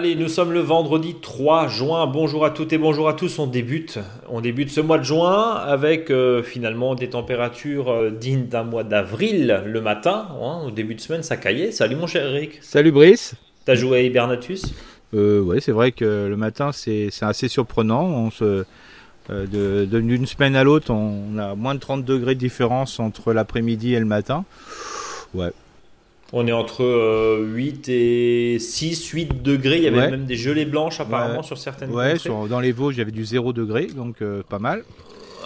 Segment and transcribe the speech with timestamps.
[0.00, 2.06] Allez, nous sommes le vendredi 3 juin.
[2.06, 3.38] Bonjour à toutes et bonjour à tous.
[3.38, 3.98] On débute,
[4.30, 8.82] on débute ce mois de juin avec euh, finalement des températures euh, dignes d'un mois
[8.82, 10.28] d'avril le matin.
[10.42, 11.70] Hein, au début de semaine, ça caillait.
[11.70, 12.60] Salut mon cher Eric.
[12.62, 13.34] Salut Brice.
[13.66, 14.72] T'as joué à Hibernatus?
[15.12, 18.04] Euh, Ouais, c'est vrai que le matin, c'est assez surprenant.
[18.04, 18.64] On se,
[19.28, 23.92] euh, d'une semaine à l'autre, on a moins de 30 degrés de différence entre l'après-midi
[23.92, 24.46] et le matin.
[25.34, 25.50] Ouais,
[26.32, 26.84] on est entre
[27.40, 29.78] 8 euh, et 6, 8 degrés.
[29.78, 32.14] Il y avait même des gelées blanches apparemment sur certaines Ouais,
[32.48, 34.84] dans les Vosges, il y avait du 0 degré, donc euh, pas mal.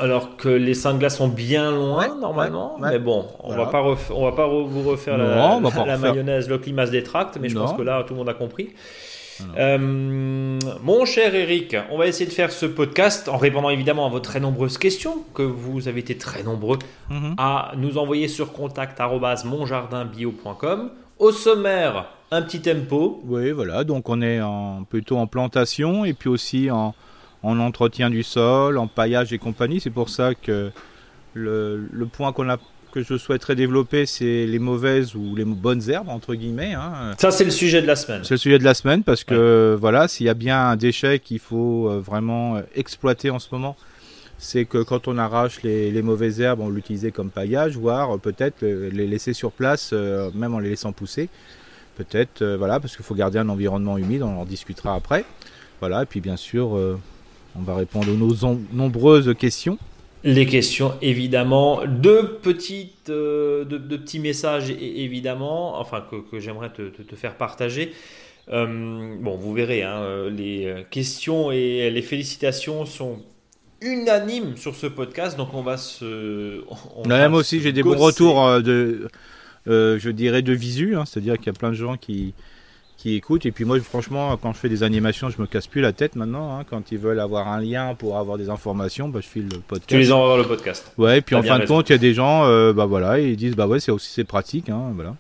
[0.01, 3.83] Alors que les saints de glace sont bien loin normalement, mais bon, on va pas
[4.11, 7.83] on va pas vous refaire la, mayonnaise, le climat se détracte, mais je pense que
[7.83, 8.70] là tout le monde a compris.
[9.56, 14.09] Euh, mon cher Eric, on va essayer de faire ce podcast en répondant évidemment à
[14.09, 16.78] vos très nombreuses questions, que vous avez été très nombreux
[17.11, 17.34] mhm.
[17.39, 20.91] à nous envoyer sur contact.monjardinbio.com.
[21.19, 23.23] Au sommaire, un petit tempo.
[23.25, 26.95] Oui, voilà, donc on est en, plutôt en plantation et puis aussi en,
[27.42, 29.80] en entretien du sol, en paillage et compagnie.
[29.80, 30.70] C'est pour ça que
[31.34, 32.58] le, le point qu'on a
[32.95, 36.75] que je souhaiterais développer, c'est les mauvaises ou les bonnes herbes, entre guillemets.
[36.75, 37.14] Hein.
[37.19, 38.23] Ça, c'est le sujet de la semaine.
[38.23, 41.19] C'est le sujet de la semaine parce que, voilà, s'il y a bien un déchet
[41.19, 43.77] qu'il faut euh, vraiment euh, exploiter en ce moment,
[44.39, 49.08] c'est que quand on arrache les, mauvaises herbes, on l'utilise comme paillage, voire peut-être les
[49.08, 51.29] laisser sur place, euh, même en les laissant pousser.
[51.97, 55.25] Peut-être, voilà, parce qu'il faut garder un environnement humide, on en discutera après.
[55.81, 56.69] Voilà, et puis bien sûr,
[57.56, 59.79] on va répondre aux nos nombreuses questions
[60.25, 67.36] les questions évidemment, deux petites, euh, de, petits messages évidemment, enfin que, j'aimerais te, faire
[67.36, 67.92] partager.
[68.50, 73.19] Euh, bon, vous verrez, hein, euh, les questions et les félicitations sont
[73.83, 76.64] unanimes sur ce podcast, donc on va se.
[76.97, 79.11] On aussi, j'ai des bons retours de,
[79.67, 82.33] je dirais, de visu, hein, c'est-à-dire qu'il y a plein de gens qui,
[82.96, 83.46] qui écoutent.
[83.46, 86.16] Et puis moi, franchement, quand je fais des animations, je me casse plus la tête
[86.16, 86.58] maintenant.
[86.58, 86.64] Hein.
[86.68, 89.88] Quand ils veulent avoir un lien pour avoir des informations, bah, je file le podcast.
[89.88, 90.92] Tu les envoies le podcast.
[90.98, 93.18] Ouais, et puis en fin de compte, il y a des gens, euh, bah voilà,
[93.18, 95.14] ils disent bah ouais, c'est aussi c'est pratique, hein, voilà.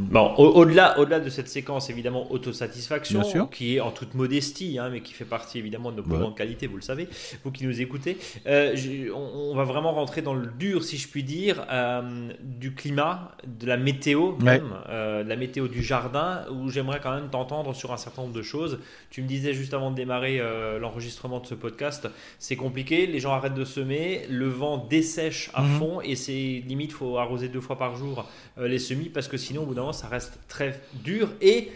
[0.00, 5.00] Bon, au-delà, au-delà de cette séquence évidemment autosatisfaction, qui est en toute modestie, hein, mais
[5.00, 7.08] qui fait partie évidemment de nos plus qualités, vous le savez,
[7.44, 8.16] vous qui nous écoutez,
[8.46, 8.74] euh,
[9.14, 13.66] on, va vraiment rentrer dans le dur, si je puis dire, euh, du climat, de
[13.66, 17.92] la météo même, euh, de la météo du jardin, où j'aimerais quand même t'entendre sur
[17.92, 18.78] un certain nombre de choses.
[19.10, 20.40] Tu me disais juste avant de démarrer
[20.80, 22.08] l'enregistrement de ce podcast,
[22.38, 25.78] c'est compliqué, les gens arrêtent de semer, le vent dessèche à mhm.
[25.78, 28.26] fond, et c'est limite, faut arroser deux fois par jour
[28.58, 31.30] les semis, parce que sinon, au bout d'un ça reste très dur.
[31.40, 31.70] Et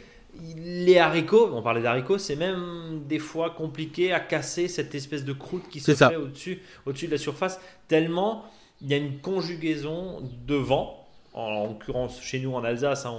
[0.57, 5.33] les haricots, on parlait d'haricots, c'est même des fois compliqué à casser cette espèce de
[5.33, 8.45] croûte qui se fait au-dessus au -dessus de la surface, tellement
[8.83, 11.04] il y a une conjugaison de vent
[11.35, 13.15] en l'occurrence chez nous en Alsace, hein,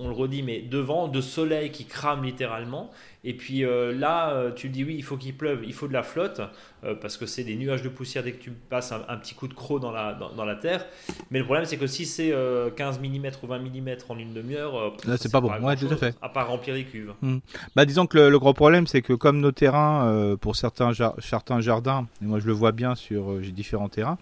[0.00, 2.90] on, le redit, mais devant, de soleil qui crame littéralement.
[3.24, 5.92] Et puis euh, là, euh, tu dis oui, il faut qu'il pleuve, il faut de
[5.92, 6.40] la flotte,
[6.84, 9.48] euh, parce que c'est des nuages de poussière dès que tu passes un, petit coup
[9.48, 10.86] de croc dans la, dans, la terre.
[11.32, 12.32] Mais le problème, c'est que si c'est
[12.76, 16.14] 15 mm ou 20 mm en une demi-heure, c'est pas bon, ouais, tout à fait.
[16.22, 17.14] À part remplir les cuves.
[17.20, 17.38] Hmm.
[17.74, 22.06] Bah, disons que le, gros problème, c'est que comme nos terrains, pour certains, certains jardins,
[22.22, 24.18] et moi je le vois bien sur j'ai différents terrains,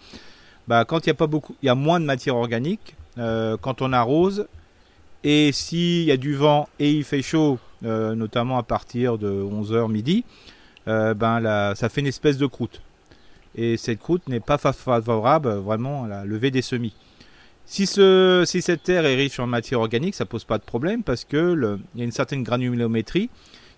[0.66, 3.56] bah, quand il y a pas beaucoup, il y a moins de matière organique euh,
[3.60, 4.46] quand on arrose.
[5.22, 9.30] Et s'il y a du vent et il fait chaud, euh, notamment à partir de
[9.30, 10.24] 11h midi,
[10.86, 12.82] euh, ben là, ça fait une espèce de croûte.
[13.54, 16.94] Et cette croûte n'est pas favorable vraiment à la levée des semis.
[17.66, 21.02] Si, ce, si cette terre est riche en matière organique, ça pose pas de problème
[21.02, 23.30] parce que il y a une certaine granulométrie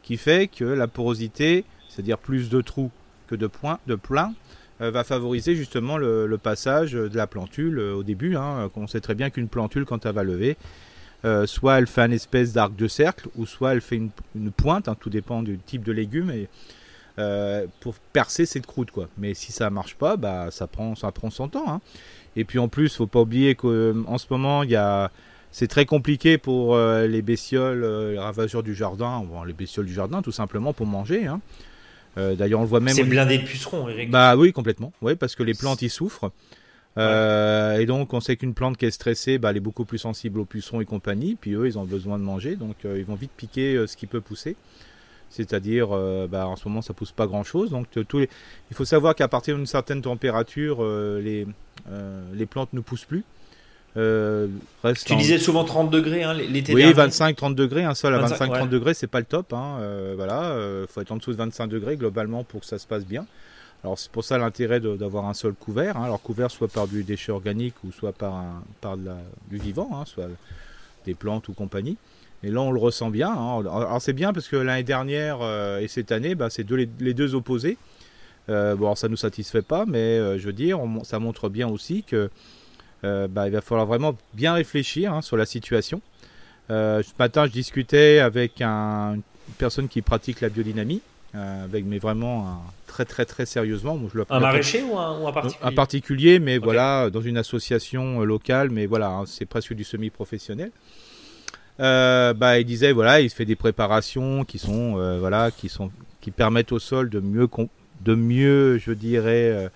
[0.02, 2.90] qui fait que la porosité, c'est-à-dire plus de trous
[3.28, 4.34] que de points, de plein,
[4.80, 8.36] va favoriser justement le, passage de la plantule euh, au début.
[8.36, 10.56] Hein, on sait très bien qu'une plantule, quand elle va lever,
[11.24, 14.88] euh, soit elle fait un espèce d'arc de cercle, ou soit elle fait une, pointe,
[14.88, 16.48] hein, tout dépend du type de légume, et,
[17.80, 18.90] pour percer cette croûte.
[18.90, 19.08] Quoi.
[19.16, 21.64] Mais si ça marche pas, bah, ça, prend, ça prend son temps.
[21.66, 21.80] Hein.
[22.36, 25.10] Et puis en plus, faut pas oublier qu'en ce moment, il y a
[25.50, 27.80] c'est très compliqué pour les bestioles,
[28.12, 31.30] les ravageurs du jardin, les bestioles du jardin, tout simplement pour manger.
[32.18, 32.94] Euh, d'ailleurs, on le voit même.
[32.94, 34.10] C'est blindé de pucerons, Eric.
[34.10, 34.92] Bah oui, complètement.
[35.02, 36.30] Oui, parce que les plantes y souffrent.
[36.98, 39.98] Euh, et donc, on sait qu'une plante qui est stressée, bah, elle est beaucoup plus
[39.98, 41.36] sensible aux pucerons et compagnie.
[41.38, 44.06] Puis eux, ils ont besoin de manger, donc euh, ils vont vite piquer ce qui
[44.06, 44.56] peut pousser.
[45.28, 45.88] C'est-à-dire,
[46.30, 47.70] bah, en ce moment, ça pousse pas grand-chose.
[47.70, 48.30] Donc, tous les...
[48.70, 50.82] il faut savoir qu'à partir d'une certaine température,
[51.20, 51.46] les,
[52.32, 53.24] les plantes ne poussent plus.
[53.96, 54.48] Euh,
[55.06, 57.84] tu disais souvent 30 degrés hein, l'été Oui, 25-30 degrés.
[57.84, 59.52] Un sol à 25-30 degrés, c'est pas le top.
[59.52, 62.78] Hein, euh, voilà, euh, faut être en dessous de 25 degrés globalement pour que ça
[62.78, 63.26] se passe bien.
[63.84, 65.96] Alors c'est pour ça l'intérêt d'avoir un sol couvert.
[65.96, 69.16] Hein, alors couvert soit par du déchet organique ou soit par, un, par de la,
[69.48, 70.28] du vivant, hein, soit
[71.06, 71.96] des plantes ou compagnie.
[72.42, 73.30] Et là, on le ressent bien.
[73.30, 73.60] Hein.
[73.60, 75.38] Alors, c'est bien parce que l'année dernière
[75.80, 77.78] et cette année, bah, c'est les, deux opposés.
[78.48, 82.02] bon, alors, ça ne nous satisfait pas, mais je veux dire, ça montre bien aussi
[82.02, 82.28] que
[83.02, 86.00] bah, il va falloir vraiment bien réfléchir hein, sur la situation.
[86.68, 91.00] ce matin, je discutais avec un, une personne qui pratique la biodynamie,
[91.34, 94.00] avec, mais vraiment très très très sérieusement.
[94.12, 98.86] je un maraîcher ou un, particulier Un particulier, mais voilà, dans une association locale, mais
[98.86, 100.70] voilà, hein, c'est presque du semi-professionnel.
[101.78, 105.90] Euh, bah, il disait voilà, il fait des préparations qui sont euh, voilà, qui sont
[106.20, 107.48] qui permettent au sol de mieux
[108.04, 109.68] de mieux, je dirais, euh,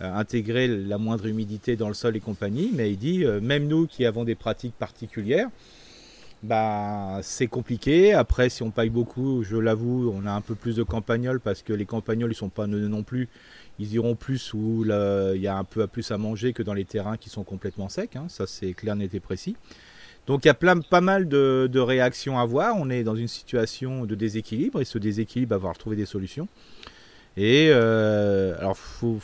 [0.00, 2.70] intégrer la moindre humidité dans le sol et compagnie.
[2.74, 5.48] Mais il dit même nous qui avons des pratiques particulières,
[6.42, 8.12] bah c'est compliqué.
[8.12, 11.62] Après, si on paye beaucoup, je l'avoue, on a un peu plus de campagnols parce
[11.62, 13.28] que les campagnols ils sont pas non plus.
[13.80, 16.74] Ils iront plus où il y a un peu à plus à manger que dans
[16.74, 18.16] les terrains qui sont complètement secs.
[18.16, 18.26] Hein.
[18.28, 19.56] Ça c'est clair, net et précis.
[20.28, 22.76] Donc il y a plein, pas mal de, réactions à voir.
[22.76, 26.48] On est dans une situation de déséquilibre et ce déséquilibre, va falloir trouver des solutions.
[27.40, 28.76] Et euh, alors,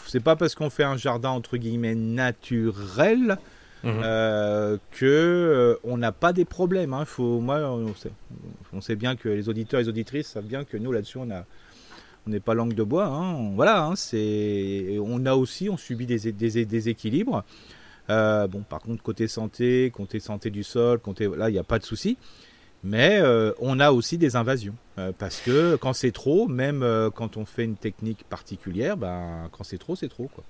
[0.07, 3.39] c'est pas parce qu'on fait un jardin entre guillemets naturel
[3.83, 4.01] mhm.
[4.05, 6.95] euh, que euh, on n'a pas des problèmes.
[6.95, 7.07] Hein.
[7.07, 7.59] Faut, moi,
[8.73, 11.31] on sait, bien que les auditeurs et les auditrices savent bien que nous là-dessus, on
[11.31, 11.45] a
[12.27, 13.07] on n'est pas langue de bois.
[13.07, 13.51] Hein.
[13.55, 17.45] Voilà, hein, c'est, on a aussi, on subit des, des déséquilibres.
[18.11, 21.65] Euh, bon, par contre, côté santé, côté santé du sol, côté là, il n'y a
[21.65, 22.17] pas de souci.
[22.85, 24.75] Mais euh, on a aussi des invasions.
[24.99, 29.65] Euh, parce que quand c'est trop, même quand on fait une technique particulière, ben, quand
[29.65, 30.31] c'est trop, c'est trop.
[30.35, 30.45] Quoi.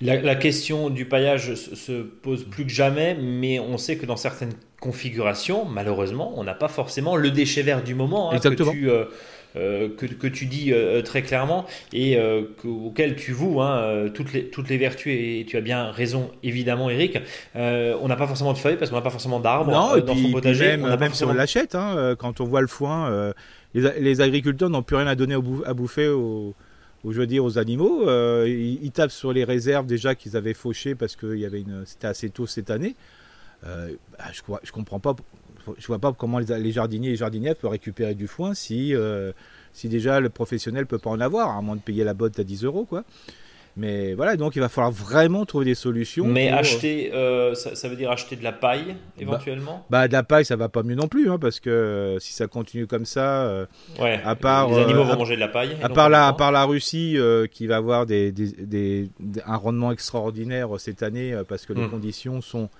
[0.00, 4.52] La, question du paillage se pose plus que jamais, mais on sait que dans certaines
[4.80, 8.30] configurations, malheureusement, on n'a pas forcément le déchet vert du moment.
[8.30, 8.72] Hein, Exactement.
[8.74, 9.06] Euh,
[9.54, 14.44] que, que, tu dis euh, très clairement et euh, auquel tu voues hein, toutes, les,
[14.46, 17.18] toutes les vertus, et, tu as bien raison évidemment Eric,
[17.54, 19.70] on n'a pas forcément de feuilles parce qu'on n'a pas forcément d'arbres
[20.02, 20.76] dans son potager.
[20.76, 23.32] même, on si on l'achète, hein, quand on voit le foin,
[23.74, 25.34] les, agriculteurs n'ont plus rien à donner
[25.66, 26.54] à bouffer aux,
[27.04, 28.04] je veux dire, aux animaux.
[28.46, 31.36] ils, tapent sur les réserves déjà qu'ils avaient fauchées parce que
[31.86, 32.94] c'était assez tôt cette année.
[33.62, 35.16] Bah, je, je comprends pas
[35.78, 39.32] je vois pas comment les, jardiniers et les jardinières peuvent récupérer du foin si, euh,
[39.72, 42.44] si déjà le professionnel peut pas en avoir, à moins de payer la botte à
[42.44, 43.04] 10 euros, quoi.
[43.76, 46.26] Mais voilà, donc il va falloir vraiment trouver des solutions.
[46.26, 49.86] Mais acheter, euh, ça, veut dire acheter de la paille éventuellement?
[49.88, 52.32] bah, de la paille, ça va pas mieux non plus, hein, parce que euh, si
[52.32, 53.68] ça continue comme ça,
[54.00, 55.76] ouais, à part les animaux vont manger de la paille.
[55.80, 57.16] À part la, à part la Russie
[57.52, 59.10] qui va avoir des, des,
[59.46, 61.90] un rendement extraordinaire cette année parce que les hmm.
[61.90, 62.70] conditions sont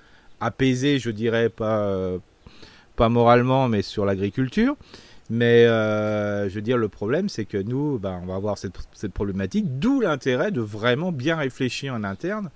[0.41, 2.19] apaisées, je dirais pas
[2.99, 4.77] pas moralement, mais sur l'agriculture.
[5.31, 9.13] Mais euh, je veux dire, le problème, c'est que nous, ben, on va avoir cette,
[9.15, 12.51] problématique, d'où l'intérêt de vraiment bien réfléchir en interne,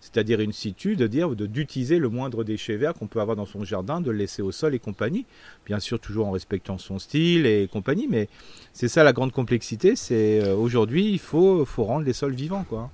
[0.00, 3.64] c'est-à-dire une situ, de dire d'utiliser le moindre déchet vert qu'on peut avoir dans son
[3.64, 5.24] jardin, de le laisser au sol et compagnie.
[5.64, 8.28] Bien sûr, toujours en respectant son style et compagnie, mais
[8.74, 9.96] c'est ça la grande complexité.
[9.96, 12.90] C'est euh, aujourd'hui, il faut, faut rendre les sols vivants, quoi.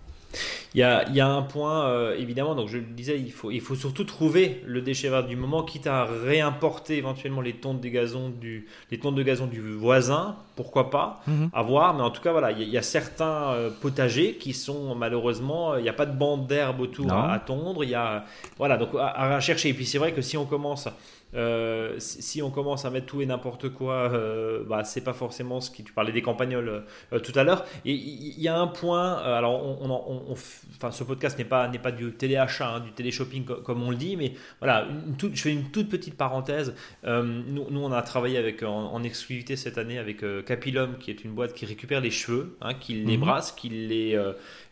[0.75, 3.33] Il y a, il y a un point, euh, évidemment, donc je le disais, il
[3.33, 7.53] faut, il faut surtout trouver le déchet vert du moment, quitte à réimporter éventuellement les
[7.55, 11.51] tonnes de gazon du, les tonnes de gazon du voisin, pourquoi pas, mhm.
[11.53, 11.95] à voir.
[11.95, 15.83] Mais en tout cas, voilà, il y, a, certains euh, potagers qui sont malheureusement, il
[15.83, 17.85] n'y a pas de bande d'herbe autour à, tondre.
[17.85, 18.25] Il y a,
[18.57, 19.69] voilà, donc à, à chercher.
[19.71, 20.89] Et puis c'est vrai que si on commence
[21.35, 25.61] euh, si on commence à mettre tout et n'importe quoi, euh, bah, c'est pas forcément
[25.61, 25.83] ce qui.
[25.83, 27.65] Tu parlais des campagnols euh, tout à l'heure.
[27.85, 29.17] Et il y, a un point.
[29.17, 33.83] alors, on, enfin, ce podcast n'est pas n'est pas du téléachat, hein, du téléshopping comme
[33.83, 34.87] on le dit, mais voilà.
[34.87, 36.75] Une je fais une toute petite parenthèse.
[37.05, 41.33] Nous, nous, on a travaillé avec en, exclusivité cette année avec Capilum, qui est une
[41.33, 43.25] boîte qui récupère les cheveux, hein, qui les mhm.
[43.25, 44.21] brasse, qui les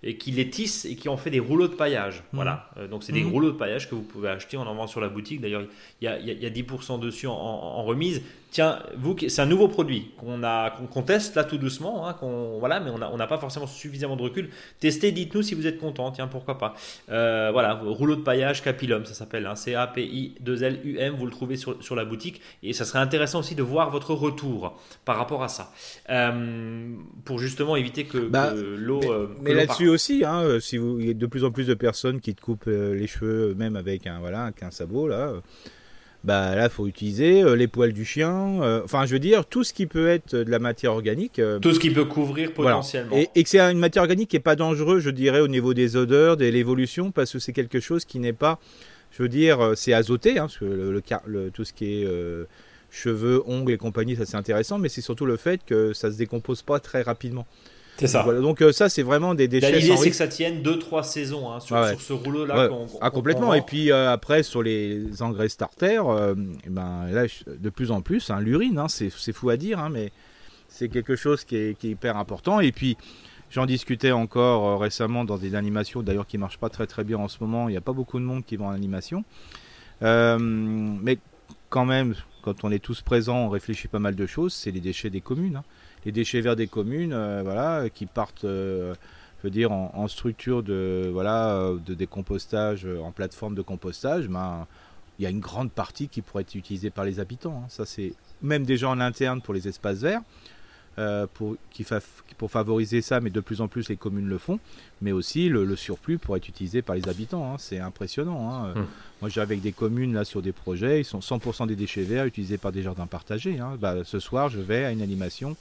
[0.03, 2.19] et qui les tissent et qui en fait des rouleaux de paillage.
[2.19, 2.25] Mhm.
[2.33, 2.71] Voilà.
[2.91, 3.33] donc c'est des mhm.
[3.33, 4.57] rouleaux de paillage que vous pouvez acheter.
[4.57, 5.41] On en vend sur la boutique.
[5.41, 5.65] D'ailleurs,
[6.01, 8.23] il y a, y a 10% dessus en, remise.
[8.51, 12.59] Tiens, vous, c'est un nouveau produit qu'on a, qu'on teste là tout doucement, hein, qu'on,
[12.59, 14.51] voilà, mais on n'a pas forcément suffisamment de recul.
[14.81, 16.11] Testez, dites-nous si vous êtes content.
[16.11, 16.75] Tiens, pourquoi pas.
[17.11, 19.47] Euh, voilà, rouleau de paillage Capilum, ça s'appelle.
[19.47, 21.15] Hein, C A P I 2 L U M.
[21.17, 24.15] Vous le trouvez sur, sur, la boutique et ça serait intéressant aussi de voir votre
[24.15, 25.73] retour par rapport à ça,
[26.11, 26.93] euh,
[27.25, 29.01] pour justement éviter que, bah, l'eau.
[29.43, 31.75] Mais, euh, là-dessus aussi, hein, si vous, il y a de plus en plus de
[31.75, 35.35] personnes qui te coupent les cheveux, même avec un voilà, un sabot là
[36.23, 39.65] bah là faut utiliser euh, les poils du chien euh, enfin je veux dire tout
[39.65, 43.17] ce qui peut être de la matière organique euh, tout ce qui peut couvrir potentiellement.
[43.17, 45.97] Et, que c'est une matière organique qui est pas dangereux je dirais au niveau des
[45.97, 48.59] odeurs de l'évolution parce que c'est quelque chose qui n'est pas
[49.13, 52.09] je veux dire c'est azoté hein, parce que le, le, tout ce qui est
[52.91, 56.19] cheveux ongles et compagnie ça c'est intéressant mais c'est surtout le fait que ça se
[56.19, 57.47] décompose pas très rapidement
[58.01, 58.25] C'est ça.
[58.25, 59.79] Donc, euh, ça, c'est vraiment des déchets.
[59.79, 62.71] L'idée, c'est que ça tienne 2-3 saisons hein, sur, ce rouleau-là.
[63.01, 63.53] ah, complètement.
[63.53, 68.01] Et puis euh, après, sur les engrais starter, euh, eh ben, là, de plus en
[68.01, 70.13] plus, hein, l'urine, hein, c'est fou à dire, hein, mais
[70.69, 72.61] c'est quelque chose qui est, hyper important.
[72.61, 72.97] Et puis,
[73.51, 77.19] j'en discutais encore récemment dans des animations, d'ailleurs qui ne marchent pas très très bien
[77.19, 77.69] en ce moment.
[77.69, 79.25] Il n'y a pas beaucoup de monde qui va en animation.
[80.01, 81.19] mais
[81.69, 84.55] quand même, quand on est tous présents, on réfléchit pas mal de choses.
[84.55, 85.61] C'est les déchets des communes
[86.05, 88.95] les déchets verts des communes, euh, voilà, qui partent, euh,
[89.39, 94.67] je veux dire, en, structure de, voilà, euh, de décompostage, en plateforme de compostage, ben,
[95.19, 97.63] il y a une grande partie qui pourrait être utilisée par les habitants.
[97.65, 97.69] Hein.
[97.69, 100.23] Ça, c'est même déjà en interne pour les espaces verts.
[101.35, 101.87] pour, qui
[102.37, 104.59] pour favoriser ça, mais de plus en plus les communes le font,
[105.01, 107.53] mais aussi le, surplus pourrait être utilisé par les habitants.
[107.53, 107.57] Hein.
[107.59, 108.51] C'est impressionnant.
[108.51, 108.73] Hein.
[108.77, 108.87] Hum.
[109.21, 112.27] Moi, j'ai avec des communes là sur des projets, ils sont 100% des déchets verts
[112.27, 113.59] utilisés par des jardins partagés.
[113.79, 115.57] Bah, ce soir, je vais à une animation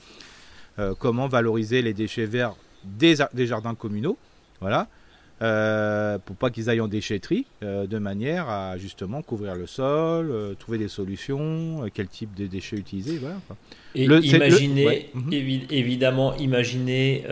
[0.79, 2.55] euh, comment valoriser les déchets verts
[2.85, 4.17] des, jardins communaux,
[4.61, 4.87] voilà,
[5.41, 10.33] euh, pour pas qu'ils aillent en déchetterie, euh, de manière à justement couvrir le sol,
[10.57, 13.35] trouver des solutions, quel type de déchets utiliser, voilà.
[13.93, 15.33] Et imaginez, mhm.
[15.69, 17.25] évidemment, imaginez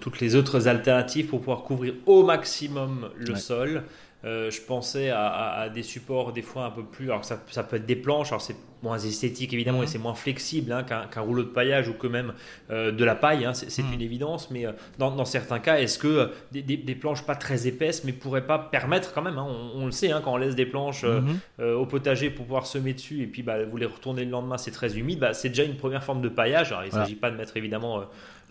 [0.00, 3.84] toutes les autres alternatives pour pouvoir couvrir au maximum le sol.
[4.24, 7.10] Je pensais à, des supports des fois un peu plus.
[7.10, 9.86] Alors ça, ça peut être des planches, alors c'est moins esthétique évidemment et mhm.
[9.86, 12.32] c'est moins flexible hein, qu'un rouleau de paillage ou que même
[12.70, 13.94] euh, de la paille, hein, c'est mhm.
[13.94, 18.04] une évidence, mais euh, dans, certains cas, est-ce que euh, des, planches pas très épaisses
[18.04, 21.04] mais pourraient pas permettre quand même, hein, on, le sait, quand on laisse des planches
[21.04, 21.38] mhm.
[21.60, 24.70] au potager pour pouvoir semer dessus et puis bah, vous les retournez le lendemain, c'est
[24.70, 26.72] très humide, bah, c'est déjà une première forme de paillage.
[26.72, 28.02] Alors il ne s'agit pas de mettre évidemment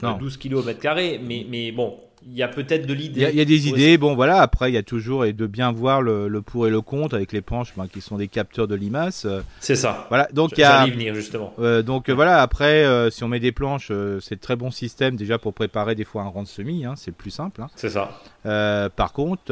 [0.02, 3.28] 12 kg au mètre carré, mais, mais bon, il y a peut-être de l'idée.
[3.32, 5.72] Il y, a des idées, bon voilà, après il y a toujours et de bien
[5.72, 8.76] voir le, pour et le contre avec les planches ben, qui sont des capteurs de
[8.76, 9.26] limaces.
[9.60, 10.06] C'est ça.
[10.10, 10.86] Voilà, donc il y a.
[10.86, 11.54] venir justement.
[11.60, 15.16] Euh, donc voilà, après euh, si on met des planches, euh, c'est très bon système
[15.16, 17.62] déjà pour préparer des fois un rang de semis, hein, c'est le plus simple.
[17.62, 17.70] Hein.
[17.76, 18.22] C'est ça.
[18.44, 19.52] par contre,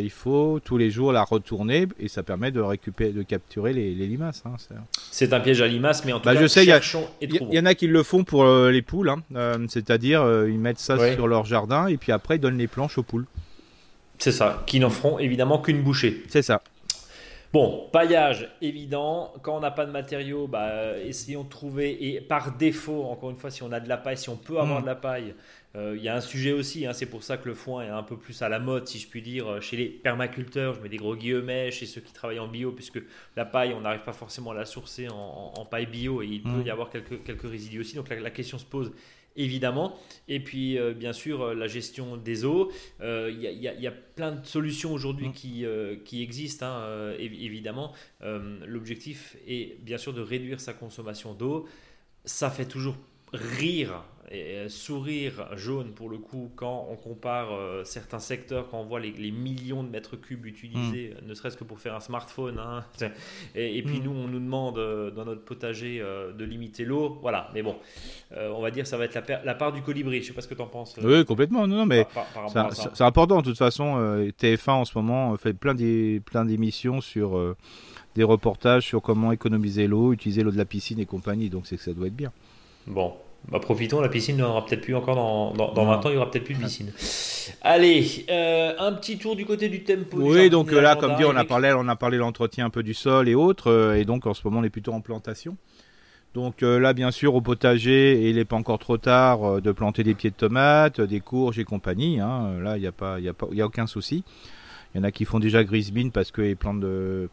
[0.00, 3.92] il faut tous les jours la retourner et ça permet de récupérer, de capturer les,
[3.94, 4.42] limaces.
[4.44, 4.56] Hein,
[5.10, 7.60] c'est un piège à limaces, mais en tout bah, cas, je sais, il y, y,
[7.60, 9.12] en a qui le font pour les poules,
[9.72, 13.02] c'est-à-dire ils mettent ça sur leur jardin et puis après ils donnent les planches aux
[13.02, 13.26] poules.
[14.18, 16.22] C'est ça, qui n'en feront évidemment qu'une bouchée.
[16.28, 16.62] C'est ça.
[17.52, 19.34] Bon, paillage, évident.
[19.42, 22.14] Quand on n'a pas de matériaux, bah, essayons de trouver.
[22.14, 24.58] Et par défaut, encore une fois, si on a de la paille, si on peut
[24.58, 24.82] avoir mm.
[24.82, 25.34] de la paille,
[25.76, 26.86] euh, il y a un sujet aussi.
[26.86, 28.98] Hein, c'est pour ça que le foin est un peu plus à la mode, si
[28.98, 30.74] je puis dire, chez les permaculteurs.
[30.74, 33.02] Je mets des gros guillemets, chez ceux qui travaillent en bio, puisque
[33.36, 36.48] la paille, on n'arrive pas forcément à la sourcer en, paille bio et il peut
[36.48, 36.66] mm.
[36.66, 37.96] y avoir quelques, quelques résidus aussi.
[37.96, 38.92] Donc la question se pose
[39.36, 39.98] évidemment.
[40.28, 42.70] Et puis, euh, bien sûr, euh, la gestion des eaux.
[43.00, 45.32] Il euh, y, a plein de solutions aujourd'hui mmh.
[45.32, 45.64] qui,
[46.04, 47.92] qui, existent, hein, évidemment.
[48.20, 51.66] L'objectif est bien sûr de réduire sa consommation d'eau.
[52.24, 52.96] Ça fait toujours
[53.32, 58.78] rire et euh, sourire jaune pour le coup quand on compare euh, certains secteurs, quand
[58.80, 61.28] on voit les, millions de mètres cubes utilisés, mm.
[61.28, 62.58] ne serait-ce que pour faire un smartphone.
[62.58, 62.84] Hein.
[63.54, 64.04] Et, puis mm.
[64.04, 67.18] nous, on nous demande euh, dans notre potager de limiter l'eau.
[67.20, 67.76] Voilà, mais bon,
[68.34, 70.22] on va dire ça va être la, la, part du colibri.
[70.22, 70.96] Je sais pas ce que tu en penses.
[71.02, 71.66] Oui, complètement.
[71.66, 72.06] Non, mais
[72.48, 73.38] c'est important.
[73.38, 77.54] De toute façon, TF1 en ce moment fait plein d'émissions sur
[78.14, 81.50] des reportages sur comment économiser l'eau, utiliser l'eau de la piscine et compagnie.
[81.50, 82.32] Donc c'est que ça doit être bien.
[82.86, 83.14] Bon,
[83.50, 86.30] bah, profitons, la piscine n'aura peut-être plus encore dans, dans, 20 ans, il y aura
[86.30, 86.92] peut-être plus de piscine.
[87.60, 90.18] Allez, euh, un petit tour du côté du tempo.
[90.18, 92.82] Oui, donc là, comme dit, on a parlé, on a parlé de l'entretien un peu
[92.82, 95.56] du sol et autres, euh, et donc en ce moment, on est plutôt en plantation.
[96.34, 100.02] Donc euh, là, bien sûr, au potager, il n'est pas encore trop tard de planter
[100.02, 102.20] des pieds de tomates, des courges et compagnie.
[102.20, 102.58] Hein.
[102.62, 104.24] Là, il n'y a, pas, y a, pas, y a aucun souci.
[104.94, 107.28] Il y en a qui font déjà grise mine parce que les plantes de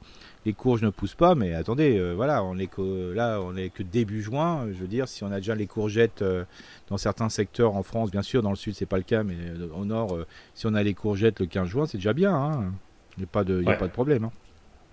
[0.45, 3.69] les courges ne poussent pas, mais attendez, euh, voilà, on est que, là, on est
[3.69, 4.67] que début juin.
[4.71, 6.45] Je veux dire, si on a déjà les courgettes euh,
[6.89, 9.35] dans certains secteurs en France, bien sûr, dans le sud c'est pas le cas, mais
[9.35, 10.17] euh, au nord,
[10.55, 12.33] si on a les courgettes le 15 juin, c'est déjà bien.
[12.33, 12.71] Hein.
[13.17, 14.25] Il n'y a pas de, a pas de problème.
[14.25, 14.31] Hein.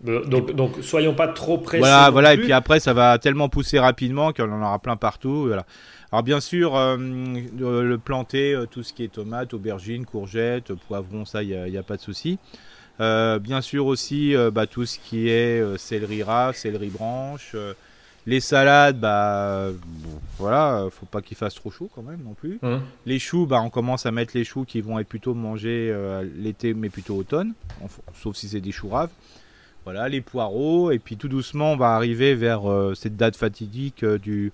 [0.05, 1.79] Donc, donc, soyons pas trop pressés.
[1.79, 5.47] Voilà, voilà, et puis après, ça va tellement pousser rapidement qu'on en aura plein partout.
[5.47, 5.65] Voilà.
[6.12, 11.49] Alors, bien sûr, le planter, tout ce qui est tomates, aubergines, courgettes, poivrons, ça, il
[11.49, 12.38] n'y a, a, pas de souci.
[13.00, 17.55] Euh, bien sûr aussi euh, bah, tout ce qui est euh, céleri ras, céleri branche.
[18.26, 19.69] les salades, bah
[20.38, 22.59] voilà, faut pas qu'il fasse trop chaud quand même non plus.
[22.62, 22.76] Mmh.
[23.05, 25.95] Les choux, bah on commence à mettre les choux qui vont être plutôt mangés
[26.37, 27.53] l'été mais plutôt automne,
[28.21, 29.11] sauf si c'est des choux raves.
[29.85, 32.62] Voilà, les poireaux et puis tout doucement on va arriver vers
[32.97, 34.53] cette date fatidique du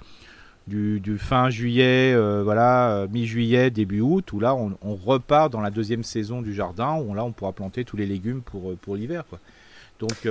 [0.69, 5.71] du, fin juillet, euh, voilà, euh, mi-juillet, début août, où là on, repart dans la
[5.71, 8.97] deuxième saison du jardin, où là on pourra planter tous les légumes pour, euh, pour
[8.97, 9.25] l'hiver.
[9.99, 10.29] Donc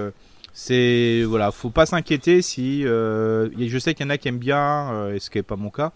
[0.53, 5.09] c'est voilà, faut pas s'inquiéter si je sais qu'il y en a qui aiment bien,
[5.09, 5.93] et ce qui n'est pas mon cas,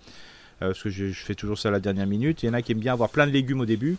[0.60, 2.44] parce que je, fais toujours ça à la dernière minute.
[2.44, 3.98] Il y en a qui aiment bien avoir plein de légumes au début,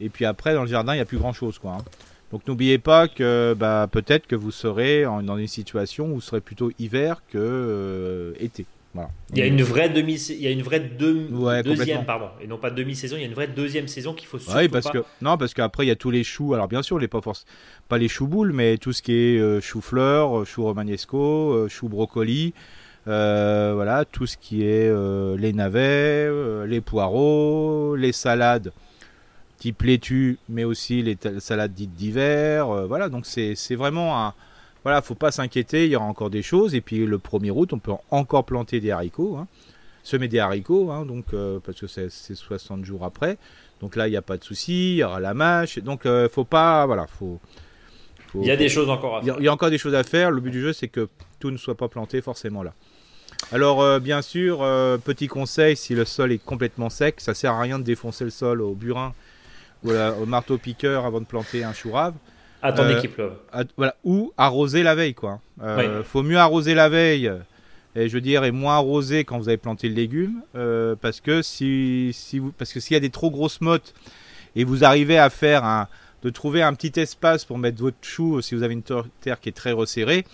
[0.00, 1.72] et puis après dans le jardin il n'y a plus grand chose quoi.
[1.72, 1.84] Hein.
[2.32, 6.40] Donc n'oubliez pas que bah, peut-être que vous serez dans une situation où vous serez
[6.40, 8.64] plutôt hiver que été.
[9.32, 12.58] Il y a une vraie demi, il y a une vraie deuxième, pardon, et non
[12.58, 13.16] pas demi-saison.
[13.16, 15.54] Il y a une vraie deuxième saison qu'il faut surtout oui, parce que non, parce
[15.54, 16.54] qu'après il y a tous les choux.
[16.54, 17.44] Alors bien sûr, les pas force,
[17.88, 21.68] pas les choux boules, mais tout ce qui est euh, chou-fleur, euh, chou romanesco, euh,
[21.68, 22.52] chou brocoli,
[23.06, 24.92] voilà, tout ce qui est
[25.38, 26.28] les navets,
[26.66, 28.72] les poireaux, les salades
[29.58, 32.66] type laitue, mais aussi les salades dites d'hiver.
[32.86, 34.34] voilà, donc c'est vraiment un
[34.82, 36.74] voilà, faut pas s'inquiéter, il y aura encore des choses.
[36.74, 39.46] Et puis le 1er août, on peut encore planter des haricots, hein.
[40.02, 43.36] semer des haricots, hein, donc, euh, parce que c'est 60 jours après.
[43.80, 45.78] Donc là, il n'y a pas de souci, il y aura la mâche.
[45.78, 46.86] Donc il euh, faut pas.
[46.86, 47.40] Voilà, faut.
[48.34, 49.36] il y a des choses encore à faire.
[49.38, 50.30] Il y, a encore des choses à faire.
[50.30, 51.08] Le but du jeu, c'est que
[51.38, 52.72] tout ne soit pas planté forcément là.
[53.52, 54.58] Alors, euh, bien sûr,
[55.04, 58.30] petit conseil si le sol est complètement sec, ça sert à rien de défoncer le
[58.30, 59.14] sol au burin
[59.82, 62.14] ou au marteau piqueur avant de planter un chou rave.
[62.62, 63.32] Attendez euh, qu'il pleuve.
[63.76, 65.40] voilà, ou arroser la veille, quoi.
[65.62, 67.30] Euh, Faut mieux arroser la veille,
[67.96, 71.20] et je veux dire, et moins arroser quand vous avez planté le légume, euh, parce
[71.20, 73.94] que si, si vous, parce que s'il y a des trop grosses mottes
[74.56, 75.88] et vous arrivez à faire un,
[76.22, 79.48] de trouver un petit espace pour mettre votre chou, si vous avez une terre qui
[79.48, 80.24] est très resserrée.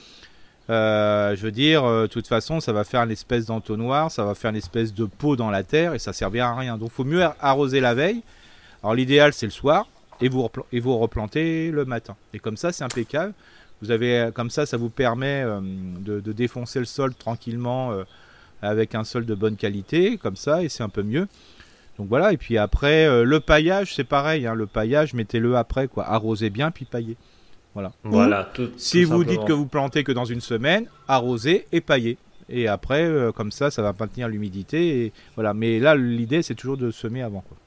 [0.68, 4.34] Euh, je veux dire, de toute façon, ça va faire une espèce d'entonnoir, ça va
[4.34, 6.76] faire une espèce de pot dans la terre et ça servira à rien.
[6.76, 8.22] Donc, il faut mieux arroser la veille.
[8.82, 9.86] Alors, l'idéal, c'est le soir
[10.20, 12.16] et vous, et vous replantez le matin.
[12.32, 13.34] Et comme ça, c'est impeccable.
[13.82, 18.04] Vous avez, comme ça, ça vous permet euh, de, défoncer le sol tranquillement euh,
[18.62, 21.28] avec un sol de bonne qualité, comme ça, et c'est un peu mieux.
[21.98, 24.46] Donc voilà, et puis après, euh, le paillage, c'est pareil.
[24.46, 26.08] Hein, le paillage, mettez-le après, quoi.
[26.08, 27.16] Arrosez bien, puis paillez.
[27.74, 27.92] Voilà.
[28.04, 28.50] Voilà.
[28.78, 32.16] si vous dites que vous plantez que dans une semaine, arrosez et paillez.
[32.48, 35.04] Et après, comme ça, ça va maintenir l'humidité.
[35.04, 35.52] Et voilà.
[35.52, 37.40] Mais là, l'idée, c'est toujours de semer avant.
[37.46, 37.58] Quoi.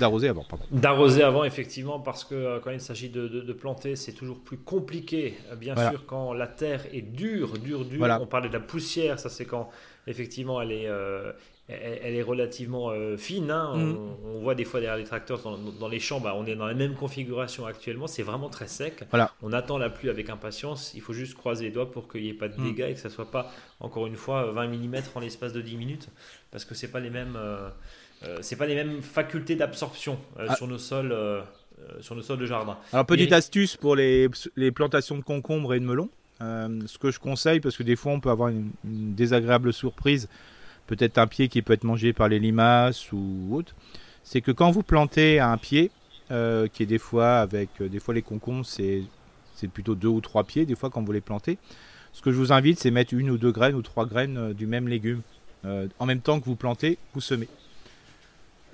[0.00, 0.64] D'arroser avant, pardon.
[0.70, 5.34] D'arroser avant, effectivement, parce que euh, quand il s'agit de, planter, c'est toujours plus compliqué.
[5.50, 8.18] Euh, bien sûr, quand la terre est dure, dure, dure.
[8.20, 9.70] On parlait de la poussière, ça c'est quand
[10.08, 11.32] effectivement elle est, euh,
[11.68, 13.50] elle, est relativement fine.
[13.50, 13.76] Hein.
[13.76, 13.96] Mm.
[14.24, 15.40] On, voit des fois derrière les tracteurs
[15.80, 18.06] dans, les champs, bah, on est dans la même configuration actuellement.
[18.06, 19.04] C'est vraiment très sec.
[19.10, 19.32] Voilà.
[19.42, 20.92] On attend la pluie avec impatience.
[20.94, 22.64] Il faut juste croiser les doigts pour qu'il n'y ait pas de mm.
[22.64, 25.76] dégâts et que ça soit pas, encore une fois, 20 mm en l'espace de 10
[25.76, 26.08] minutes.
[26.50, 27.36] Parce que c'est pas les mêmes.
[27.36, 27.68] Euh,
[28.40, 30.56] c'est pas les mêmes facultés d'absorption euh, ah.
[30.56, 31.12] sur nos sols.
[31.12, 31.42] Euh,
[32.00, 32.78] sur nos sols de jardin.
[32.92, 36.08] Alors petite astuce pour les, les, plantations de concombres et de melons.
[36.40, 40.28] ce que je conseille, parce que des fois on peut avoir une, désagréable surprise,
[40.86, 43.74] peut-être un pied qui peut être mangé par les limaces ou autre,
[44.24, 45.90] c'est que quand vous plantez un pied,
[46.28, 49.02] qui est des fois avec des fois les concombres, c'est
[49.54, 51.58] c'est plutôt deux ou trois pieds, des fois quand vous les plantez.
[52.14, 54.66] Ce que je vous invite, c'est mettre une ou deux graines ou trois graines du
[54.66, 55.20] même légume.
[55.64, 57.48] en même temps que vous plantez, vous semez.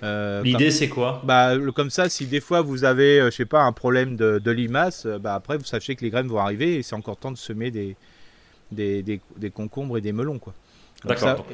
[0.03, 3.45] Euh, L'idée, c'est quoi bah, Comme ça, si des fois vous avez, euh, je sais
[3.45, 6.38] pas, un problème de, de limace, euh, bah, après vous sachez que les graines vont
[6.38, 7.95] arriver et c'est encore temps de semer des,
[8.73, 10.38] des, des, concombres et des melons.
[10.38, 10.55] Quoi.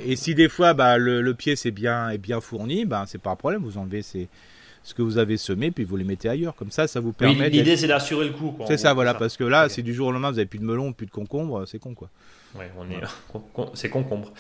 [0.07, 3.31] Et si des fois bah, le, pied c'est bien, est bien fourni, bah, c'est pas
[3.31, 4.29] un problème, vous enlevez ces,
[4.83, 6.55] ce que vous avez semé puis vous les mettez ailleurs.
[6.55, 7.51] Comme ça, ça vous permet.
[7.51, 8.57] L'idée c'est d'assurer le coup.
[8.67, 10.65] C'est ça, voilà, parce que là, c'est du jour au lendemain, vous avez plus de
[10.65, 12.09] melons, plus de concombres, c'est con quoi.
[12.55, 13.01] Ouais, on est,
[13.75, 14.33] c'est concombre.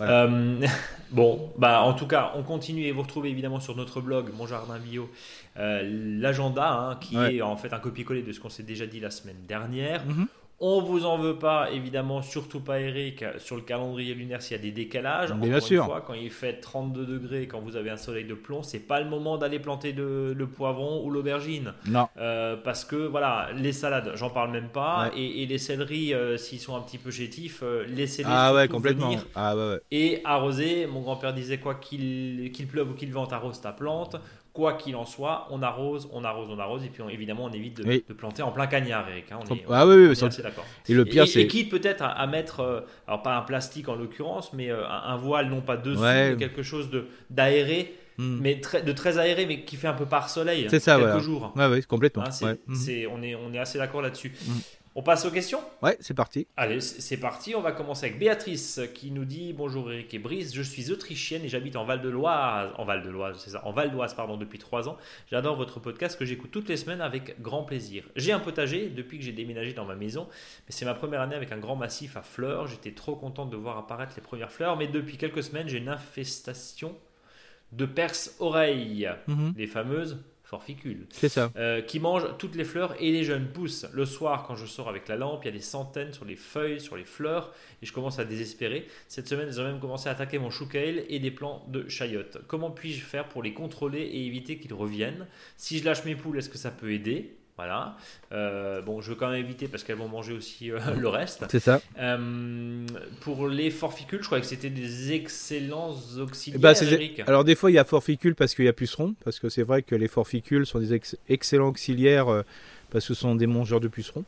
[0.00, 0.66] Euh,
[1.10, 4.46] bon, bah en tout cas, on continue et vous retrouvez évidemment sur notre blog Mon
[4.46, 5.10] Jardin Bio
[5.58, 5.82] euh,
[6.20, 9.10] l'agenda hein, qui est en fait un copier-coller de ce qu'on s'est déjà dit la
[9.10, 10.04] semaine dernière.
[10.06, 10.26] Mhm.
[10.62, 14.60] On vous en veut pas, évidemment, surtout pas Eric, sur le calendrier lunaire s'il y
[14.60, 15.32] a des décalages.
[15.32, 15.86] bien sûr.
[15.86, 19.00] Fois, quand il fait 32 degrés, quand vous avez un soleil de plomb, c'est pas
[19.00, 21.72] le moment d'aller planter le poivron ou l'aubergine.
[21.86, 22.08] Non.
[22.18, 26.60] Euh, parce que voilà, les salades, j'en parle même pas, et, les céleris, euh, s'ils
[26.60, 29.14] sont un petit peu chétifs, euh, laissez-les ah ouais, complètement.
[29.34, 29.80] Ah ouais, ouais.
[29.90, 30.86] Et arroser.
[30.86, 31.76] Mon grand-père disait quoi?
[31.76, 34.16] Qu'il pleuve ou qu'il vente, arrose ta plante
[34.60, 37.78] quoi qu'il en soit, on arrose, on arrose, on arrose, et puis évidemment on évite
[37.78, 39.32] de, planter en plein cagnard, Eric.
[39.32, 40.66] Hein, on est, ah oui, oui, c'est d'accord.
[40.86, 41.40] Et le pire, c'est.
[41.40, 45.16] Et quitte peut-être à, mettre, euh, alors pas un plastique en l'occurrence, mais euh, un,
[45.16, 47.94] voile, non pas dessus, mais quelque chose de d'aéré.
[48.18, 48.38] Hmm.
[48.42, 50.66] Mais très, de très aéré, mais qui fait un peu par soleil.
[50.68, 51.54] C'est ça, quelques jours.
[51.56, 52.24] Ouais, ouais, complètement.
[52.24, 54.32] Hein, on, est, on est assez d'accord là-dessus.
[54.46, 54.58] Hmm.
[54.96, 56.48] On passe aux questions Ouais, c'est parti.
[56.56, 57.54] Allez, c'est parti.
[57.54, 61.44] On va commencer avec Béatrice qui nous dit Bonjour Eric et Brice, je suis autrichienne
[61.44, 62.74] et j'habite en Val-de-Loire.
[62.76, 63.64] En Val-de-Loire, c'est ça.
[63.64, 64.96] En Val d'Oise, pardon, depuis trois ans.
[65.30, 68.02] J'adore votre podcast que j'écoute toutes les semaines avec grand plaisir.
[68.16, 70.26] J'ai un potager depuis que j'ai déménagé dans ma maison,
[70.66, 72.66] mais c'est ma première année avec un grand massif à fleurs.
[72.66, 75.88] J'étais trop contente de voir apparaître les premières fleurs, mais depuis quelques semaines, j'ai une
[75.88, 76.96] infestation
[77.70, 79.54] de perse oreilles, mhm.
[79.56, 80.18] les fameuses
[80.50, 81.06] forficule.
[81.10, 81.52] C'est ça.
[81.56, 83.86] Euh, qui mange toutes les fleurs et les jeunes pousses.
[83.92, 86.34] Le soir, quand je sors avec la lampe, il y a des centaines sur les
[86.34, 88.88] feuilles, sur les fleurs, et je commence à désespérer.
[89.06, 92.38] Cette semaine, ils ont même commencé à attaquer mon chou et des plants de chayotte.
[92.48, 95.26] Comment puis-je faire pour les contrôler et éviter qu'ils reviennent?
[95.56, 97.36] Si je lâche mes poules, est-ce que ça peut aider?
[97.60, 97.94] Voilà.
[98.32, 101.44] Euh, bon, je veux quand même éviter parce qu'elles vont manger aussi euh, le reste.
[101.50, 101.82] C'est ça.
[101.98, 102.86] Euh,
[103.20, 106.58] pour les forficules, je crois que c'était des excellents auxiliaires.
[106.58, 106.72] Bah,
[107.26, 109.62] Alors des fois, il y a forficules parce qu'il y a pucerons, parce que c'est
[109.62, 112.44] vrai que les forficules sont des excellents auxiliaires
[112.88, 114.24] parce que ce sont des mangeurs de pucerons.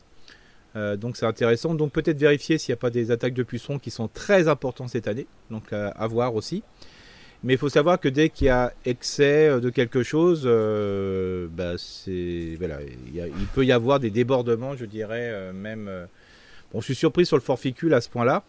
[0.75, 1.73] donc c'est intéressant.
[1.73, 4.89] Donc peut-être vérifier s'il n'y a pas des attaques de pucerons qui sont très importantes
[4.89, 5.25] cette année.
[5.49, 6.61] Donc à voir aussi.
[7.43, 11.47] Mais il faut savoir que dès qu'il y a excès euh, de quelque chose, euh,
[11.51, 11.73] bah
[12.57, 12.77] voilà,
[13.13, 15.89] il, peut y avoir des débordements, je dirais euh, même.
[16.71, 18.43] bon, je suis surpris sur le forficule à ce point-là,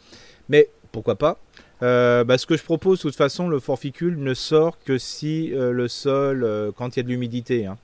[0.49, 1.41] mais pourquoi pas.
[1.81, 5.87] Bah, ce que je propose, de toute façon, le forficule ne sort que si le
[5.87, 7.67] sol, quand il y a de l'humidité.
[7.67, 7.77] Hein.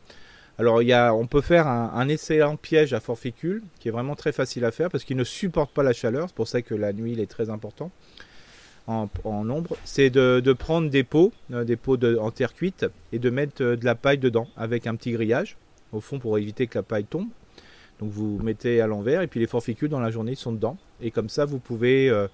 [0.56, 4.14] Alors, y a, on peut faire un, un, excellent piège à forficule, qui est vraiment
[4.14, 6.28] très facile à faire parce qu'il ne supporte pas la chaleur.
[6.28, 7.90] C'est pour ça que la nuit, il est très important
[9.24, 13.30] en, nombre, c'est de, prendre des pots, euh, des pots en terre cuite, et de
[13.30, 15.56] mettre euh, de la paille dedans avec un petit grillage,
[15.92, 17.28] au fond pour éviter que la paille tombe.
[18.00, 20.78] Donc vous mettez à l'envers et puis les forficules dans la journée sont dedans.
[21.02, 22.28] Et comme ça vous pouvez euh,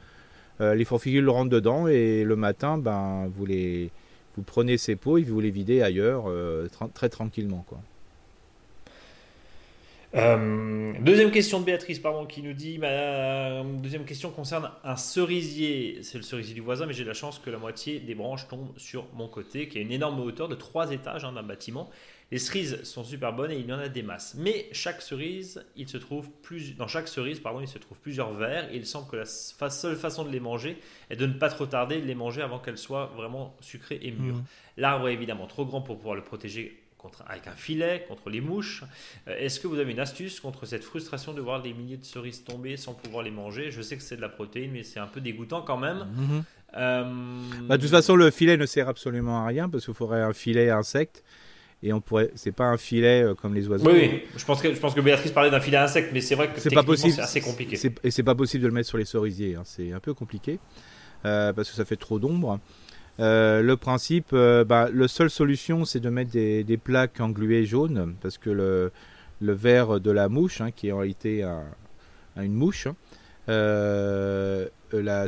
[0.61, 3.91] les forficules rentrent dedans et le matin ben vous les
[4.37, 6.31] vous prenez ces pots et vous les videz ailleurs
[6.95, 7.81] très tranquillement quoi.
[10.15, 15.99] Euh, deuxième question de Béatrice, pardon, qui nous dit ma deuxième question concerne un cerisier.
[16.03, 18.73] C'est le cerisier du voisin, mais j'ai la chance que la moitié des branches tombent
[18.77, 21.91] sur mon côté, qui a une énorme hauteur de trois étages hein, d'un bâtiment.
[22.33, 24.35] Les cerises sont super bonnes et il y en a des masses.
[24.37, 28.33] Mais chaque cerise, il se trouve plus, dans chaque cerise, pardon, il se trouve plusieurs
[28.33, 28.69] verres.
[28.73, 29.27] Et il semble que la
[29.71, 30.77] seule façon de les manger
[31.09, 34.11] est de ne pas trop tarder de les manger avant qu'elles soient vraiment sucrées et
[34.11, 34.37] mûres.
[34.37, 34.45] Mmh.
[34.79, 36.83] L'arbre est évidemment trop grand pour pouvoir le protéger
[37.27, 38.85] avec un filet contre les mouches.
[39.29, 42.05] Euh, est-ce que vous avez une astuce contre cette frustration de voir des milliers de
[42.05, 43.71] cerises tomber sans pouvoir les manger?
[43.71, 46.07] Je sais que c'est de la protéine, mais c'est un peu dégoûtant quand même.
[46.15, 46.45] Mhm.
[46.77, 47.05] Euh,
[47.63, 50.33] bah, de toute façon, le filet ne sert absolument à rien parce qu'il faudrait un
[50.33, 51.25] filet insecte.
[51.83, 53.89] Et on pourrait, c'est pas un filet euh, comme les oiseaux.
[53.89, 56.49] Oui, Je pense que je pense que Béatrice parlait d'un filet insecte, mais c'est vrai
[56.49, 57.13] que c'est pas possible.
[57.13, 57.79] C'est assez compliqué.
[58.03, 59.57] Et c'est pas possible de le mettre sur les cerisiers.
[59.57, 59.63] Hein.
[59.65, 60.59] C'est un peu compliqué
[61.23, 62.61] parce que ça fait trop d'ombre.
[63.19, 68.15] Euh, le principe, euh, bah, la seule solution, c'est de mettre des, plaques engluées jaunes,
[68.21, 68.93] parce que le,
[69.41, 69.55] le
[69.99, 71.45] de la mouche, hein, qui est en réalité
[72.37, 72.97] une mouche, hein,
[73.49, 74.69] euh,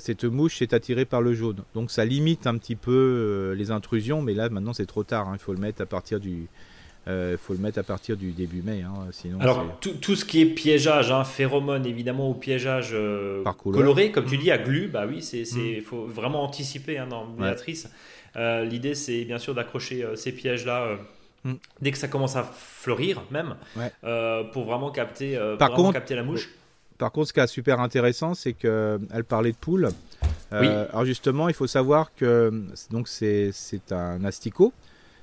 [0.00, 1.62] cette mouche est attirée par le jaune.
[1.74, 5.32] Donc ça limite un petit peu les intrusions, mais là maintenant c'est trop tard, hein.
[5.34, 6.48] il faut le mettre à partir du,
[7.08, 8.82] il euh, faut le mettre à partir du début mai.
[8.82, 13.42] Hein, sinon Alors, tout, tout, ce qui est piégeage, hein, phéromone évidemment, ou piégeage euh,
[13.56, 14.40] coloré, comme tu mm.
[14.40, 15.82] dis, à glu, bah oui, il mm.
[15.84, 17.88] faut vraiment anticiper hein, dans Béatrice.
[18.36, 20.98] Euh, l'idée, c'est bien sûr d'accrocher ces pièges-là.
[21.44, 21.54] Mm.
[21.80, 23.56] Dès que ça commence à fleurir, même,
[24.52, 26.50] pour vraiment capter, Par contre, capter la mouche.
[26.98, 29.88] Par contre, ce qui est super intéressant, c'est qu'elle parlait de poules.
[30.50, 32.52] Alors justement, il faut savoir que
[32.90, 33.54] donc c'est
[33.92, 34.74] un asticot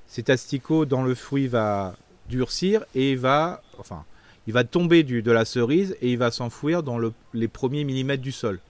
[0.06, 1.96] cet asticot dans le fruit va
[2.28, 4.04] durcir et va, enfin,
[4.46, 6.98] il va tomber du, de la cerise et il va s'enfouir dans
[7.34, 8.60] les premiers millimètres du sol.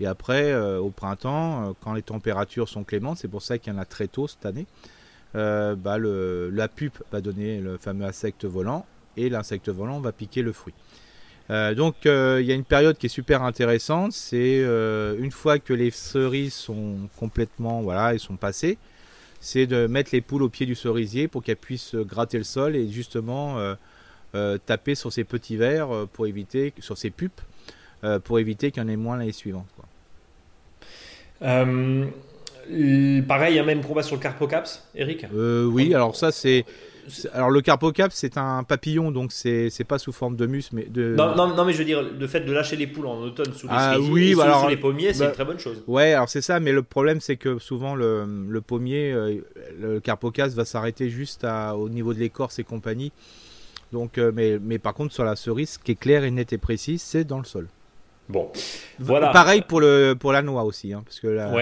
[0.00, 3.72] Et après, euh, au printemps, euh, quand les températures sont clémentes, c'est pour ça qu'il
[3.72, 4.66] y en a très tôt cette année,
[5.36, 10.42] euh, bah la pupe va donner le fameux insecte volant et l'insecte volant va piquer
[10.42, 10.74] le fruit.
[11.48, 14.60] donc il y a une période qui est super intéressante, c'est
[15.18, 18.78] une fois que les cerises sont complètement, voilà, elles sont passées,
[19.40, 22.76] c'est de mettre les poules au pied du cerisier pour qu'elles puissent gratter le sol
[22.76, 23.74] et justement euh,
[24.34, 27.40] euh, taper sur ces petits vers euh, pour éviter, sur ces pupes,
[28.24, 29.66] pour éviter qu'il y en ait moins l'année suivante.
[31.40, 32.08] pareil,
[32.68, 35.26] il y a même combat sur le Carpocaps, Eric?
[35.34, 36.64] Oui, alors ça c'est
[37.32, 41.14] alors le carpocap c'est un papillon donc c'est pas sous forme de mus mais de
[41.16, 43.66] non, non, mais je veux dire le fait de lâcher les poules en automne sous
[43.66, 45.82] les, ah, oui, bah sous, les pommiers c'est bah, une très bonne chose.
[45.86, 49.40] Ouais alors c'est ça mais le problème c'est que souvent le, le pommier euh,
[49.80, 53.12] le carpocas va s'arrêter juste à, au niveau de l'écorce et compagnie
[53.92, 56.52] donc euh, mais mais par contre sur la cerise ce qui est clair et net
[56.52, 57.68] et précis c'est dans le sol.
[58.30, 58.50] Bon,
[59.00, 59.30] voilà.
[59.30, 61.52] Pareil pour le pour la noix aussi, hein, parce que la,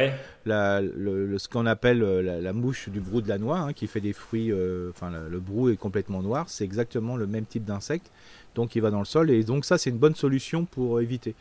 [0.45, 3.87] la, le, ce qu'on appelle euh, la, mouche du brou de la noix, hein, qui
[3.87, 7.65] fait des fruits, euh, enfin le, brou est complètement noir, c'est exactement le même type
[7.65, 8.11] d'insecte,
[8.55, 11.35] donc il va dans le sol et donc ça c'est une bonne solution pour éviter.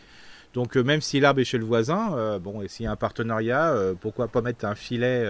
[0.54, 2.96] Donc euh, même si l'arbre est chez le voisin, bon et s'il y a un
[2.96, 5.26] partenariat, pourquoi pas mettre un filet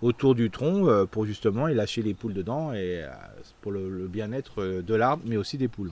[0.00, 3.02] autour du tronc pour justement y lâcher les poules dedans et
[3.62, 5.90] pour le bien-être de l'arbre, mais aussi des poules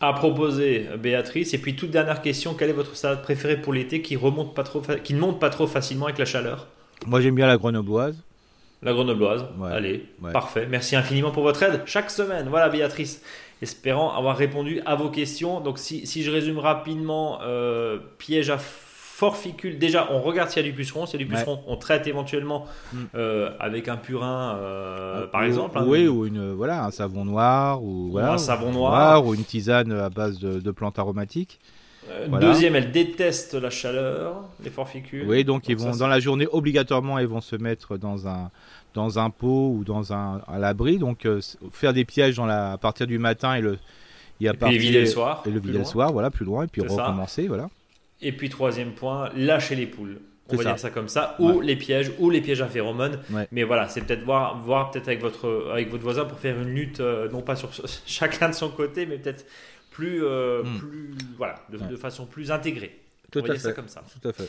[0.00, 1.54] à proposer, Béatrice.
[1.54, 4.62] Et puis, toute dernière question, quelle est votre salade préférée pour l'été qui, remonte pas
[4.62, 6.66] trop qui ne monte pas trop facilement avec la chaleur?
[7.06, 8.16] Moi, j'aime bien la grenobloise.
[8.82, 9.46] La grenobloise.
[9.70, 10.66] Allez, parfait.
[10.68, 12.48] Merci infiniment pour votre aide chaque semaine.
[12.48, 13.22] Voilà, Béatrice.
[13.62, 15.60] Espérant avoir répondu à vos questions.
[15.60, 18.58] Donc, si, si je résume rapidement, euh, piège à
[19.14, 19.78] forficule.
[19.78, 21.06] Déjà, on regarde s'il y a du puceron.
[21.06, 22.98] S'il y a du puceron, on traite éventuellement mm.
[23.14, 25.78] euh, avec un purin, euh, par exemple.
[25.78, 25.84] Hein.
[25.86, 27.80] oui, ou une, voilà, un savon noir.
[27.80, 29.24] Ou, un savon noir.
[29.24, 31.60] Ou une tisane à base de, plantes aromatiques.
[32.40, 35.24] Deuxième, elle déteste la chaleur, les forficules.
[35.26, 38.50] Oui, donc, ils vont dans la journée obligatoirement, ils vont se mettre dans un
[38.94, 40.98] dans un pot ou dans un à l'abri.
[40.98, 41.40] Donc euh,
[41.72, 43.78] faire des pièges dans la, à partir du matin et le
[44.40, 45.42] et, et puis vider le soir.
[45.46, 47.68] Et le vider le soir, voilà, plus loin et puis recommencer, voilà.
[48.24, 50.18] Et puis troisième point, lâcher les poules.
[50.48, 53.20] On va dire ça comme ça, ou les pièges, ou les pièges à phéromones.
[53.52, 56.74] Mais voilà, c'est peut-être voir, voir peut-être avec votre, avec votre voisin pour faire une
[56.74, 57.70] lutte, euh, non pas sur
[58.06, 59.46] chacun de son côté, mais peut-être
[59.90, 60.78] plus, euh, hmm.
[60.78, 62.98] plus, voilà, de, façon plus intégrée.
[63.30, 63.58] Tout à fait.
[63.58, 64.02] ça comme ça.
[64.20, 64.48] Tout à fait.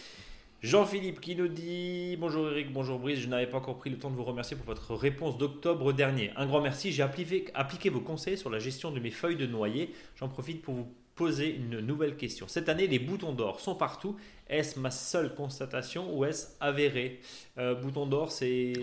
[0.61, 4.09] Jean-Philippe qui nous dit Bonjour Eric, bonjour Brice, je n'avais pas encore pris le temps
[4.09, 6.31] de vous remercier pour votre réponse d'octobre dernier.
[6.37, 9.45] Un grand merci, j'ai appliqué, appliqué, vos conseils sur la gestion de mes feuilles de
[9.45, 9.93] noyer.
[10.15, 12.47] J'en profite pour vous poser une nouvelle question.
[12.47, 14.15] Cette année, les boutons d'or sont partout.
[14.47, 17.21] Est-ce ma seule constatation ou est-ce avéré?
[17.57, 18.73] Euh, Bouton d'or, c'est.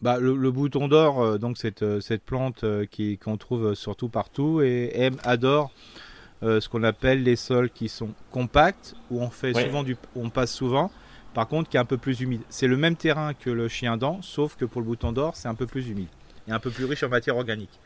[0.00, 2.64] Bah, le, bouton d'or, euh, donc cette, euh, cette plante
[3.22, 5.72] qu'on trouve surtout partout, et M adore
[6.44, 10.28] euh, ce qu'on appelle les sols qui sont compacts, où on, fait souvent du, on
[10.28, 10.90] passe souvent,
[11.32, 12.42] par contre qui est un peu plus humide.
[12.50, 15.48] C'est le même terrain que le chien dent, sauf que pour le bouton d'or, c'est
[15.48, 16.08] un peu plus humide
[16.46, 17.80] et un peu plus riche en matière organique.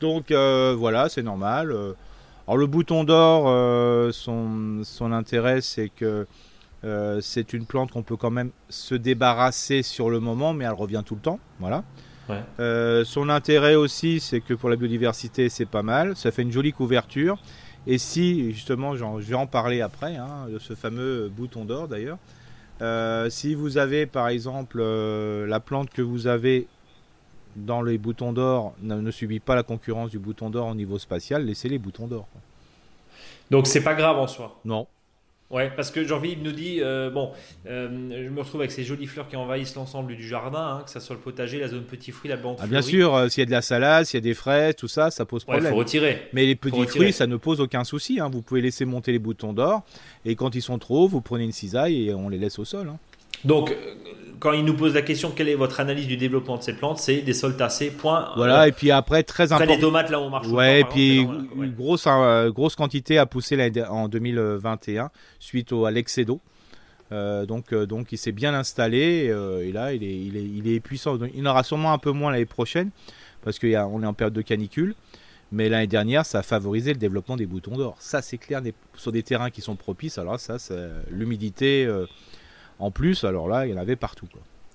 [0.00, 1.74] Donc euh, voilà, c'est normal.
[2.46, 3.44] Euh, alors le bouton d'or,
[4.12, 6.26] son, son, intérêt, c'est que
[7.20, 11.02] c'est une plante qu'on peut quand même se débarrasser sur le moment, mais elle revient
[11.04, 11.40] tout le temps.
[11.58, 11.84] Voilà.
[13.04, 16.16] son intérêt aussi, c'est que pour la biodiversité, c'est pas mal.
[16.16, 17.38] Ça fait une jolie couverture.
[17.86, 22.18] Et si, justement, je vais en parler après, hein, de ce fameux bouton d'or d'ailleurs,
[22.82, 26.66] euh, si vous avez par exemple euh, la plante que vous avez
[27.56, 31.44] dans les boutons d'or ne, subit pas la concurrence du bouton d'or au niveau spatial,
[31.44, 32.26] laissez les boutons d'or.
[33.50, 34.58] Donc c'est pas grave en soi?
[34.64, 34.86] Non.
[35.50, 37.30] Ouais, parce que Jean-Philippe nous dit euh, bon,
[37.66, 40.90] euh, je me retrouve avec ces jolies fleurs qui envahissent l'ensemble du jardin, hein, que
[40.90, 42.56] ça soit le potager, la zone petit fruit, la bande.
[42.60, 44.74] Ah, bien sûr, euh, s'il y a de la salade, s'il y a des fraises,
[44.74, 45.66] tout ça, ça pose problème.
[45.66, 46.22] Il faut retirer.
[46.32, 48.18] Mais les petits fruits, ça ne pose aucun souci.
[48.18, 48.30] Hein.
[48.32, 49.82] Vous pouvez laisser monter les boutons d'or,
[50.24, 52.88] et quand ils sont trop vous prenez une cisaille et on les laisse au sol.
[52.88, 52.98] Hein.
[53.44, 53.76] Donc,
[54.44, 56.98] quand il nous pose la question quelle est votre analyse du développement de ces plantes,
[56.98, 58.28] c'est des sols tassés, point.
[58.36, 59.72] Voilà, et puis après, très important.
[59.72, 60.48] les tomates là où on marche.
[60.48, 65.90] Ouais, et puis une grosse, euh, grosse quantité a poussé en 2021 suite au, à
[65.90, 66.42] l'excédo.
[67.10, 70.68] Euh, donc, euh, donc il s'est bien installé et là il est, il, est, il
[70.68, 71.18] est puissant.
[71.34, 72.90] il en aura sûrement un peu moins l'année prochaine
[73.44, 74.94] parce qu'on est en période de canicule.
[75.52, 77.96] Mais l'année dernière, ça a favorisé le développement des boutons d'or.
[78.00, 78.60] Ça, c'est clair,
[78.96, 80.18] sur des terrains qui sont propices.
[80.18, 81.88] Alors ça, c'est l'humidité
[82.78, 84.28] en plus, alors là, il y en avait partout.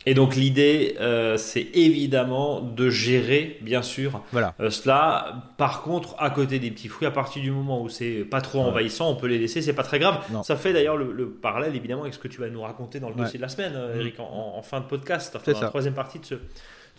[0.05, 4.55] Et donc l'idée, euh, c'est évidemment de gérer, bien sûr, voilà.
[4.59, 5.43] Euh, cela.
[5.57, 8.61] Par contre, à côté des petits fruits, à partir du moment où c'est pas trop
[8.61, 10.19] envahissant, on peut les laisser, c'est pas très grave.
[10.43, 13.15] Ça fait d'ailleurs le, parallèle, évidemment, avec ce que tu vas nous raconter dans le
[13.15, 16.19] dossier de la semaine, euh, Eric, en, fin de podcast, enfin, dans la troisième partie
[16.19, 16.35] de ce,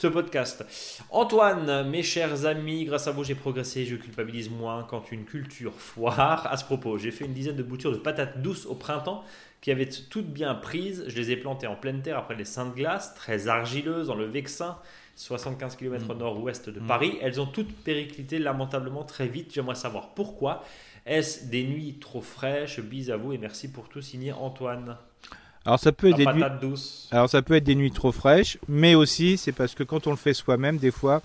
[0.01, 0.65] ce podcast.
[1.11, 5.75] Antoine, mes chers amis, grâce à vous, j'ai progressé, je culpabilise moins quand une culture
[5.75, 6.47] foire.
[6.51, 9.23] À ce propos, j'ai fait une dizaine de boutures de patates douces au printemps
[9.61, 11.05] qui avaient toutes bien prises.
[11.07, 14.25] Je les ai plantées en pleine terre après les Saintes Glaces, très argileuses dans le
[14.25, 14.79] Vexin,
[15.17, 16.19] 75 km au mm.
[16.19, 16.87] nord-ouest de mm.
[16.87, 17.19] Paris.
[17.21, 19.53] Elles ont toutes périclité lamentablement très vite.
[19.53, 20.65] J'aimerais savoir pourquoi.
[21.05, 22.81] Est-ce des nuits trop fraîches?
[22.81, 24.97] Bis à vous et merci pour tout, signé Antoine.
[25.67, 26.45] Alors ça peut être des nuits.
[27.11, 30.11] Alors ça peut être des nuits trop fraîches, mais aussi c'est parce que quand on
[30.11, 31.23] le fait soi-même, des fois,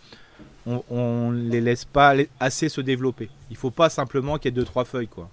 [0.65, 3.29] on, ne les laisse pas assez se développer.
[3.49, 5.29] Il faut pas simplement qu'il y ait deux trois feuilles quoi.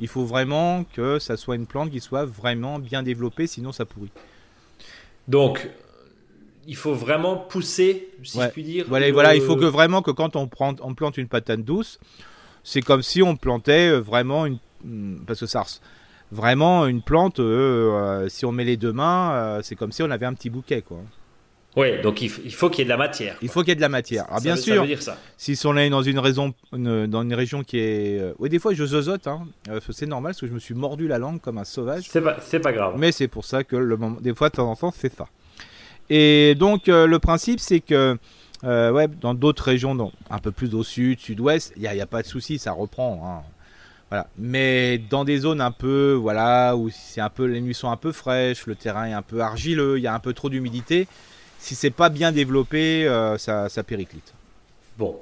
[0.00, 3.84] Il faut vraiment que ça soit une plante qui soit vraiment bien développée, sinon ça
[3.84, 4.10] pourrit.
[5.26, 5.68] Donc,
[6.68, 8.84] il faut vraiment pousser, si je puis dire.
[8.88, 11.98] Voilà, voilà, il faut que vraiment que quand on, prend, on plante une patate douce,
[12.62, 15.64] c'est comme si on plantait euh, vraiment une, hmm, parce que ça,
[16.32, 17.40] vraiment une plante.
[17.40, 20.50] Euh, euh, si on met les deux mains, c'est comme si on avait un petit
[20.50, 20.98] bouquet, quoi.
[21.78, 23.36] Oui, donc il faut qu'il y ait de la matière.
[23.40, 24.26] Il faut qu'il y ait de la matière.
[24.28, 24.84] Alors bien sûr,
[25.36, 28.18] si on est dans une, raison, dans une région qui est...
[28.18, 29.46] Euh, oui, des fois je zozote, hein.
[29.68, 32.04] Euh, c'est normal parce que je me suis mordu la langue comme un sauvage.
[32.08, 32.94] C'est pas, pas grave.
[32.98, 34.20] Mais c'est pour ça que le moment...
[34.20, 35.28] des fois de temps en temps c'est ça.
[36.10, 38.18] Et donc euh, le principe c'est que
[38.64, 42.06] ouais, dans d'autres régions, donc, un peu plus au sud, sud-ouest, il n'y a, a,
[42.06, 43.20] pas de souci, ça reprend.
[43.24, 43.48] Hein.
[44.10, 44.26] Voilà.
[44.38, 47.96] Mais dans des zones un peu, voilà, où c'est un peu, les nuits sont un
[47.96, 51.06] peu fraîches, le terrain est un peu argileux, il y a un peu trop d'humidité,
[51.58, 54.32] si c'est pas bien développé, euh, ça, ça, périclite.
[54.96, 55.16] Bon.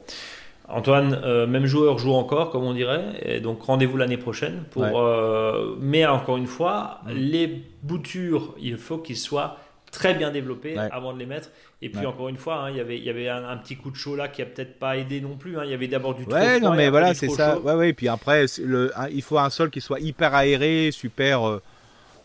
[0.69, 3.05] Antoine, euh, même joueur joue encore, comme on dirait.
[3.23, 4.65] Et donc rendez-vous l'année prochaine.
[4.71, 7.11] Pour, euh, mais encore une fois, mm.
[7.13, 9.59] les boutures, il faut qu'ils soient
[9.93, 11.51] très bien développés avant de les mettre.
[11.83, 13.91] Et puis encore une fois, hein, il y avait, il y avait un, petit coup
[13.91, 15.59] de chaud là qui a peut-être pas aidé non plus.
[15.59, 15.63] Hein.
[15.65, 17.59] Il y avait d'abord du ouais, non mais voilà, c'est ça.
[17.59, 17.91] Ouais, ouais.
[17.91, 21.47] Et puis après, le, il faut un sol qui soit hyper aéré, super.
[21.47, 21.63] Euh,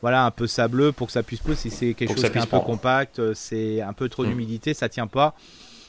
[0.02, 1.70] voilà, un peu sableux pour que ça puisse pousser.
[1.70, 4.30] Si c'est quelque chose qui est un peu compact, euh, c'est un peu trop mm.
[4.30, 5.36] d'humidité, ça tient pas.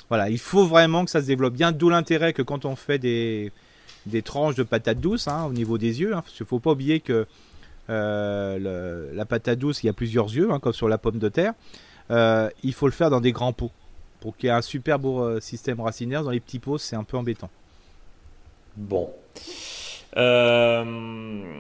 [0.09, 1.73] Voilà, il faut vraiment que ça se développe bien.
[1.73, 3.53] D'où l'intérêt que quand on fait des,
[4.07, 7.01] des tranches de patates douces hein, au niveau des yeux, il ne faut pas oublier
[7.01, 7.27] que
[7.91, 11.29] euh, la patate douce, il y a plusieurs yeux, hein, comme sur la pomme de
[11.29, 11.55] terre.
[12.13, 13.71] Euh, il faut le faire dans des grands pots
[14.21, 16.23] pour qu'il y ait un super beau euh, système racinaire.
[16.23, 17.51] Dans les petits pots, c'est un peu embêtant.
[18.77, 19.11] Bon.
[20.15, 21.51] on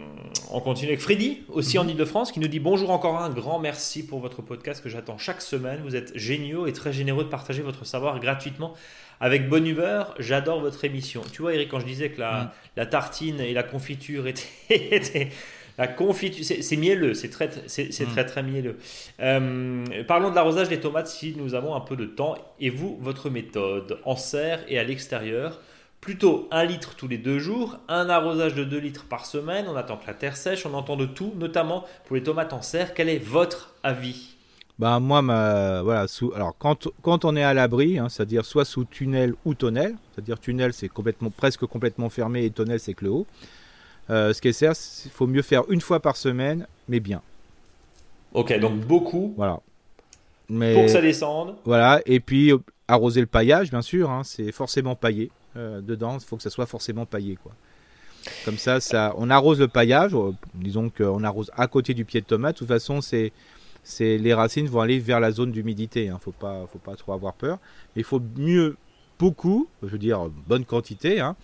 [0.62, 4.20] continue avec Freddy, aussi en Ile-de-France, qui nous dit Bonjour encore un grand merci pour
[4.20, 5.80] votre podcast que j'attends chaque semaine.
[5.82, 8.74] Vous êtes géniaux et très généreux de partager votre savoir gratuitement
[9.20, 10.14] avec bonne humeur.
[10.18, 11.22] J'adore votre émission.
[11.32, 12.50] Tu vois, Eric, quand je disais que la, mm.
[12.76, 15.30] la tartine et la confiture étaient
[15.78, 18.06] la confiture, c'est mielleux, c'est très, c'est mm.
[18.10, 18.76] très très mielleux.
[19.20, 22.36] Euh, parlons de l'arrosage des tomates si nous avons un peu de temps.
[22.60, 25.60] Et vous, votre méthode en serre et à l'extérieur
[26.02, 29.76] Plutôt un litre tous les deux jours, un arrosage de 2 litres par semaine, on
[29.76, 32.92] attend que la terre sèche, on entend de tout, notamment pour les tomates en serre.
[32.92, 34.34] Quel est votre avis?
[34.80, 38.64] Bah moi, ma, voilà, sous, alors quand, quand on est à l'abri, hein, c'est-à-dire soit
[38.64, 43.04] sous tunnel ou tonnel, c'est-à-dire tunnel c'est complètement, presque complètement fermé et tonnel c'est que
[43.04, 43.26] le haut.
[44.12, 47.22] Euh, ce qui est certain, il faut mieux faire une fois par semaine, mais bien.
[48.34, 49.32] Ok, donc beaucoup.
[49.36, 49.60] Voilà.
[50.48, 51.56] Mais, pour que ça descende.
[51.64, 52.52] Voilà, et puis
[52.88, 55.30] arroser le paillage, bien sûr, hein, c'est forcément paillé.
[55.56, 57.36] Euh, dedans, il faut que ça soit forcément paillé.
[57.42, 57.52] Quoi.
[58.44, 62.20] Comme ça, ça, on arrose le paillage, euh, disons qu'on arrose à côté du pied
[62.20, 62.56] de tomate.
[62.56, 63.32] De toute façon, c'est,
[63.82, 66.10] c'est les racines vont aller vers la zone d'humidité.
[66.10, 66.18] Hein.
[66.20, 67.58] Faut pas, faut pas trop avoir peur.
[67.96, 68.76] Mais il faut mieux
[69.18, 71.20] beaucoup, je veux dire bonne quantité.
[71.20, 71.36] Hein,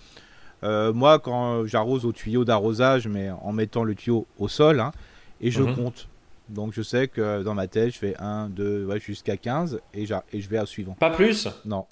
[0.64, 4.92] euh, moi, quand j'arrose au tuyau d'arrosage, mais en mettant le tuyau au sol, hein,
[5.40, 5.76] et je mhm.
[5.76, 6.08] compte.
[6.48, 10.04] Donc je sais que dans ma tête, je fais 1, 2, ouais, jusqu'à 15 et,
[10.32, 10.94] et je vais à suivant.
[10.98, 11.46] Pas plus?
[11.64, 11.86] Non.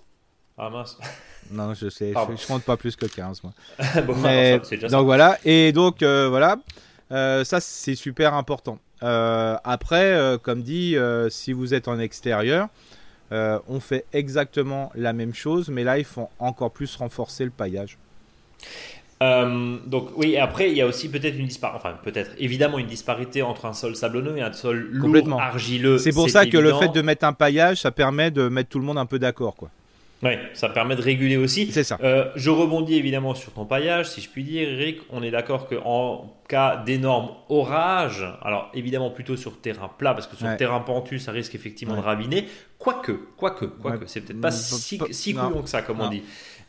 [0.58, 0.98] Ah mince.
[1.48, 3.52] Non, je sais, je, compte pas plus que 15 moi.
[4.20, 4.58] mais,
[4.90, 6.56] donc voilà, et donc euh, voilà,
[7.12, 8.80] euh, ça c'est super important.
[9.00, 10.96] après, comme dit,
[11.28, 12.66] si vous êtes en extérieur,
[13.30, 17.96] on fait exactement la même chose, mais là il faut encore plus renforcer le paillage.
[19.22, 22.86] Euh, donc oui, après il y a aussi peut-être une disparité, enfin peut-être évidemment une
[22.86, 25.96] disparité entre un sol sablonneux et un sol lourd, argileux.
[25.96, 28.78] C'est pour ça que le fait de mettre un paillage, ça permet de mettre tout
[28.78, 29.70] le monde un peu d'accord, quoi.
[30.22, 31.70] Oui, ça permet de réguler aussi.
[31.70, 31.98] C'est ça.
[32.02, 35.00] Euh, je rebondis évidemment sur ton paillage, si je puis dire, Eric.
[35.10, 40.36] On est d'accord qu'en cas d'énorme orage, alors évidemment plutôt sur terrain plat, parce que
[40.36, 42.46] sur terrain pentu, ça risque effectivement de raviner.
[42.78, 46.22] Quoique, quoique, quoique, c'est peut-être pas si, si couillon que ça, comme on dit.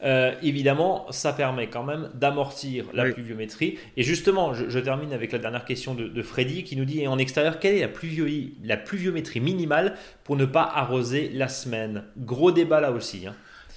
[0.04, 3.80] Euh, évidemment, ça permet quand même d'amortir la pluviométrie.
[3.96, 7.60] Et justement, je, termine avec la dernière question de, Freddy qui nous dit en extérieur,
[7.60, 7.90] quelle est la,
[8.64, 12.04] la pluviométrie minimale pour ne pas arroser la semaine?
[12.18, 13.26] Gros débat là aussi.
[13.28, 13.34] Hein.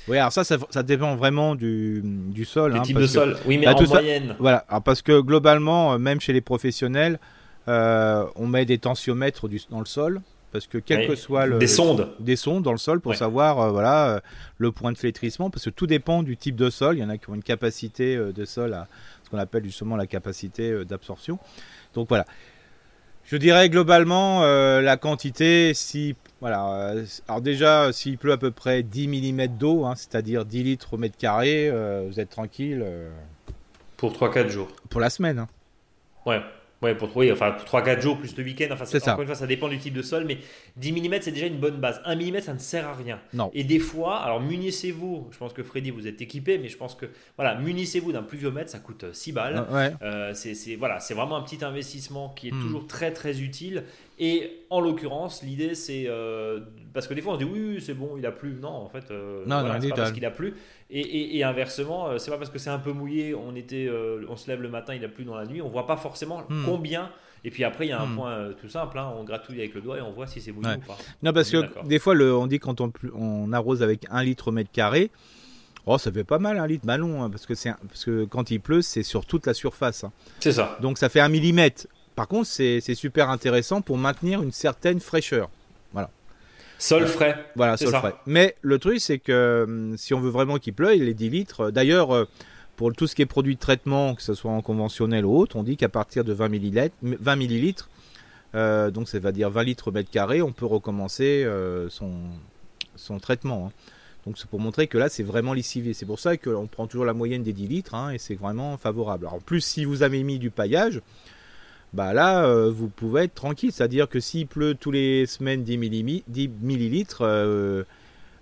[0.08, 2.72] Oui, alors ça, ça, dépend vraiment du, du sol.
[2.72, 4.34] Du hein, type de sol, oui, mais bah, en moyenne.
[4.38, 7.18] voilà, parce que globalement, euh, même chez les professionnels,
[7.68, 10.20] euh, on met des tensiomètres dans le sol
[10.52, 12.12] parce que quel que soit le des sondes.
[12.18, 14.20] des sondes dans le sol pour savoir euh, voilà euh,
[14.58, 16.96] le point de flétrissement parce que tout dépend du type de sol.
[16.96, 18.88] Il y en a qui ont une capacité euh, de sol à
[19.24, 21.38] ce qu'on appelle justement la capacité d'absorption.
[21.94, 22.24] Donc voilà.
[23.24, 26.94] Je dirais globalement la quantité si voilà
[27.28, 30.96] alors déjà s'il pleut à peu près 10 mm d'eau hein, c'est-à-dire 10 litres au
[30.96, 31.70] mètre carré
[32.08, 32.84] vous êtes tranquille
[33.98, 34.68] pour 3-4 jours.
[34.88, 35.48] pour la semaine hein.
[36.26, 36.40] ouais
[36.82, 38.68] Ouais, pour, oui, enfin, 3-4 jours plus le week-end.
[38.72, 39.12] Enfin, c'est ça.
[39.12, 40.38] Encore une fois, ça dépend du type de sol, mais
[40.76, 42.00] 10 mm, c'est déjà une bonne base.
[42.06, 43.20] 1 mm, ça ne sert à rien.
[43.34, 43.50] Non.
[43.52, 46.94] Et des fois, alors munissez-vous, je pense que Freddy, vous êtes équipé, mais je pense
[46.94, 49.66] que, voilà, munissez-vous d'un pluviomètre, ça coûte 6 balles.
[49.70, 49.92] Ouais.
[50.02, 52.62] Euh, c'est, voilà, vraiment un petit investissement qui est hmm.
[52.62, 53.84] toujours très, très utile.
[54.22, 56.04] Et en l'occurrence, l'idée, c'est.
[56.06, 56.60] Euh,
[56.92, 58.58] parce que des fois, on se dit oui, c'est bon, il a plu.
[58.60, 60.54] Non, en fait, euh, non, c'est pas parce qu'il a plu.
[60.90, 63.90] Et, inversement, euh, c'est pas parce que c'est un peu mouillé, on, était,
[64.28, 65.62] on se lève le matin, il a plu dans la nuit.
[65.62, 66.66] On voit pas forcément hmm.
[66.66, 67.10] combien.
[67.44, 68.16] Et puis après, il y a un hmm.
[68.16, 70.74] point tout simple hein, on gratouille avec le doigt et on voit si c'est mouillé
[70.76, 70.98] ou pas.
[71.22, 74.48] Non, parce que des fois, le, on dit quand on, on arrose avec un litre
[74.48, 75.10] au mètre carré.
[75.86, 78.60] Oh, ça fait pas mal un litre ballon, hein, parce, que parce que quand il
[78.60, 80.04] pleut, c'est sur toute la surface.
[80.04, 80.12] Hein.
[80.40, 80.76] C'est ça.
[80.82, 81.86] Donc ça fait un millimètre.
[82.16, 85.48] Par contre, c'est super intéressant pour maintenir une certaine fraîcheur.
[85.92, 86.10] Voilà.
[86.78, 87.46] Sol frais.
[87.56, 88.14] Voilà, sol frais.
[88.26, 91.60] Mais le truc, c'est que hum, si on veut vraiment qu'il pleuve, les 10 litres.
[91.60, 92.24] Euh, d'ailleurs, euh,
[92.76, 95.56] pour tout ce qui est produit de traitement, que ce soit en conventionnel ou autre,
[95.56, 97.90] on dit qu'à partir de 20 millilitres, 20 millilitres
[98.56, 101.46] euh, donc ça va dire 20 litres au mètre carré, on peut recommencer
[101.90, 102.12] son,
[102.96, 103.66] son traitement.
[103.68, 103.72] Hein.
[104.26, 105.92] Donc c'est pour montrer que là c'est vraiment lessivé.
[105.92, 108.76] C'est pour ça qu'on prend toujours la moyenne des 10 litres hein, et c'est vraiment
[108.76, 109.26] favorable.
[109.26, 111.00] Alors, en plus si vous avez mis du paillage,
[111.92, 113.72] bah là, euh, vous pouvez être tranquille.
[113.72, 117.82] C'est-à-dire que s'il pleut tous les semaines 10, 10 millilitres, euh,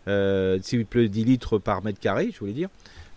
[0.06, 2.68] euh, s'il pleut 10 litres par mètre carré, je voulais dire,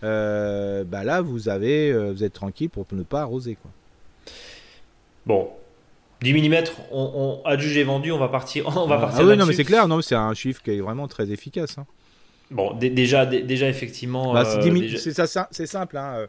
[0.01, 3.57] bah là, vous, avez, vous êtes tranquille pour ne pas arroser.
[3.61, 3.71] Quoi.
[5.25, 5.49] Bon.
[6.21, 8.67] 10 mm, on, a jugé vendu, on va partir.
[8.77, 10.69] On va ah, partir ah oui, non, mais c'est clair, non, c'est un chiffre qui
[10.69, 11.79] est vraiment très efficace.
[11.79, 11.87] Hein.
[12.51, 14.31] Bon, déjà, déjà, effectivement.
[14.31, 16.27] Bah, c'est simple, hein.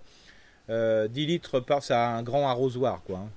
[0.68, 3.18] 10 litres par, c'est un grand arrosoir, quoi.
[3.18, 3.28] Hein.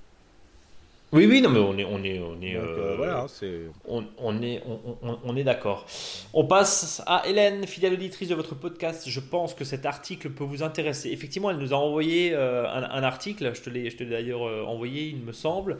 [1.12, 3.60] Oui, oui, non, mais on est, on est, on est, euh, voilà, c'est...
[3.86, 4.80] On, on, est, on,
[5.24, 5.86] on est d'accord.
[6.34, 9.08] On passe à Hélène, fidèle auditrice de votre podcast.
[9.08, 11.10] Je pense que cet article peut vous intéresser.
[11.10, 13.52] Effectivement, elle nous a envoyé euh, un, article.
[13.54, 15.78] Je te l'ai, je te l'ai d'ailleurs euh, envoyé, il me semble.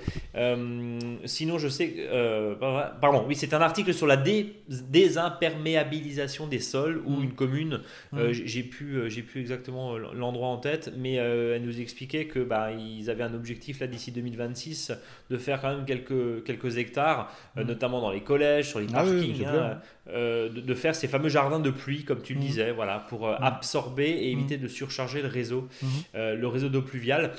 [1.25, 2.07] sinon, je sais,
[3.01, 7.81] pardon, oui, c'est un article sur la désimperméabilisation des sols ou une commune.
[8.13, 8.31] Mm.
[8.31, 13.11] j'ai pu, j'ai plus exactement l'endroit en tête, mais elle nous expliquait que bah, ils
[13.11, 14.93] avaient un objectif là d'ici 2026
[15.31, 17.67] de faire quand même quelques, quelques hectares, euh, mm.
[17.67, 21.59] notamment dans les collèges, sur les ah parkings, hein, euh, de, faire ces fameux jardins
[21.59, 22.43] de pluie, comme tu le mm.
[22.43, 23.43] disais, voilà, pour euh, mm.
[23.43, 25.69] absorber et éviter de surcharger le réseau,
[26.15, 27.33] le réseau d'eau pluviale.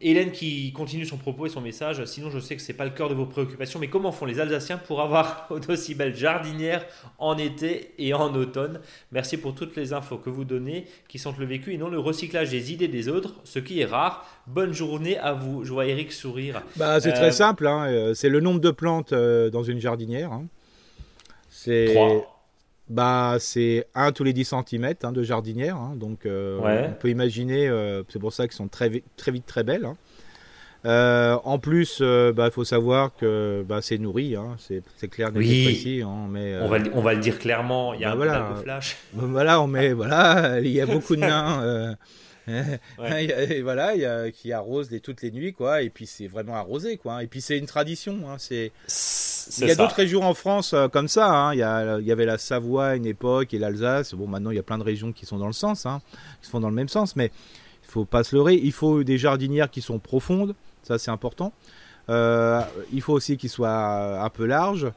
[0.00, 2.90] Hélène qui continue son propos et son message, sinon je sais que c'est pas le
[2.90, 6.84] cœur de vos préoccupations, mais comment font les Alsaciens pour avoir d'aussi belles jardinières
[7.18, 8.80] en été et en automne?
[9.12, 11.98] Merci pour toutes les infos que vous donnez, qui sentent le vécu et non le
[11.98, 14.26] recyclage des idées des autres, ce qui est rare.
[14.46, 15.64] Bonne journée à vous.
[15.64, 16.62] Je vois Eric sourire.
[16.76, 18.12] Bah, c'est très simple, hein.
[18.14, 20.32] c'est le nombre de plantes dans une jardinière.
[20.32, 20.46] Hein.
[21.48, 21.94] C'est
[22.88, 27.66] bah c'est un tous les 10 cm hein, de jardinière, donc euh, on peut imaginer,
[27.66, 29.88] euh, c'est pour ça qu'elles sont très, très vite très belles.
[30.84, 35.64] Euh, en plus, bah, il faut savoir que bah, c'est nourri, c'est clair, oui.
[35.64, 36.02] précis.
[36.28, 38.96] mais, on, va, on va le dire clairement, il y a bah, un voilà, flash.
[39.14, 41.96] voilà, on met, voilà, il y a beaucoup de nains.
[42.48, 45.82] et voilà, il y a, qui arrose les, toutes les nuits, quoi.
[45.82, 47.22] Et puis c'est vraiment arrosé, quoi.
[47.22, 48.18] Et puis c'est une tradition.
[48.28, 48.72] Hein, c'est
[49.60, 51.30] il y a d'autres régions en France euh, comme ça.
[51.30, 51.54] Hein.
[51.54, 54.14] Il, y avait la Savoie à une époque et l'Alsace.
[54.14, 56.00] Bon, maintenant il y a plein de régions qui sont dans le sens, hein,
[56.40, 57.16] qui se font dans le même sens.
[57.16, 57.30] Mais
[57.82, 58.54] il faut pas se leurrer.
[58.54, 60.54] Il faut des jardinières qui sont profondes.
[60.82, 61.52] Ça c'est important.
[62.10, 62.60] Euh,
[62.92, 64.90] il faut aussi qu'ils soient un peu larges.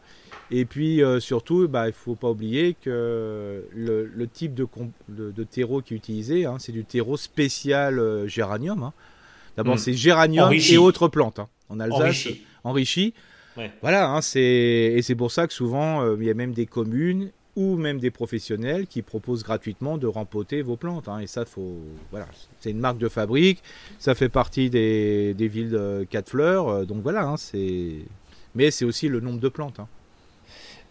[0.49, 4.67] Et puis euh, surtout, bah, il ne faut pas oublier que le, type de,
[5.09, 8.91] de, terreau qui est utilisé, hein, c'est du terreau spécial géranium.
[9.57, 9.79] D'abord, hmm.
[9.79, 11.41] c'est géranium et autres plantes.
[11.69, 12.43] En Alsace, enrichi.
[12.63, 13.13] enrichi.
[13.81, 16.65] Voilà, hein, c'est et c'est pour ça que souvent euh, il y a même des
[16.65, 21.07] communes ou même des professionnels qui proposent gratuitement de rempoter vos plantes.
[21.07, 21.79] Hein, et ça, faut
[22.11, 22.27] voilà,
[22.59, 23.63] c'est une marque de fabrique,
[23.97, 27.95] ça fait partie des, des villes de quatre fleurs, euh, donc voilà, hein, c'est
[28.53, 29.79] mais c'est aussi le nombre de plantes.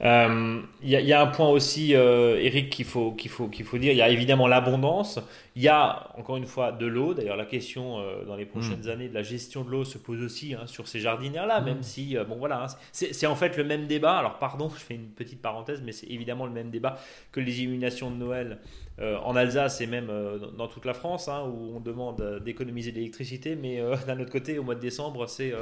[0.01, 3.79] Il euh, y, y, a un point aussi, Eric, qu'il faut, qu'il faut, qu'il faut
[3.79, 3.93] dire.
[3.93, 5.21] Il y a évidemment l'abondance.
[5.57, 7.15] Il y a encore une fois de l'eau.
[7.15, 8.91] D'ailleurs, la question euh, dans les prochaines hmm.
[8.91, 11.83] années de la gestion de l'eau se pose aussi hein, sur ces jardinières-là, même hmm.
[11.83, 14.19] si, euh, bon voilà, hein, c'est en fait le même débat.
[14.19, 16.99] Alors, pardon, je fais une petite parenthèse, mais c'est évidemment le même débat
[17.33, 18.59] que les illuminations de Noël
[18.99, 20.11] euh, en Alsace et même
[20.59, 24.59] dans toute la France, hein, où on demande d'économiser de l'électricité, mais d'un autre côté,
[24.59, 25.55] au mois de décembre, c'est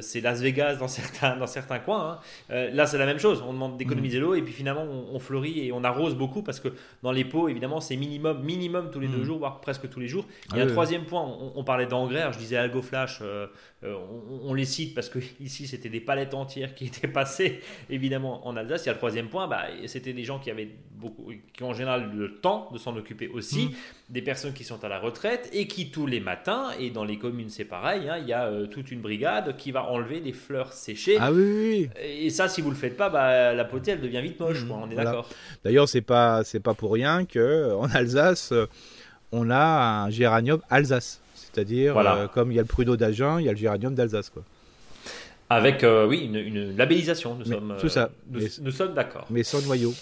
[0.00, 2.20] c'est Las Vegas dans certains, dans certains coins.
[2.48, 3.44] là, c'est la même chose.
[3.46, 4.22] On demande d'économiser hmm.
[4.22, 6.68] l'eau et puis finalement, on, fleurit et on arrose beaucoup parce que
[7.02, 10.26] dans les pots, évidemment, c'est minimum, minimum tous les deux voire presque tous les jours.
[10.50, 11.22] Il y a un troisième point,
[11.54, 13.46] on, parlait d'engrais, je disais AlgoFlash, euh,
[13.84, 13.94] euh,
[14.44, 17.60] on, les cite parce que ici c'était des palettes entières qui étaient passées
[17.90, 18.84] évidemment en Alsace.
[18.84, 21.70] Il y a le troisième point, bah, c'était des gens qui avaient beaucoup, qui ont
[21.70, 23.70] en général le temps de s'en occuper aussi, mm.
[24.10, 27.18] des personnes qui sont à la retraite et qui tous les matins, et dans les
[27.18, 30.32] communes c'est pareil, hein, il y a euh, toute une brigade qui va enlever les
[30.32, 31.18] fleurs séchées.
[31.20, 34.40] Ah oui, Et ça, si vous le faites pas, bah, la potée elle devient vite
[34.40, 34.70] moche, mm.
[34.70, 35.28] on est d'accord.
[35.64, 38.54] D'ailleurs, c'est pas, c'est pas pour rien que en Alsace
[39.36, 41.20] on a un géranium Alsace.
[41.34, 44.30] C'est-à-dire, euh, comme il y a le pruneau d'Agen, il y a le géranium d'Alsace.
[44.30, 44.42] quoi.
[45.48, 47.36] Avec, euh, oui, une, labellisation.
[47.36, 48.10] Nous sommes, tout ça.
[48.34, 49.26] Euh, nous, sommes d'accord.
[49.30, 49.94] Mais sans noyau.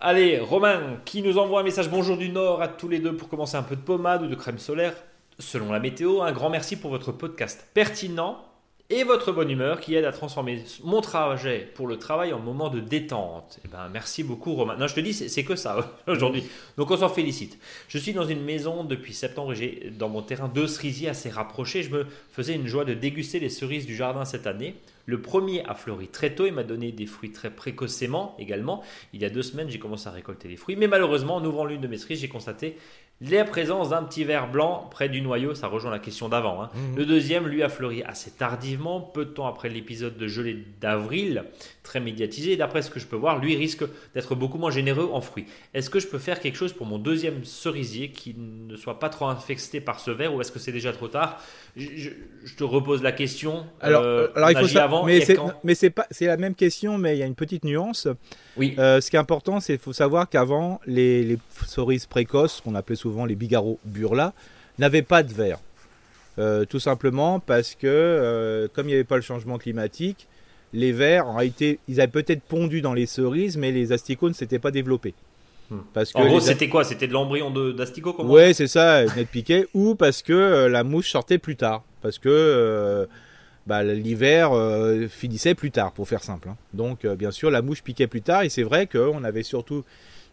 [0.00, 3.28] Allez, Romain, qui nous envoie un message bonjour du Nord à tous les deux pour
[3.28, 4.94] commencer un peu de pommade ou de crème solaire.
[5.38, 8.42] Selon la météo, un grand merci pour votre podcast pertinent
[8.88, 12.68] et votre bonne humeur qui aide à transformer mon trajet pour le travail en moment
[12.68, 13.58] de détente.
[13.64, 14.76] Eh ben, merci beaucoup Romain.
[14.76, 16.44] Non, je te dis, c'est que ça aujourd'hui.
[16.76, 17.58] Donc on s'en félicite.
[17.88, 21.30] Je suis dans une maison depuis septembre et j'ai dans mon terrain deux cerisiers assez
[21.30, 21.82] rapprochés.
[21.82, 24.76] Je me faisais une joie de déguster les cerises du jardin cette année.
[25.06, 28.82] Le premier a fleuri très tôt et m'a donné des fruits très précocement également.
[29.12, 30.74] Il y a deux semaines, j'ai commencé à récolter les fruits.
[30.74, 32.76] Mais malheureusement, en ouvrant l'une de mes cerises, j'ai constaté
[33.22, 36.62] la présence d'un petit ver blanc près du noyau, ça rejoint la question d'avant.
[36.62, 36.70] Hein.
[36.74, 36.96] Mmh.
[36.96, 41.44] Le deuxième, lui, a fleuri assez tardivement, peu de temps après l'épisode de gelée d'avril,
[41.82, 42.52] très médiatisé.
[42.52, 45.46] Et d'après ce que je peux voir, lui risque d'être beaucoup moins généreux en fruits.
[45.72, 49.08] Est-ce que je peux faire quelque chose pour mon deuxième cerisier qui ne soit pas
[49.08, 51.42] trop infecté par ce ver ou est-ce que c'est déjà trop tard?
[51.74, 52.10] Je,
[52.56, 53.66] te repose la question.
[53.80, 56.54] Alors, euh, alors il faut ça, avant mais c'est, mais c'est pas, c'est la même
[56.54, 58.08] question, mais il y a une petite nuance.
[58.56, 58.74] Oui.
[58.78, 62.74] Euh, ce qui est important, c'est qu'il faut savoir qu'avant, les, les cerises précoces, qu'on
[62.74, 64.32] appelait souvent les Bigarro Burla,
[64.78, 65.58] n'avaient pas de verre.
[66.38, 70.28] Euh, tout simplement parce que, comme il n'y avait pas le changement climatique,
[70.72, 74.34] les vers, en réalité, ils avaient peut-être pondu dans les cerises, mais les asticots ne
[74.34, 75.14] s'étaient pas développés.
[75.70, 75.78] Hmm.
[75.92, 76.84] Parce que en gros, c'était quoi?
[76.84, 79.66] C'était de l'embryon d'asticot Ouais, c'est ça, net piqué.
[79.74, 81.82] ou parce que euh, la mouche sortait plus tard.
[82.02, 83.06] Parce que euh,
[83.66, 86.48] bah, l'hiver euh, finissait plus tard, pour faire simple.
[86.48, 86.56] Hein.
[86.74, 88.42] Donc, bien sûr, la mouche piquait plus tard.
[88.42, 89.84] Et c'est vrai qu'on avait surtout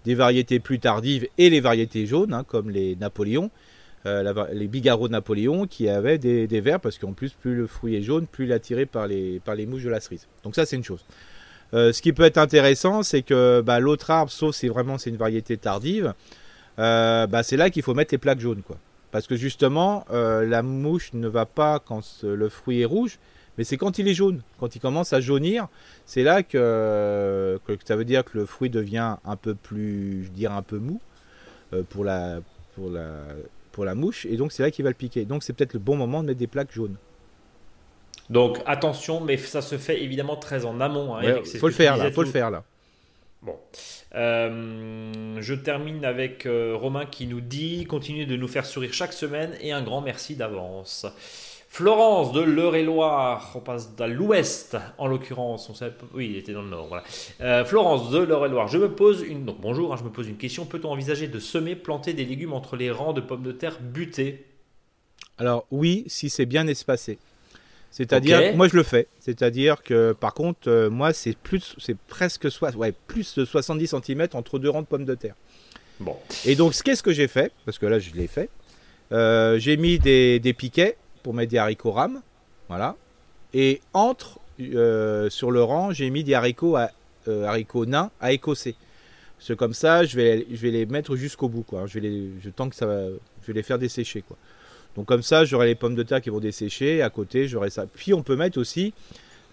[0.06, 3.50] des variétés plus tardives et les variétés jaunes, hein, comme les Napoléons,
[4.06, 7.96] les Bigarro de Napoléon, qui avaient des, des vers, parce qu'en plus, plus le fruit
[7.96, 10.28] est jaune, plus il est attiré par les, mouches de la cerise.
[10.44, 11.06] Donc ça, c'est une chose.
[11.74, 15.10] Euh, ce qui peut être intéressant, c'est que bah, l'autre arbre, sauf si vraiment c'est
[15.10, 16.14] une variété tardive,
[16.80, 18.62] euh, bah, c'est là qu'il faut mettre les plaques jaunes.
[18.62, 18.78] Quoi.
[19.14, 23.20] Parce que justement, euh, la mouche ne va pas quand le fruit est rouge,
[23.60, 24.42] mais c'est quand il est jaune.
[24.60, 25.68] Quand il commence à jaunir,
[26.08, 30.56] c'est là que, ça veut dire que le fruit devient un peu plus, je dirais
[30.56, 31.00] un peu mou
[31.90, 32.40] pour, la,
[32.74, 33.20] pour, la,
[33.72, 35.26] pour la mouche, et donc c'est là qu'il va le piquer.
[35.26, 36.96] Donc c'est peut-être le bon moment de mettre des plaques jaunes.
[38.32, 41.22] Donc attention, mais ça se fait évidemment très en amont.
[41.22, 42.64] Il hein, faut le faire là, faut le faire là.
[43.44, 43.60] Bon,
[44.16, 49.14] euh, je termine avec euh, Romain qui nous dit continuez de nous faire sourire chaque
[49.14, 51.06] semaine et un grand merci d'avance.
[51.68, 56.62] Florence de l'Eure-et-Loire, on passe à l'ouest en l'occurrence, on sait, oui il était dans
[56.62, 57.02] le nord.
[57.42, 60.38] Euh, Florence de l'Eure-et-Loire, je me pose une, donc bonjour, hein, je me pose une
[60.38, 63.80] question, peut-on envisager de semer, planter des légumes entre les rangs de pommes de terre
[63.82, 64.46] butées?
[65.40, 67.18] Alors oui, si c'est bien espacé.
[67.94, 69.08] C'est-à-dire, moi je le fais.
[69.20, 74.28] C'est-à-dire que par contre, euh, moi c'est plus, c'est presque ouais, plus de 70 cm
[74.34, 75.36] entre deux rangs de pommes de terre.
[76.00, 76.18] Bon.
[76.44, 77.54] Et donc, qu'est-ce que j'ai fait?
[77.66, 78.50] Parce que là, je l'ai fait.
[79.12, 82.24] Euh, j'ai mis des, piquets pour mettre des haricots rames.
[82.68, 82.96] Voilà.
[83.54, 86.90] Et entre, euh, sur le rang, j'ai mis des haricots, à,
[87.28, 88.74] haricots nains à écossais.
[89.40, 91.62] C'est comme ça, je vais, je vais les mettre jusqu'au bout.
[91.62, 91.86] Quoi.
[91.86, 93.06] Je, vais les, je, tant que ça va,
[93.44, 94.24] je vais les faire dessécher.
[94.28, 94.36] Quoi.
[94.96, 97.02] Donc comme ça, j'aurai les pommes de terre qui vont dessécher.
[97.02, 97.86] À côté, j'aurai ça.
[97.86, 98.94] Puis on peut mettre aussi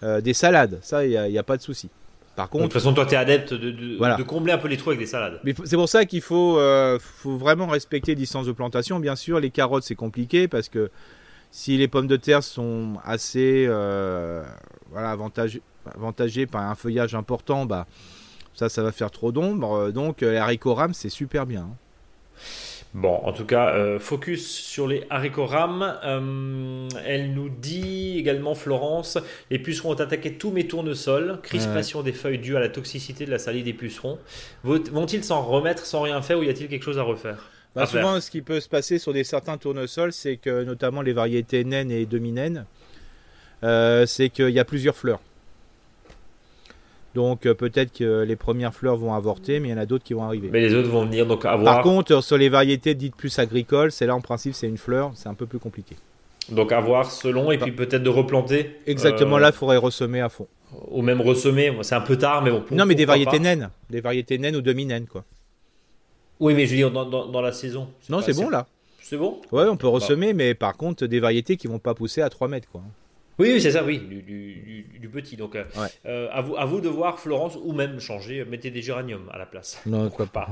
[0.03, 0.79] euh, des salades.
[0.81, 1.89] Ça, il n'y a, pas de souci.
[2.35, 4.91] Par contre, de toute façon, toi, tu es adepte de, combler un peu les trous
[4.91, 5.39] avec des salades.
[5.43, 8.99] Mais c'est pour ça qu'il faut, euh, faut vraiment respecter les distances de plantation.
[8.99, 10.89] Bien sûr, les carottes, c'est compliqué parce que
[11.49, 14.43] si les pommes de terre sont assez euh,
[14.91, 17.85] voilà, avantagées, par un feuillage important, bah,
[18.53, 19.91] ça, ça va faire trop d'ombre.
[19.91, 21.61] Donc, les haricots rames, c'est super bien.
[21.61, 21.75] Hein.
[22.93, 25.97] Bon, en tout cas, euh, focus sur les haricots rames.
[26.03, 29.17] Euh, elle nous dit également, Florence,
[29.49, 31.39] les pucerons ont attaqué tous mes tournesols.
[31.41, 34.19] Crispation des feuilles due à la toxicité de la salive des pucerons.
[34.63, 37.49] Vont-ils s'en remettre sans rien faire ou y a-t-il quelque chose à refaire?
[37.75, 41.13] Bah, Souvent, ce qui peut se passer sur des certains tournesols, c'est que notamment les
[41.13, 42.65] variétés naines et demi-naines,
[43.63, 45.21] euh, c'est qu'il y a plusieurs fleurs.
[47.13, 50.03] Donc euh, peut-être que les premières fleurs vont avorter, mais il y en a d'autres
[50.03, 50.49] qui vont arriver.
[50.51, 51.75] Mais les autres vont venir donc avoir.
[51.75, 55.11] Par contre, sur les variétés dites plus agricoles, c'est là en principe c'est une fleur,
[55.15, 55.95] c'est un peu plus compliqué.
[56.49, 58.77] Donc avoir selon et puis peut-être de replanter.
[58.87, 60.47] Exactement, euh, là il faudrait ressemer à fond.
[60.89, 62.63] Ou même ressemer, c'est un peu tard, mais bon.
[62.71, 65.25] non, mais des variétés naines, des variétés naines ou demi-naines quoi.
[66.39, 67.87] Oui, mais je veux dire dans, dans, la saison.
[68.09, 68.65] Non, c'est bon là.
[69.01, 69.41] C'est bon?
[69.51, 72.47] Ouais, on peut ressemer, mais par contre des variétés qui vont pas pousser à 3
[72.47, 72.81] mètres quoi.
[73.39, 75.35] Oui, c'est ça, oui, du, petit.
[75.35, 75.63] Donc, euh,
[76.05, 79.37] euh, à, vous, à vous de voir, Florence, ou même changer, mettez des géraniums à
[79.37, 79.81] la place.
[79.85, 80.47] Non, quoi pas.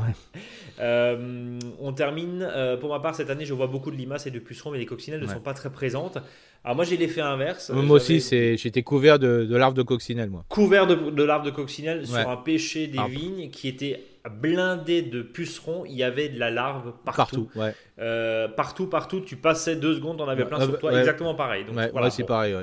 [0.80, 2.50] Euh, on termine.
[2.80, 4.86] pour ma part, cette année, je vois beaucoup de limaces et de pucerons, mais les
[4.86, 6.18] coccinelles ne sont pas très présentes.
[6.64, 7.70] Alors, moi, j'ai l'effet inverse.
[7.70, 8.20] Moi aussi,
[8.58, 10.46] j'étais couvert de, de, larves de coccinelles, moi.
[10.50, 14.04] Couvert de, larves de coccinelles sur un pêcher des vignes qui était
[14.42, 15.86] blindé de pucerons.
[15.86, 17.50] Il y avait de la larve partout.
[17.56, 19.22] Partout, partout, partout.
[19.22, 20.98] Tu passais deux secondes, on avait plein sur toi.
[20.98, 21.66] Exactement pareil.
[21.66, 22.56] Donc, voilà, c'est pareil,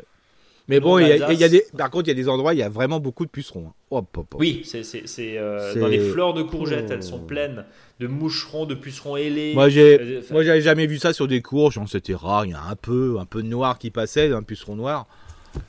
[0.68, 2.62] mais bon, il y, a, des, par contre, il y a des endroits, il y
[2.62, 3.72] a vraiment beaucoup de pucerons.
[3.92, 4.02] Hein.
[4.34, 7.64] Oui, c'est euh, dans les fleurs de courgettes, elles sont pleines
[8.00, 9.54] de moucherons, de pucerons ailés.
[9.54, 11.80] Moi, j'ai, euh, moi, j'avais jamais vu ça sur des courges.
[11.86, 12.46] C'était rare.
[12.46, 15.06] Il y a un peu, un peu de noir qui passait, un puceron noir.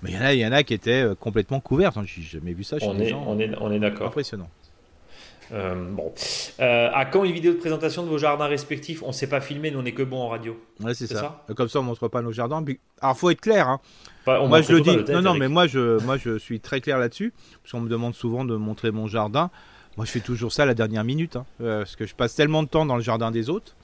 [0.01, 1.93] Mais il y en a, il y en a qui étaient euh, complètement couverts.
[2.03, 4.07] J'ai jamais vu ça chez on les est, On est, on est d'accord.
[4.07, 4.49] Impressionnant.
[5.51, 6.11] bon.
[6.59, 9.03] à quand une vidéo de présentation de vos jardins respectifs?
[9.03, 10.59] On ne s'est pas filmé, nous on n'est que bon en radio.
[10.79, 11.45] Ouais, c'est ça.
[11.55, 12.65] Comme ça, on montre pas nos jardins.
[12.99, 13.69] Alors, faut être clair.
[13.69, 13.79] Hein.
[14.47, 15.11] Moi, je le dis.
[15.11, 18.13] non, non, mais moi, je, moi, je suis très clair là-dessus, parce qu'on me demande
[18.13, 19.49] souvent de montrer mon jardin.
[19.95, 22.63] Moi, je fais toujours ça à la dernière minute, hein, parce que je passe tellement
[22.63, 23.75] de temps dans le jardin des autres.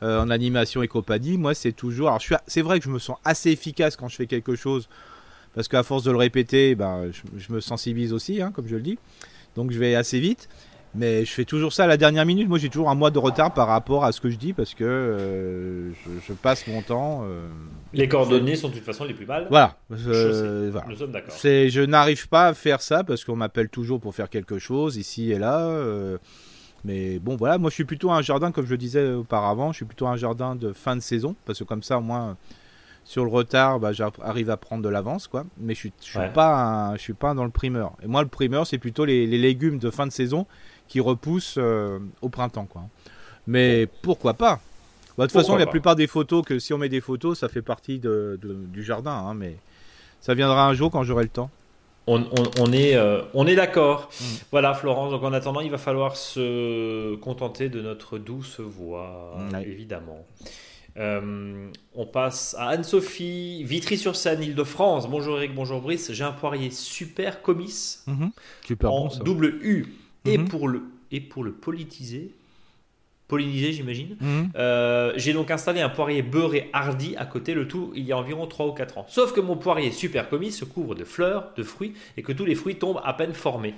[0.00, 2.08] en animation et compagnie, moi c'est toujours.
[2.08, 4.88] Alors c'est vrai que je me sens assez efficace quand je fais quelque chose
[5.58, 8.82] parce qu'à force de le répéter, ben, je, me sensibilise aussi, hein, comme je le
[8.82, 8.96] dis.
[9.56, 10.48] Donc je vais assez vite.
[10.98, 12.48] Mais je fais toujours ça à la dernière minute.
[12.48, 14.74] Moi, j'ai toujours un mois de retard par rapport à ce que je dis parce
[14.74, 15.92] que euh,
[16.26, 17.22] je, passe mon temps.
[17.22, 17.46] Euh,
[17.92, 19.46] les coordonnées sont de toute façon les plus mal.
[19.48, 19.76] Voilà.
[19.92, 21.34] Euh, Nous sommes d'accord.
[21.40, 25.30] Je n'arrive pas à faire ça parce qu'on m'appelle toujours pour faire quelque chose ici
[25.30, 25.70] et là.
[26.84, 27.58] mais bon, voilà.
[27.58, 30.16] Moi, je suis plutôt un jardin, comme je le disais auparavant, je suis plutôt un
[30.16, 32.36] jardin de fin de saison parce que comme ça, au moins
[33.08, 35.46] sur le retard, bah, j'arrive à prendre de l'avance, quoi.
[35.56, 37.92] Mais je suis, suis pas, je suis pas dans le primeur.
[38.02, 40.46] Et moi, le primeur, c'est plutôt les, légumes de fin de saison
[40.88, 42.82] qui repoussent euh, au printemps, quoi.
[43.46, 44.60] Mais pourquoi pas?
[45.16, 47.48] Bah, De toute façon, la plupart des photos, que si on met des photos, ça
[47.48, 49.56] fait partie de, du jardin, hein, mais
[50.20, 51.50] ça viendra un jour quand j'aurai le temps.
[52.06, 54.08] On, est, euh, on est d'accord.
[54.18, 54.24] Mm.
[54.50, 55.10] Voilà, Florence.
[55.10, 60.24] Donc en attendant, il va falloir se contenter de notre douce voix, évidemment.
[60.98, 65.08] Euh, on passe à Anne-Sophie, Vitry-sur-Seine, Île-de-France.
[65.08, 66.12] Bonjour Eric, bonjour Brice.
[66.12, 68.30] J'ai un poirier super comice mhm.
[68.66, 69.86] super en double U.
[70.24, 70.48] Et, mhm.
[70.48, 72.32] pour le, et pour le politiser,
[73.28, 74.50] polliniser j'imagine, mhm.
[74.56, 78.18] euh, j'ai donc installé un poirier beurré hardy à côté, le tout il y a
[78.18, 79.06] environ 3 ou 4 ans.
[79.08, 82.44] Sauf que mon poirier super comice se couvre de fleurs, de fruits, et que tous
[82.44, 83.74] les fruits tombent à peine formés.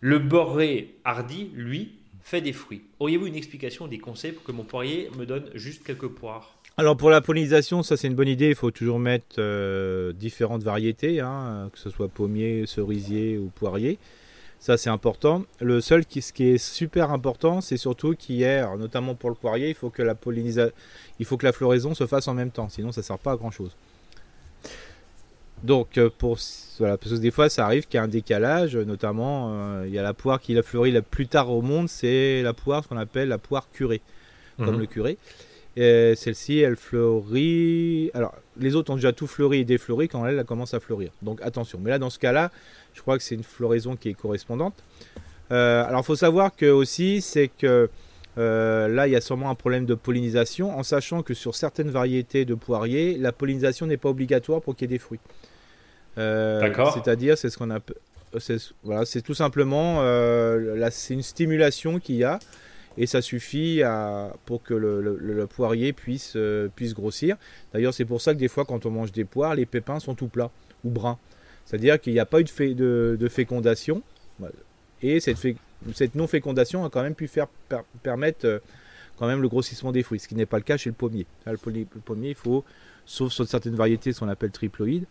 [0.00, 1.92] Le beurré hardy, lui,
[2.22, 2.82] fait des fruits.
[3.00, 6.56] Auriez-vous une explication, des conseils pour que mon poirier me donne juste quelques poires?
[6.78, 8.48] Alors pour la pollinisation, ça c'est une bonne idée.
[8.48, 13.98] Il faut toujours mettre euh, différentes variétés, hein, que ce soit pommier, cerisier ou poirier.
[14.62, 15.42] Ça c'est important.
[15.60, 19.70] Le seul qui, ce qui est super important, c'est surtout qu'hier, notamment pour le poirier,
[19.70, 20.72] il faut que la pollinisation,
[21.18, 22.68] il faut que la floraison se fasse en même temps.
[22.68, 23.74] Sinon, ça sert pas à grand chose.
[25.64, 26.38] Donc, euh, pour,
[26.78, 29.92] voilà, parce que des fois, ça arrive qu'il y a un décalage, notamment, euh, il
[29.92, 32.84] y a la poire qui a fleuri la plus tard au monde, c'est la poire,
[32.84, 34.00] ce qu'on appelle la poire curée,
[34.58, 34.80] comme mhm.
[34.80, 35.18] le curé.
[35.74, 38.12] Et celle-ci, elle fleurit.
[38.14, 41.10] Alors, les autres ont déjà tout fleuri et défleuri quand elle, elle commence à fleurir.
[41.22, 41.80] Donc, attention.
[41.82, 42.52] Mais là, dans ce cas-là,
[42.94, 44.74] je crois que c'est une floraison qui est correspondante.
[45.50, 47.90] Euh, alors, il faut savoir que aussi, c'est que
[48.36, 52.44] là, il y a sûrement un problème de pollinisation, en sachant que sur certaines variétés
[52.44, 55.20] de poiriers, la pollinisation n'est pas obligatoire pour qu'il y ait des fruits.
[56.18, 57.96] Euh, c'est-à-dire, c'est ce qu'on appelle.
[58.82, 62.38] Voilà, c'est tout simplement euh, c'est une stimulation qu'il y a
[62.96, 67.36] et ça suffit à, pour que le, poirier puisse, euh, puisse grossir.
[67.72, 70.14] D'ailleurs, c'est pour ça que des fois, quand on mange des poires, les pépins sont
[70.14, 70.50] tout plats
[70.84, 71.18] ou bruns.
[71.64, 74.02] C'est-à-dire qu'il n'y a pas eu de, de, fécondation
[75.00, 75.38] et cette,
[75.94, 77.46] cette non-fécondation a quand même pu faire
[78.02, 78.60] permettre
[79.18, 81.26] quand même le grossissement des fruits, ce qui n'est pas le cas chez le pommier.
[81.46, 81.56] le,
[82.04, 82.64] pommier, il faut,
[83.06, 85.06] sauf sur certaines variétés, ce qu'on appelle triploïdes,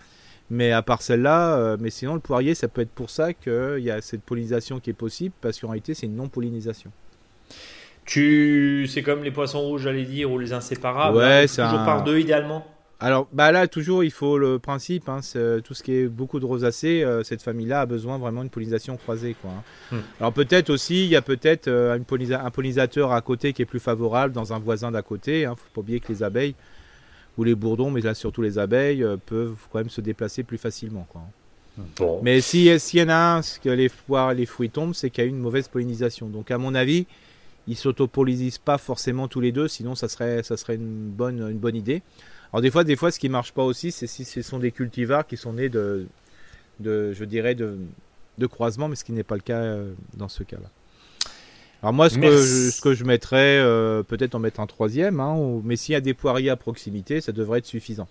[0.49, 3.79] mais à part celle-là, euh, mais sinon le poirier, ça peut être pour ça qu'il
[3.79, 6.91] y a cette pollinisation qui est possible, parce qu'en réalité, c'est une non-pollinisation.
[8.05, 11.17] Tu, c'est comme les poissons rouges, j'allais dire, ou les inséparables.
[11.17, 12.65] Ouais, hein, toujours par deux idéalement?
[13.03, 15.21] Alors, bah là, toujours, il faut le principe, hein,
[15.63, 18.95] tout ce qui est beaucoup de rosacées, euh, cette famille-là a besoin vraiment d'une pollinisation
[18.95, 19.35] croisée.
[19.41, 19.95] Quoi, hein.
[19.95, 20.01] hmm.
[20.19, 23.79] Alors peut-être aussi, il y a peut-être euh, un pollinisateur à côté qui est plus
[23.79, 25.41] favorable dans un voisin d'à côté.
[25.41, 26.53] Il ne faut pas oublier que les abeilles,
[27.39, 30.59] ou les bourdons, mais là surtout les abeilles, euh, peuvent quand même se déplacer plus
[30.59, 31.07] facilement.
[31.09, 31.21] Quoi.
[32.21, 35.23] Mais s'il si y en a un, que les, poires, les fruits tombent, c'est qu'il
[35.23, 36.27] y a eu une mauvaise pollinisation.
[36.27, 37.07] Donc à mon avis,
[37.67, 41.57] ils s'autopollinisent pas forcément tous les deux, sinon ça serait, ça serait une, bonne, une
[41.57, 42.03] bonne idée.
[42.51, 44.71] Alors des fois, des fois, ce qui marche pas aussi, c'est si ce sont des
[44.71, 46.07] cultivars qui sont nés de,
[46.79, 47.77] de je dirais, de,
[48.37, 50.69] de croisement, mais ce qui n'est pas le cas euh, dans ce cas-là.
[51.81, 55.19] Alors moi, ce que, je, ce que je mettrais, euh, peut-être en mettre un troisième,
[55.19, 58.07] hein, mais s'il y a des poiriers à proximité, ça devrait être suffisant.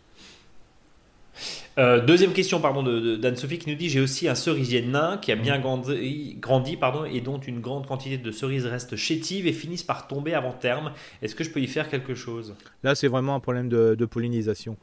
[1.78, 5.36] Euh, deuxième question pardon d'Anne-Sophie qui nous dit j'ai aussi un cerisier nain qui a
[5.36, 5.62] bien mmh.
[5.62, 10.07] grandi, grandi, pardon, et dont une grande quantité de cerises restent chétives et finissent par
[10.09, 10.93] tomber avant terme.
[11.22, 12.55] Est-ce que je peux y faire quelque chose?
[12.82, 14.76] Là c'est vraiment un problème de, pollinisation.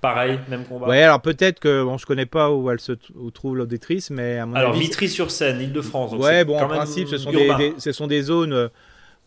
[0.00, 0.86] Pareil, même combat?
[0.86, 2.92] Ouais, alors peut-être que bon, je connais pas où elle se
[3.34, 6.12] trouve l'auditrice, mais à mon alors Vitry-sur-Seine, Île-de-France.
[6.12, 8.68] Ouais, bon, en principe, ce sont des, ce sont des zones euh,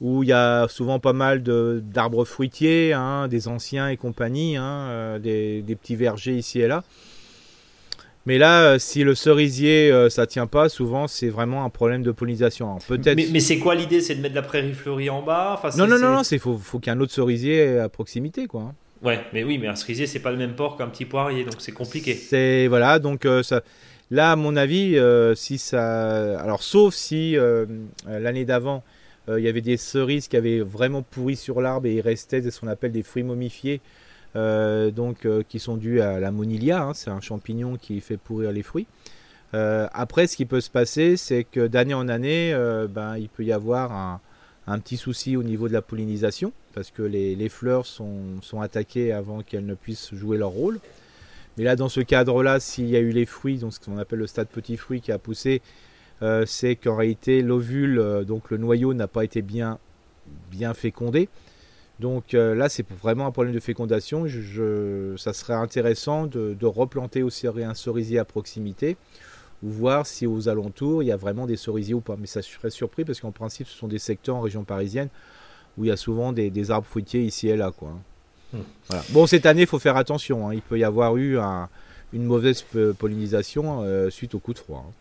[0.01, 4.87] où il y a souvent pas mal d'arbres fruitiers, hein, des anciens et compagnie, hein,
[4.89, 6.83] euh, des, petits vergers ici et là.
[8.25, 12.11] Mais là, euh, si le cerisier ça tient pas, souvent c'est vraiment un problème de
[12.11, 12.79] pollinisation.
[12.87, 13.15] Peut-être.
[13.31, 14.01] Mais, c'est quoi l'idée?
[14.01, 15.51] C'est de mettre la prairie fleurie en bas?
[15.53, 17.87] Enfin, Non, non, non, non, il faut, faut qu'il y ait un autre cerisier à
[17.87, 18.73] proximité, quoi.
[19.03, 21.55] Ouais, mais oui, mais un cerisier, c'est pas le même port qu'un petit poirier, donc
[21.59, 22.13] c'est compliqué.
[22.15, 23.61] C'est voilà, donc euh, ça.
[24.11, 24.97] Là, à mon avis,
[25.35, 26.39] si ça.
[26.39, 27.37] Alors, sauf si
[28.05, 28.83] l'année d'avant,
[29.27, 32.59] il y avait des cerises qui avaient vraiment pourri sur l'arbre et il restait ce
[32.59, 33.81] qu'on appelle des fruits momifiés.
[34.35, 36.93] donc qui sont dus à la monilia, hein.
[36.93, 38.87] c'est un champignon qui fait pourrir les fruits.
[39.53, 43.29] Euh, après, ce qui peut se passer, c'est que d'année en année, euh, ben, il
[43.29, 47.85] peut y avoir un, petit souci au niveau de la pollinisation, parce que les, fleurs
[47.85, 50.79] sont, attaquées avant qu'elles ne puissent jouer leur rôle.
[51.57, 54.19] Mais là, dans ce cadre-là, s'il y a eu les fruits, donc ce qu'on appelle
[54.19, 55.61] le stade petit fruit qui a poussé,
[56.21, 59.79] euh, c'est qu'en réalité, l'ovule, donc le noyau, n'a pas été bien,
[60.49, 61.29] bien fécondé.
[61.99, 64.25] Donc là, c'est vraiment un problème de fécondation.
[65.17, 68.97] ça serait intéressant de, de replanter aussi un cerisier à proximité
[69.63, 72.15] ou voir si aux alentours il y a vraiment des cerisiers ou pas.
[72.17, 75.09] Mais ça serait surpris parce qu'en principe ce sont des secteurs en région parisienne
[75.77, 77.71] où il y a souvent des, arbres fruitiers ici et là.
[77.71, 77.93] Quoi.
[78.53, 78.59] Hmm.
[79.09, 80.49] Bon, cette année, il faut faire attention.
[80.49, 80.53] Hein.
[80.53, 81.37] Il peut y avoir eu
[82.13, 82.65] une mauvaise
[82.97, 84.85] pollinisation euh, suite au coup de froid.
[84.87, 84.93] Hein.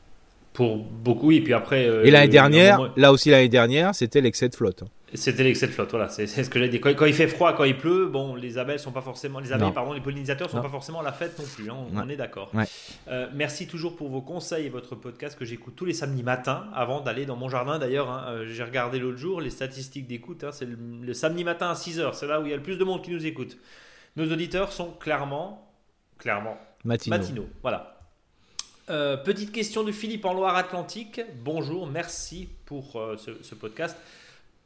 [0.53, 1.87] Pour beaucoup, et puis après.
[1.87, 4.85] Euh, et l'année dernière, là aussi l'année dernière, c'était l'excès de flotte.
[5.15, 6.81] C'était l'excès de flotte, voilà, c'est ce que j'ai dit.
[6.81, 9.73] Quand, il fait froid, quand il pleut, bon, les abeilles sont pas forcément, les abeilles,
[9.73, 11.69] pardon, les pollinisateurs sont pas forcément à la fête non plus.
[11.69, 12.53] Hein, on, est d'accord.
[13.09, 16.69] Euh, merci toujours pour vos conseils et votre podcast que j'écoute tous les samedis matins
[16.75, 17.81] avant d'aller dans mon jardin.
[17.81, 20.45] D'ailleurs, hein, euh, j'ai regardé l'autre jour les statistiques d'écoute.
[20.45, 22.63] Hein, c'est le, samedi matin à 6 h C'est là où il y a le
[22.63, 23.59] plus de monde qui nous écoute.
[24.15, 25.73] Nos auditeurs sont clairement,
[26.19, 27.49] clairement matinaux.
[27.63, 28.00] Voilà.
[28.91, 31.21] Euh, petite question de Philippe en Loire-Atlantique.
[31.45, 33.97] Bonjour, merci pour ce, ce podcast.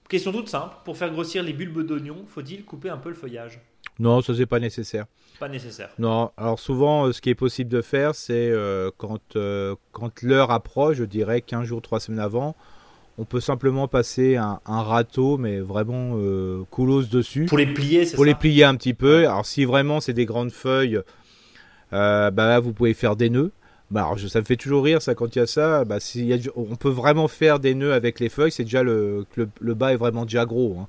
[0.09, 3.61] Question toute simple, pour faire grossir les bulbes d'oignon, faut-il couper un peu le feuillage?
[3.99, 5.07] Non, ça c'est pas nécessaire.
[5.39, 5.91] Pas nécessaire.
[5.99, 10.23] Non, alors souvent euh, ce qui est possible de faire, c'est euh, quand, euh, quand
[10.23, 12.57] l'heure approche, je dirais 15 jours, 3 semaines avant,
[13.17, 16.19] on peut simplement passer un, râteau, mais vraiment
[16.71, 17.47] coulose dessus.
[17.47, 19.19] Pour les plier, c'est Pour les plier un petit peu.
[19.19, 20.99] Alors si vraiment c'est des grandes feuilles,
[21.93, 23.53] bah, vous pouvez faire des nœuds.
[23.91, 25.85] Bah alors, ça me fait toujours rire ça quand il y a ça.
[25.85, 28.51] Bah, y a, on peut vraiment faire des nœuds avec les feuilles.
[28.51, 30.79] C'est déjà le, le, bas est vraiment déjà gros.
[30.81, 30.89] Hein.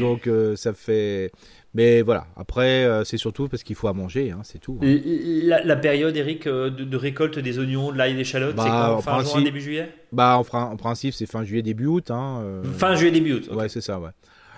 [0.00, 1.30] Donc euh, ça fait.
[1.74, 2.26] Mais voilà.
[2.36, 4.78] Après, euh, c'est surtout parce qu'il faut à manger, hein, c'est tout.
[4.80, 4.96] Hein.
[5.42, 9.00] La, période, Eric, euh, de, récolte des oignons, de l'ail et des chalotes, c'est bah,
[9.02, 9.92] fin juin, début juillet?
[10.12, 12.12] Bah, en, en principe, c'est fin juillet, début août.
[12.78, 13.50] Fin juillet, début août.
[13.52, 14.10] Ouais, c'est ça, ouais.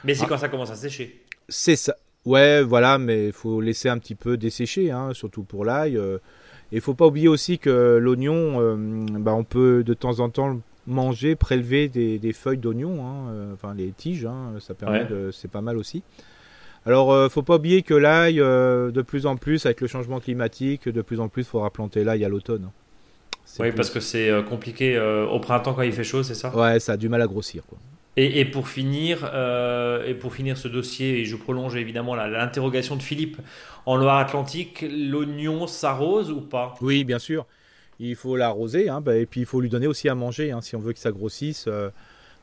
[0.04, 0.26] Mais c'est ah.
[0.28, 1.24] quand ça commence à sécher.
[1.48, 1.96] C'est ça.
[2.26, 5.98] Ouais, voilà, mais il faut laisser un petit peu dessécher, surtout pour l'ail.
[6.72, 8.76] Il faut pas oublier aussi que l'oignon, euh,
[9.18, 13.74] bah, on peut de temps en temps manger, prélever des, feuilles d'oignon, hein, euh, enfin
[13.74, 16.02] les tiges, hein, ça permet de, c'est pas mal aussi.
[16.84, 20.20] Alors, ne euh, faut pas oublier que l'ail, de plus en plus, avec le changement
[20.20, 22.70] climatique, de plus en plus, il faudra planter l'ail à l'automne.
[23.60, 26.56] Oui, parce que c'est compliqué au printemps quand il fait chaud, c'est ça?
[26.56, 27.64] Ouais, ça a du mal à grossir.
[27.66, 27.78] Quoi.
[28.18, 33.02] Et, pour finir, euh, et pour finir ce dossier, et je prolonge évidemment l'interrogation de
[33.02, 33.36] Philippe
[33.84, 36.74] en Loire-Atlantique, l'oignon s'arrose ou pas?
[36.80, 37.44] Oui, bien sûr.
[38.00, 40.62] Il faut l'arroser, hein, bah, et puis il faut lui donner aussi à manger hein,
[40.62, 41.66] si on veut que ça grossisse.
[41.68, 41.90] Euh,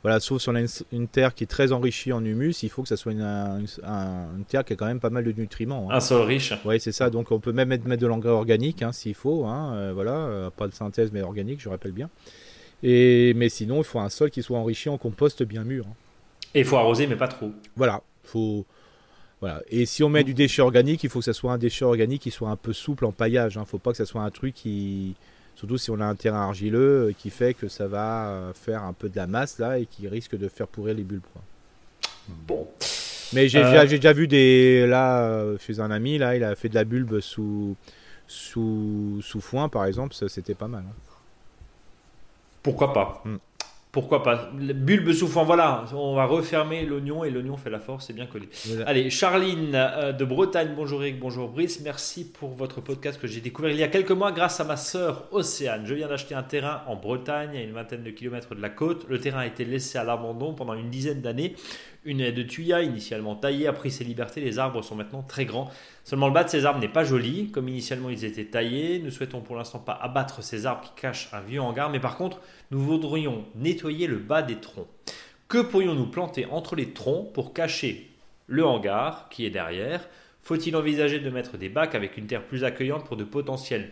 [0.04, 0.62] voilà, sauf si on a
[0.92, 3.66] une, terre qui est très enrichie en humus, il faut que ça soit une,
[4.48, 5.90] terre qui a quand même pas mal de nutriments.
[5.90, 5.96] Hein.
[5.96, 6.54] Un sol riche.
[6.66, 7.10] Oui, c'est ça.
[7.10, 9.48] Donc on peut même mettre, de l'engrais organique s'il faut.
[9.48, 12.10] Euh, voilà, pas de synthèse mais organique, je rappelle bien.
[12.84, 15.86] Et, mais sinon, il faut un sol qui soit enrichi en compost bien mûr.
[16.54, 17.52] Et il faut arroser, mais pas trop.
[17.76, 18.02] Voilà.
[18.24, 18.66] Faut,
[19.40, 19.62] voilà.
[19.70, 22.22] Et si on met du déchet organique, il faut que ça soit un déchet organique
[22.22, 23.56] qui soit un peu souple en paillage.
[23.56, 23.62] Il hein.
[23.62, 25.16] ne faut pas que ça soit un truc qui.
[25.56, 28.84] Surtout si on a un terrain argileux euh, qui fait que ça va euh, faire
[28.84, 31.22] un peu de la masse là et qui risque de faire pourrir les bulbes.
[32.48, 32.68] Bon.
[33.34, 33.86] Mais j'ai euh.
[33.86, 34.88] déjà, vu des.
[34.88, 37.76] Là, chez un ami, là, il a fait de la bulbe sous,
[38.28, 40.84] sous, sous foin par exemple, c'était pas mal.
[40.88, 41.13] Hein.
[42.64, 43.38] Pourquoi pas hmm.
[43.94, 48.14] Pourquoi pas Bulbe soufflant, voilà, on va refermer l'oignon et l'oignon fait la force, c'est
[48.14, 48.50] bien collé.
[48.88, 53.40] Allez, Charline euh, de Bretagne, bonjour Eric, bonjour Brice, merci pour votre podcast que j'ai
[53.40, 55.86] découvert il y a quelques mois grâce à ma sœur Océane.
[55.86, 59.06] Je viens d'acheter un terrain en Bretagne, à une vingtaine de kilomètres de la côte.
[59.10, 61.56] Le terrain a été laissé à l'abandon pendant une dizaine d'années.
[62.06, 64.42] Une haie de tuya, initialement taillée, a pris ses libertés.
[64.42, 65.72] Les arbres sont maintenant très grands.
[66.04, 67.50] Seulement, le bas de ces arbres n'est pas joli.
[67.52, 71.30] Comme initialement ils étaient taillés, nous souhaitons pour l'instant pas abattre ces arbres qui cachent
[71.32, 72.42] un vieux hangar, mais par contre,
[72.72, 74.88] nous voudrions nettoyer le bas des troncs.
[75.48, 78.12] Que pourrions-nous planter entre les troncs pour cacher
[78.48, 80.10] le hangar qui est derrière?
[80.42, 83.92] Faut-il envisager de mettre des bacs avec une terre plus accueillante pour de potentielles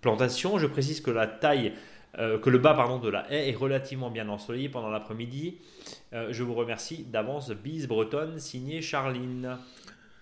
[0.00, 0.58] plantations?
[0.58, 1.74] Je précise que la taille
[2.18, 5.58] euh, que le bas pardon, de la haie est relativement bien ensoleillé pendant l'après-midi.
[6.12, 7.50] Euh, je vous remercie d'avance.
[7.50, 9.56] Bise bretonne, signé Charline.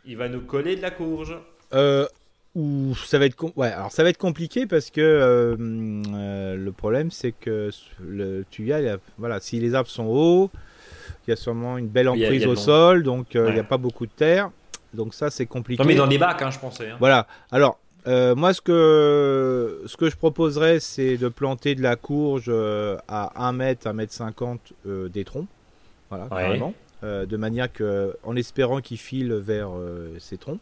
[0.05, 1.36] Il va nous coller de la courge.
[1.72, 2.07] Euh,
[2.55, 7.32] ou ça va être ouais, alors ça va être compliqué parce que le problème c'est
[7.32, 7.70] que
[8.01, 8.45] le
[9.18, 10.51] voilà, si les arbres sont hauts,
[11.26, 14.07] il y a sûrement une belle emprise au sol, donc il n'y a pas beaucoup
[14.07, 14.51] de terre.
[14.95, 15.82] Donc ça c'est compliqué.
[15.82, 16.91] Non mais dans des bacs, hein, je pensais.
[16.91, 16.97] Hein.
[16.99, 17.26] Voilà.
[17.53, 22.47] Alors Euh, moi, ce que, ce que je proposerais, c'est de planter de la courge
[22.49, 25.47] euh, à 1 mètre, 1 mètre 50 euh, des troncs.
[26.09, 26.75] Voilà, carrément.
[27.03, 29.71] de manière que, en espérant qu'il file vers
[30.19, 30.59] ces troncs.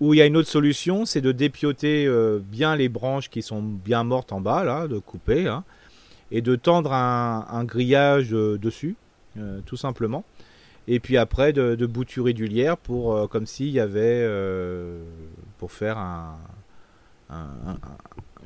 [0.00, 2.06] Ou il y a une autre solution, c'est de dépioter
[2.42, 5.64] bien les branches qui sont bien mortes en bas, là, de couper, hein,
[6.30, 8.94] et de tendre un, un grillage dessus,
[9.64, 10.22] tout simplement
[10.88, 15.04] et puis après de, bouturer du lierre pour euh, comme s'il y avait euh,
[15.58, 16.38] pour faire un,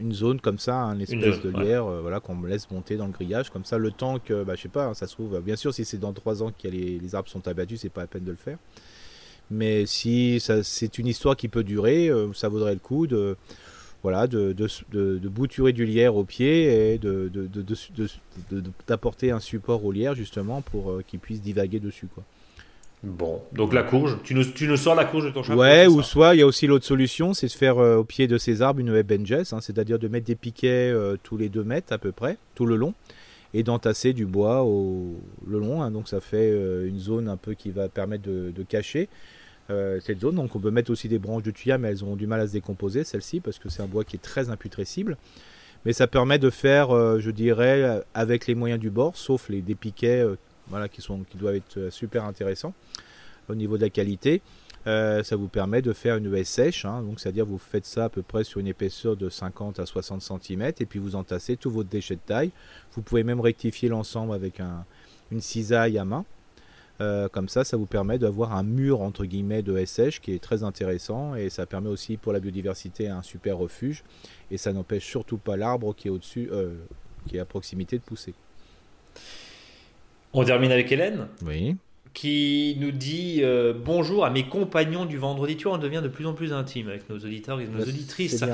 [0.01, 3.07] une zone comme ça, un espèce de lierre, euh, voilà qu'on me laisse monter dans
[3.07, 5.41] le grillage, comme ça le temps que, bah, je sais pas, hein, ça se trouve,
[5.41, 8.01] bien sûr si c'est dans trois ans que les, les, arbres sont abattus, c'est pas
[8.01, 8.59] la peine de le faire.
[9.51, 13.37] Mais si c'est une histoire qui peut durer, ça vaudrait le coup de,
[14.03, 17.01] voilà, de, de, bouturer du lierre au pied et
[18.87, 22.09] d'apporter un support au lierre justement pour qu'il puisse divaguer dessus.
[22.13, 22.25] Quoi.
[23.05, 25.89] Bon, donc la courge, tu nous, tu nous sors la courge de ton chapeau Ouais,
[25.89, 28.39] ou soit il y a aussi l'autre solution, c'est de faire euh, au pied de
[28.39, 31.93] ces arbres une web hein, c'est-à-dire de mettre des piquets euh, tous les 2 mètres
[31.93, 32.95] à peu près, tout le long,
[33.55, 35.17] et d'entasser du bois au,
[35.49, 38.63] le long, hein, donc ça fait euh, une zone un peu qui va permettre de,
[38.69, 39.09] cacher
[39.69, 40.35] cette zone.
[40.35, 42.47] Donc on peut mettre aussi des branches de tuya, mais elles ont du mal à
[42.47, 45.17] se décomposer, celles-ci, parce que c'est un bois qui est très imputrescible.
[45.85, 49.75] Mais ça permet de faire, je dirais, avec les moyens du bord, sauf les des
[49.75, 50.25] piquets
[50.69, 52.75] voilà, qui, sont, qui doivent être super intéressants
[53.49, 54.43] au niveau de la qualité.
[54.87, 57.03] Euh, ça vous permet de faire une haie sèche, hein.
[57.03, 60.23] donc c'est-à-dire vous faites ça à peu près sur une épaisseur de 50 à 60
[60.23, 62.51] cm et puis vous entassez tous vos déchets de taille.
[62.95, 64.85] Vous pouvez même rectifier l'ensemble avec un,
[65.31, 66.25] une cisaille à main.
[67.01, 70.43] Euh, comme ça, ça vous permet d'avoir un mur entre guillemets de sèche qui est
[70.43, 74.05] très intéressant et ça permet aussi pour la biodiversité un super refuge
[74.51, 76.75] et ça n'empêche surtout pas l'arbre qui est au-dessus, euh,
[77.27, 78.35] qui est à proximité de pousser.
[80.33, 81.29] On termine avec Hélène.
[81.45, 81.77] Oui
[82.15, 85.57] qui nous dit euh, bonjour à mes compagnons du vendredi.
[85.57, 88.45] Tu vois, on devient de plus en plus intime avec nos auditeurs et nos auditrices.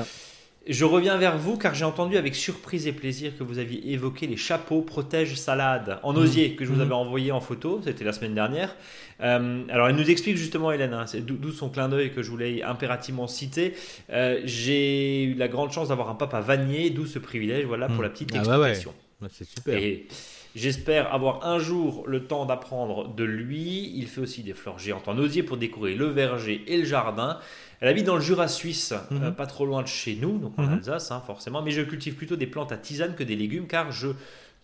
[0.67, 4.27] Je reviens vers vous car j'ai entendu avec surprise et plaisir que vous aviez évoqué
[4.27, 6.17] les chapeaux protège salade en mmh.
[6.17, 6.81] osier que je vous mmh.
[6.81, 8.75] avais envoyé en photo, c'était la semaine dernière.
[9.21, 12.29] Euh, alors elle nous explique justement Hélène, hein, c'est d'où son clin d'œil que je
[12.29, 13.73] voulais impérativement citer.
[14.11, 17.99] Euh, j'ai eu la grande chance d'avoir un papa vanier, d'où ce privilège, voilà pour
[17.99, 18.03] mmh.
[18.03, 18.93] la petite explication.
[19.21, 19.79] Ah c'est super.
[20.55, 23.93] J'espère avoir un jour le temps d'apprendre de lui.
[23.95, 27.39] Il fait aussi des fleurs géantes en osier pour décorer le verger et le jardin.
[27.81, 29.23] Elle habite dans le Jura suisse, mhm.
[29.23, 30.73] euh, pas trop loin de chez nous, donc en mhm.
[30.73, 31.61] Alsace hein, forcément.
[31.61, 34.09] Mais je cultive plutôt des plantes à tisane que des légumes car je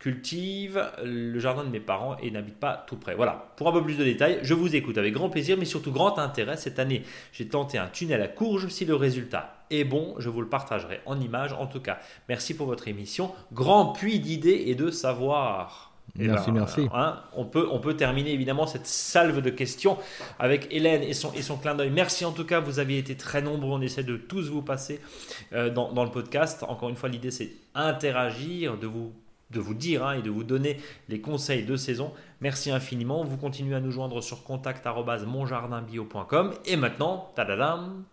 [0.06, 3.16] cultive le jardin de mes parents et n'habite pas tout près.
[3.16, 5.92] Voilà, pour un peu plus de détails, je vous écoute avec grand plaisir, mais surtout
[5.92, 6.58] grand intérêt.
[6.58, 7.02] Cette année,
[7.34, 8.68] j'ai tenté un tunnel à courge.
[8.68, 11.54] Si le résultat est bon, je vous le partagerai en images.
[11.54, 11.98] En tout cas,
[12.30, 13.32] merci pour votre émission.
[13.52, 15.96] Grand puits d'idées et de savoir.
[16.16, 16.88] merci, ben, merci.
[16.94, 19.98] Hein, on, peut, on peut terminer évidemment cette salve de questions
[20.38, 21.90] avec Hélène et son, et son clin d'œil.
[21.90, 23.72] Merci en tout cas, vous avez été très nombreux.
[23.72, 25.02] On essaie de tous vous passer
[25.54, 26.62] euh, dans, dans le podcast.
[26.62, 29.12] Encore une fois, l'idée c'est interagir, de vous
[29.52, 30.78] de vous dire hein, et de vous donner
[31.10, 32.12] les conseils de saison.
[32.42, 33.24] Merci infiniment.
[33.24, 36.54] Vous continuez à nous joindre sur contact.monjardinbio.com.
[36.66, 38.04] Et maintenant, tadadam,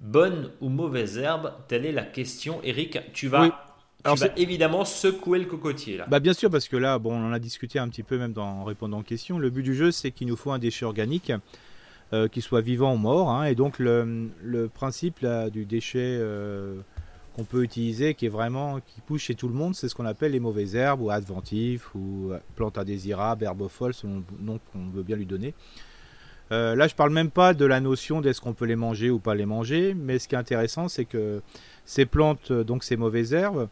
[0.00, 2.60] bonne ou mauvaise herbe Telle est la question.
[2.62, 3.66] Eric, tu vas.
[4.36, 6.06] évidemment secouer le cocotier là.
[6.08, 8.32] Bah bien sûr parce que là bon on en a discuté un petit peu même
[8.32, 9.38] dans, en répondant aux questions.
[9.38, 11.32] Le but du jeu c'est qu'il nous faut un déchet organique
[12.14, 13.44] euh, qui soit vivant ou mort hein.
[13.44, 14.30] et donc le,
[14.72, 16.80] principe du déchet euh,
[17.40, 20.04] qu'on peut utiliser, qui est vraiment qui pousse chez tout le monde, c'est ce qu'on
[20.04, 24.60] appelle les mauvaises herbes ou adventifs ou euh, plantes indésirables, herbes folles, selon le nom
[24.70, 25.54] qu'on veut bien lui donner.
[26.52, 29.20] Euh, là, je parle même pas de la notion d'est-ce qu'on peut les manger ou
[29.20, 31.40] pas les manger, mais ce qui est intéressant, c'est que
[31.86, 33.68] ces plantes, euh, donc ces mauvaises herbes,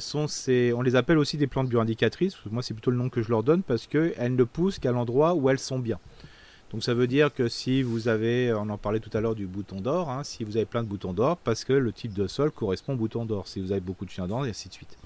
[0.00, 2.34] sont ces, on les appelle aussi des plantes bioindicatrices.
[2.50, 5.34] Moi, c'est plutôt le nom que je leur donne parce qu'elles ne poussent qu'à l'endroit
[5.34, 6.00] où elles sont bien.
[6.72, 9.46] Donc ça veut dire que si vous avez, on en parlait tout à l'heure du
[9.46, 12.26] bouton d'or, hein, si vous avez plein de boutons d'or, parce que le type de
[12.26, 14.74] sol correspond au bouton d'or, si vous avez beaucoup de chiens d'or, et ainsi de
[14.74, 14.98] suite.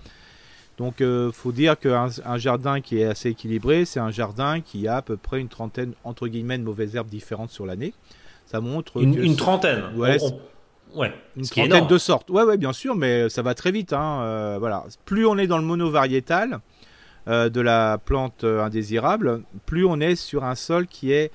[0.78, 4.60] Donc il euh, faut dire qu'un un jardin qui est assez équilibré, c'est un jardin
[4.60, 7.94] qui a à peu près une trentaine, entre guillemets, de mauvaises herbes différentes sur l'année.
[8.46, 9.00] Ça montre...
[9.00, 10.18] Une, trentaine ouais,
[11.36, 12.28] une trentaine de sortes.
[12.28, 13.92] Ouais, ouais, bien sûr, mais ça va très vite.
[13.92, 14.84] Hein, euh, voilà.
[15.04, 16.60] Plus on est dans le monovariétal
[17.28, 21.30] euh, de la plante indésirable, plus on est sur un sol qui est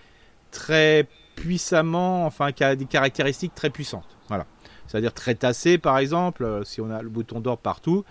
[0.52, 4.18] très puissamment, enfin qui a des caractéristiques très puissantes.
[4.28, 4.46] Voilà.
[4.88, 8.04] C'est-à-dire très tassé par exemple, euh, si on a le bouton d'or partout,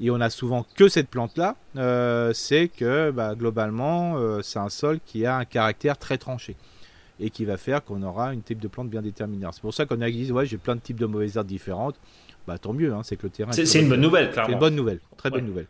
[0.00, 4.68] et on a souvent que cette plante-là, euh, c'est que bah, globalement euh, c'est un
[4.68, 6.56] sol qui a un caractère très tranché
[7.20, 9.46] et qui va faire qu'on aura une type de plante bien déterminée.
[9.52, 11.96] C'est pour ça qu'on a dit ouais j'ai plein de types de mauvaises herbes différentes.
[12.46, 13.52] Bah tant mieux, hein, c'est que le terrain.
[13.52, 14.48] C'est une bonne nouvelle, clairement.
[14.48, 15.66] C'est une bonne nouvelle, très bonne nouvelle.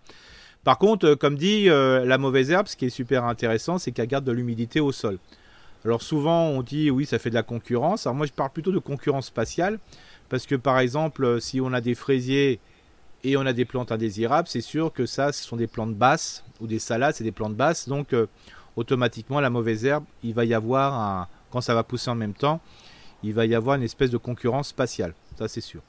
[0.65, 4.25] Par contre, comme dit, la mauvaise herbe, ce qui est super intéressant, c'est qu'elle garde
[4.25, 5.19] de l'humidité au sol.
[5.85, 8.07] Alors souvent on dit oui ça fait de la concurrence.
[8.07, 9.78] Alors moi je parle plutôt de concurrence spatiale
[10.28, 12.61] Parce que par exemple, si on a des fraisiers
[13.24, 16.45] et on a des plantes indésirables, c'est sûr que ça, ce sont des plantes basses
[16.61, 17.89] ou des salades, c'est des plantes basses.
[17.89, 18.26] Donc, euh,
[18.76, 22.35] automatiquement, la mauvaise herbe, il va y avoir, un, quand ça va pousser en même
[22.35, 22.61] temps,
[23.22, 25.14] il va y avoir une espèce de concurrence spatiale.
[25.39, 25.80] Ça, c'est sûr.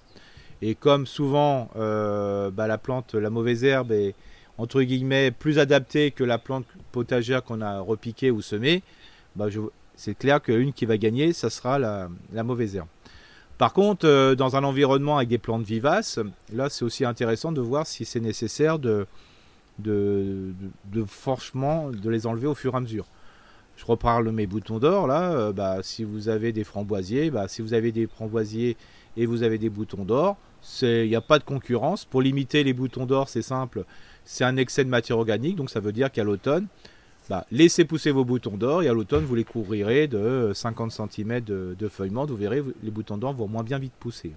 [0.61, 4.15] Et comme souvent, euh, bah, la plante, la mauvaise herbe est
[4.57, 8.81] entre guillemets plus adaptée que la plante potagère qu'on a repiquée ou semée,
[9.35, 9.47] bah,
[9.95, 12.09] c'est clair qu'une qui va gagner, ça sera la
[12.43, 12.87] mauvaise herbe.
[13.57, 16.19] Par contre, euh, dans un environnement avec des plantes vivaces,
[16.53, 19.07] là c'est aussi intéressant de voir si c'est nécessaire de,
[19.79, 20.53] de,
[21.07, 23.05] franchement de les enlever au fur et à mesure.
[23.77, 27.61] Je reparle mes boutons d'or là, euh, bah, si vous avez des framboisiers, bah, si
[27.61, 28.75] vous avez des framboisiers
[29.15, 30.37] et vous avez des boutons d'or,
[30.81, 32.03] il n'y a pas de concurrence.
[32.03, 33.85] Pour limiter les boutons d'or, c'est simple,
[34.25, 36.67] c'est un excès de matière organique, donc ça veut dire qu'à l'automne,
[37.29, 41.41] bah, laissez pousser vos boutons d'or et à l'automne vous les couvrirez de 50 cm
[41.41, 42.25] de, de feuillement.
[42.25, 44.33] Vous verrez, les boutons d'or vont moins bien vite pousser.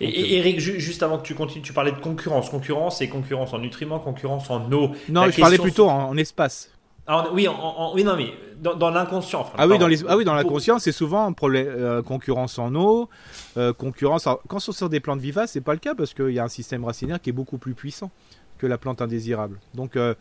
[0.00, 2.48] et, Eric, juste avant que tu continues, tu parlais de concurrence.
[2.48, 4.92] Concurrence et concurrence en nutriments, concurrence en eau.
[5.08, 6.70] Non, je parlais plutôt en, espace.
[7.06, 9.50] Ah, oui, en, oui, non, mais dans, l'inconscient.
[9.58, 13.08] ah, oui, dans les, ah oui, dans l'inconscient, c'est souvent problème, euh, concurrence en eau,
[13.56, 14.24] euh, concurrence.
[14.24, 16.48] quand on sur des plantes vivaces, c'est pas le cas parce qu'il y a un
[16.48, 18.10] système racinaire qui est beaucoup plus puissant
[18.58, 19.58] que la plante indésirable.
[19.74, 20.14] Donc, euh,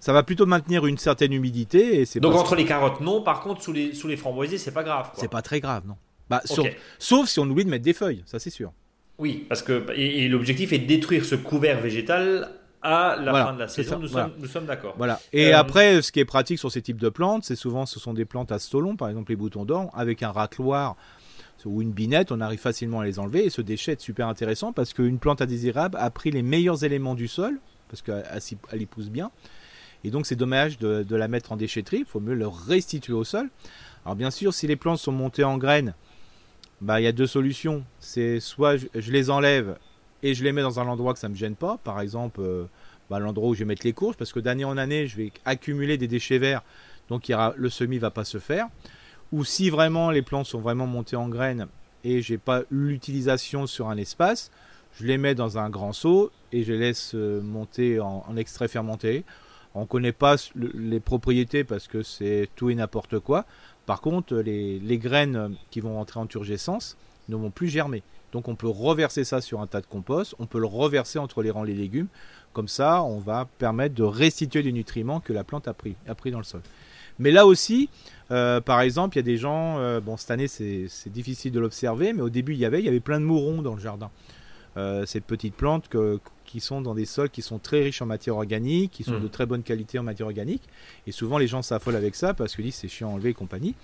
[0.00, 2.02] ça va plutôt maintenir une certaine humidité.
[2.02, 3.22] Et Donc entre les carottes, non.
[3.22, 5.10] Par contre, sous les, sous les framboisiers, c'est pas grave.
[5.14, 5.96] C'est pas très grave, non.
[6.30, 6.42] Bah,
[6.98, 8.72] sauf si on oublie de mettre des feuilles, ça c'est sûr.
[9.18, 12.50] Oui, parce que et, l'objectif est de détruire ce couvert végétal
[12.82, 13.98] à la fin de la saison.
[13.98, 14.94] Nous, sommes, nous, sommes, d'accord.
[14.96, 15.18] Voilà.
[15.32, 17.98] Et euh, après, ce qui est pratique sur ces types de plantes, c'est souvent ce
[17.98, 20.96] sont des plantes à stolon, par exemple les boutons d'or, avec un racloir
[21.64, 23.44] ou une binette, on arrive facilement à les enlever.
[23.44, 27.14] Et ce déchet est super intéressant parce qu'une plante indésirable a pris les meilleurs éléments
[27.14, 29.30] du sol, parce qu'elle y pousse bien.
[30.04, 33.24] Et donc c'est dommage de, la mettre en déchetterie, il faut mieux le restituer au
[33.24, 33.48] sol.
[34.04, 35.94] Alors bien sûr, si les plantes sont montées en graines,
[36.80, 37.84] bah, il y a deux solutions.
[37.98, 39.76] C'est soit je, les enlève
[40.22, 42.40] et je les mets dans un endroit que ça ne me gêne pas, par exemple
[42.40, 42.64] euh,
[43.10, 45.32] bah, l'endroit où je vais mettre les courges, parce que d'année en année, je vais
[45.44, 46.62] accumuler des déchets verts,
[47.08, 48.68] donc le semis ne va pas se faire.
[49.32, 51.66] Ou si vraiment les plantes sont vraiment montées en graines
[52.04, 54.50] et j'ai pas l'utilisation sur un espace,
[54.98, 58.68] je les mets dans un grand seau et je les laisse euh, monter en extrait
[58.68, 59.24] fermenté.
[59.74, 63.44] On ne connaît pas les propriétés parce que c'est tout et n'importe quoi.
[63.86, 66.96] Par contre, les, graines qui vont entrer en turgescence
[67.28, 68.02] ne vont plus germer.
[68.32, 71.42] Donc on peut reverser ça sur un tas de compost, on peut le reverser entre
[71.42, 72.08] les rangs des légumes.
[72.52, 76.14] Comme ça, on va permettre de restituer les nutriments que la plante a pris, a
[76.14, 76.60] pris dans le sol.
[77.18, 77.88] Mais là aussi,
[78.30, 81.60] euh, par exemple, il y a des gens, euh, bon cette année c'est difficile de
[81.60, 83.80] l'observer, mais au début il y avait, il y avait plein de mourons dans le
[83.80, 84.10] jardin.
[84.78, 88.06] Euh, ces petites plantes que, qui sont dans des sols qui sont très riches en
[88.06, 89.22] matière organique, qui sont hmm.
[89.22, 90.62] de très bonne qualité en matière organique.
[91.06, 93.34] Et souvent, les gens s'affolent avec ça parce qu'ils disent c'est chiant à enlever et
[93.34, 93.74] compagnie.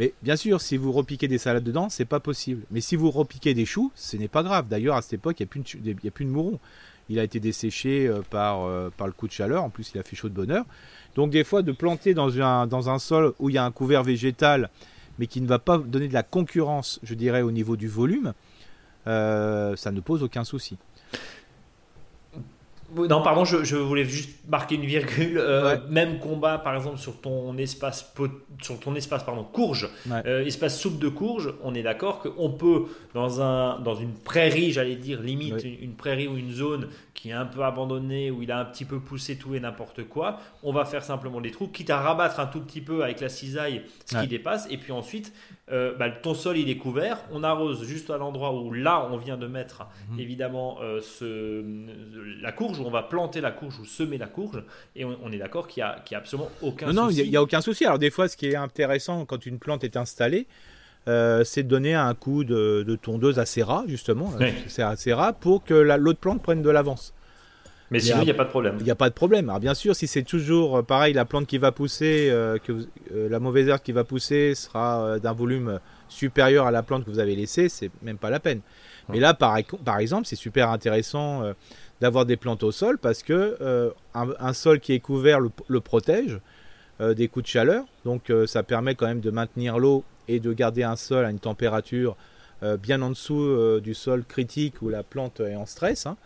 [0.00, 2.62] Mais bien sûr, si vous repiquez des salades dedans, c'est pas possible.
[2.72, 4.66] Mais si vous repiquez des choux, ce n'est pas grave.
[4.68, 6.58] D'ailleurs, à cette époque, il n'y a, plus de mouron.
[7.08, 9.62] Il a été desséché euh, par, euh, par le coup de chaleur.
[9.62, 10.64] En plus, il a fait chaud de bonheur.
[11.14, 13.70] Donc, des fois, de planter dans un, dans un sol où il y a un
[13.70, 14.68] couvert végétal,
[15.20, 18.32] mais qui ne va pas donner de la concurrence, je dirais, au niveau du volume,
[19.06, 20.78] euh, ça ne pose aucun souci.
[22.96, 25.38] Non, pardon, je, voulais juste marquer une virgule.
[25.38, 28.12] Euh, même combat, par exemple, sur ton espace,
[28.62, 32.84] sur ton espace pardon, courge, euh, espace soupe de courge, on est d'accord qu'on peut,
[33.14, 37.32] dans, un, dans une prairie, j'allais dire, limite une, prairie ou une zone qui est
[37.32, 40.72] un peu abandonnée, où il a un petit peu poussé tout et n'importe quoi, on
[40.72, 43.82] va faire simplement des trous, quitte à rabattre un tout petit peu avec la cisaille
[44.04, 45.32] ce qui dépasse, et puis ensuite,
[45.70, 49.16] euh, bah, ton sol il est couvert, on arrose juste à l'endroit où là on
[49.16, 50.20] vient de mettre mhm.
[50.20, 51.64] évidemment ce,
[52.42, 54.62] la courge on va planter la courge ou semer la courge,
[54.96, 57.18] et on, est d'accord qu'il n'y a, a, absolument aucun non, souci.
[57.18, 57.84] Non, il n'y a, aucun souci.
[57.84, 60.46] Alors des fois, ce qui est intéressant quand une plante est installée,
[61.06, 64.32] euh, c'est de donner un coup de, tondeuse assez ras, justement,
[64.68, 67.12] c'est assez ras, pour que l'autre plante prenne de l'avance.
[67.90, 68.76] Mais sinon, il n'y a, pas de problème.
[68.80, 69.50] Il n'y a pas de problème.
[69.50, 72.88] Alors bien sûr, si c'est toujours euh, pareil, la plante qui va pousser, euh, que
[73.12, 75.78] la mauvaise herbe qui va pousser sera d'un volume
[76.08, 78.60] supérieur à la plante que vous avez laissée, c'est même pas la peine.
[79.10, 81.42] Mais là, par, par exemple, c'est super intéressant
[82.00, 86.40] d'avoir des plantes au sol parce que un, sol qui est couvert le, protège
[87.00, 87.84] des coups de chaleur.
[88.04, 91.30] Donc euh, ça permet quand même de maintenir l'eau et de garder un sol à
[91.30, 92.16] une température
[92.80, 96.06] bien en dessous du sol critique où la plante est en stress.
[96.06, 96.16] Hein.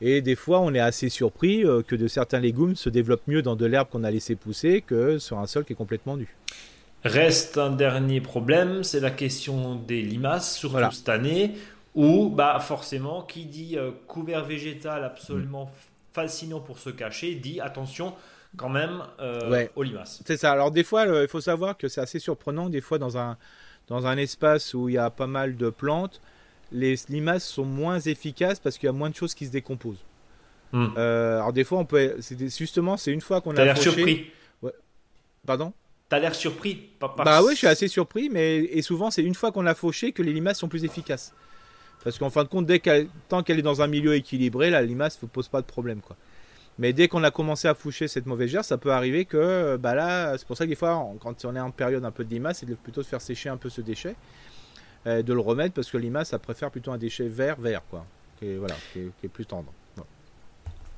[0.00, 3.54] Et des fois, on est assez surpris que de certains légumes se développent mieux dans
[3.54, 6.34] de l'herbe qu'on a laissé pousser que sur un sol qui est complètement nu.
[7.06, 11.52] Reste un dernier problème, c'est la question des limaces, surtout cette année,
[11.94, 15.68] ou, bah, forcément, qui dit euh, couvert végétal absolument mm.
[16.12, 18.12] fascinant pour se cacher, dit attention
[18.56, 20.22] quand même euh, aux limaces.
[20.26, 20.52] C'est ça.
[20.52, 22.68] Alors, des fois, il faut savoir que c'est assez surprenant.
[22.68, 23.36] Des fois, dans un,
[23.88, 26.20] dans un espace où il y a pas mal de plantes,
[26.72, 30.04] les limaces sont moins efficaces parce qu'il y a moins de choses qui se décomposent.
[30.72, 30.88] Hmm.
[30.96, 33.56] Euh, alors des fois, on peut, justement, c'est une fois qu'on a.
[33.56, 34.26] T'as l'air surpris.
[34.62, 34.72] Ouais.
[35.46, 35.72] Pardon?
[36.08, 36.90] T'as l'air surpris.
[37.00, 40.12] Bah oui, je suis assez surpris, mais et souvent c'est une fois qu'on a fauché
[40.12, 41.34] que les limaces sont plus efficaces.
[42.04, 44.82] Parce qu'en fin de compte, dès qu'elle, tant qu'elle est dans un milieu équilibré, la
[44.82, 46.16] limace ne pose pas de problème, quoi.
[46.78, 49.94] Mais dès qu'on a commencé à foucher cette mauvaise gerbe, ça peut arriver que, bah
[49.94, 52.30] là, c'est pour ça que des fois, quand on est en période un peu de
[52.30, 54.14] limace, c'est plutôt de faire sécher un peu ce déchet,
[55.06, 58.04] euh, de le remettre parce que limace, ça préfère plutôt un déchet vert, vert, quoi,
[58.38, 59.72] qui voilà, qui est plus tendre.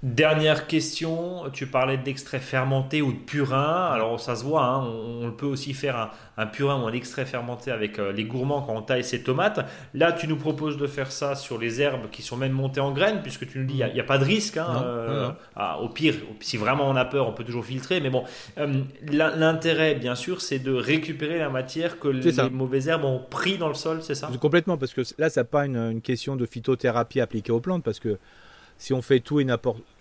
[0.05, 3.87] Dernière question, tu parlais d'extrait fermenté ou de purin.
[3.87, 7.73] Alors ça se voit, hein, on, peut aussi faire un, purin ou un extrait fermenté
[7.73, 9.59] avec euh, les gourmands quand on taille ses tomates.
[9.95, 12.93] Là, tu nous proposes de faire ça sur les herbes qui sont même montées en
[12.93, 14.57] graines, puisque tu nous dis il n'y a, pas de risque.
[14.57, 18.01] Hein, euh, ah, au pire, si vraiment on a peur, on peut toujours filtrer.
[18.01, 18.23] Mais bon,
[18.59, 23.59] euh, l'intérêt, bien sûr, c'est de récupérer la matière que les mauvaises herbes ont pris
[23.59, 24.31] dans le sol, c'est ça?
[24.41, 27.83] Complètement, parce que là, ça n'est pas une, une question de phytothérapie appliquée aux plantes,
[27.83, 28.17] parce que
[28.79, 29.47] si on fait tout et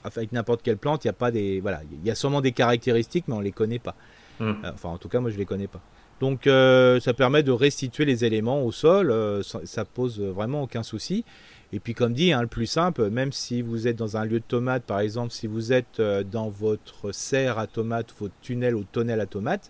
[0.03, 2.51] avec n'importe quelle plante, il y a pas des voilà, il y a sûrement des
[2.51, 3.95] caractéristiques, mais on les connaît pas.
[4.39, 4.53] Hmm.
[4.63, 5.81] Euh, enfin, en tout cas, moi, je les connais pas.
[6.19, 9.11] Donc, euh, ça permet de restituer les éléments au sol.
[9.11, 11.25] Euh, ça, pose vraiment aucun souci.
[11.73, 14.39] Et puis, comme dit, hein, le plus simple, même si vous êtes dans un lieu
[14.39, 18.83] de tomates, par exemple, si vous êtes dans votre serre à tomates, votre tunnel ou
[18.83, 19.69] tonnelle à tomates,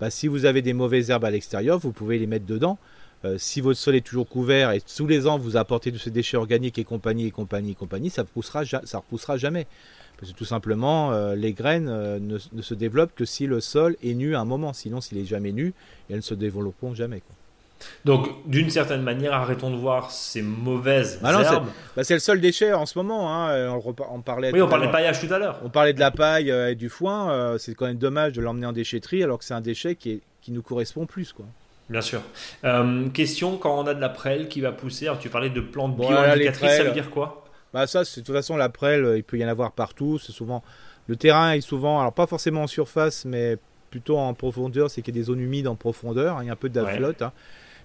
[0.00, 2.78] bah, si vous avez des mauvaises herbes à l'extérieur, vous pouvez les mettre dedans.
[3.24, 6.10] Euh, si votre sol est toujours couvert et tous les ans vous apportez de ces
[6.10, 9.66] déchets organiques et compagnie et compagnie et compagnie, ça poussera, ça repoussera jamais.
[10.18, 13.96] Parce que tout simplement, euh, les graines euh, ne, se développent que si le sol
[14.02, 14.74] est nu à un moment.
[14.74, 15.72] Sinon, s'il est jamais nu,
[16.10, 17.22] elles ne se développeront jamais.
[18.04, 21.68] Donc, d'une certaine manière, arrêtons de voir ces mauvaises bah herbes.
[21.96, 23.34] Bah, c'est le seul déchet en ce moment.
[23.34, 23.80] Hein.
[24.10, 24.52] On, parlait.
[24.52, 25.58] Oui, on parlait de paillage tout à l'heure.
[25.64, 27.56] On parlait de la paille et du foin.
[27.58, 30.52] c'est quand même dommage de l'emmener en déchetterie alors que c'est un déchet qui, qui
[30.52, 31.46] nous correspond plus, quoi.
[31.90, 32.22] Bien sûr.
[32.64, 35.08] Euh, question quand on a de la prêle qui va pousser.
[35.08, 37.44] Alors, tu parlais de plantes bio-indicatrices, ça veut dire quoi?
[37.74, 40.18] Bah ça, de toute façon la prêle, il peut y en avoir partout.
[40.18, 40.62] C'est souvent
[41.10, 43.58] le terrain est souvent, alors pas forcément en surface, mais
[43.90, 44.88] plutôt en profondeur.
[44.90, 46.36] C'est qu'il y a des zones humides en profondeur.
[46.36, 47.22] Hein, il y a un peu de la flotte.
[47.22, 47.32] Hein.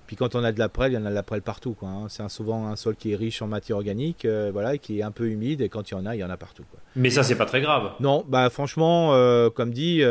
[0.05, 1.73] Puis quand on a de la prêle, il y en a de la prêle partout.
[1.73, 2.05] Quoi, hein.
[2.07, 5.09] C'est souvent un sol qui est riche en matière organique, euh, voilà, qui est un
[5.09, 5.61] peu humide.
[5.61, 6.65] Et quand il y en a, il y en a partout.
[6.69, 6.79] Quoi.
[6.95, 7.93] Mais ça, c'est pas très grave.
[7.99, 10.03] Non, bah franchement, euh, comme dit,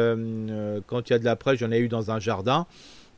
[0.89, 2.67] quand il y a de la prêle, j'en ai eu dans un jardin.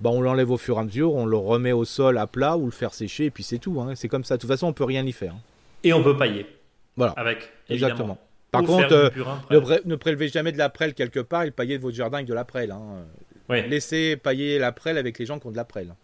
[0.00, 2.56] Bah, on l'enlève au fur et à mesure, on le remet au sol à plat
[2.56, 3.80] ou le faire sécher, et puis c'est tout.
[3.80, 3.94] Hein.
[3.94, 4.36] C'est comme ça.
[4.36, 5.34] De toute façon, on peut rien y faire.
[5.84, 6.46] Et on peut pailler.
[6.96, 7.12] Voilà.
[7.16, 7.50] Avec.
[7.68, 8.18] Exactement.
[8.50, 11.96] Par contre, euh, ne, prélevez jamais de la prêle quelque part et paillez de votre
[11.96, 12.70] jardin avec de la prêle.
[12.70, 13.04] Hein.
[13.68, 15.94] Laissez pailler la prêle avec les gens qui ont de la prêle.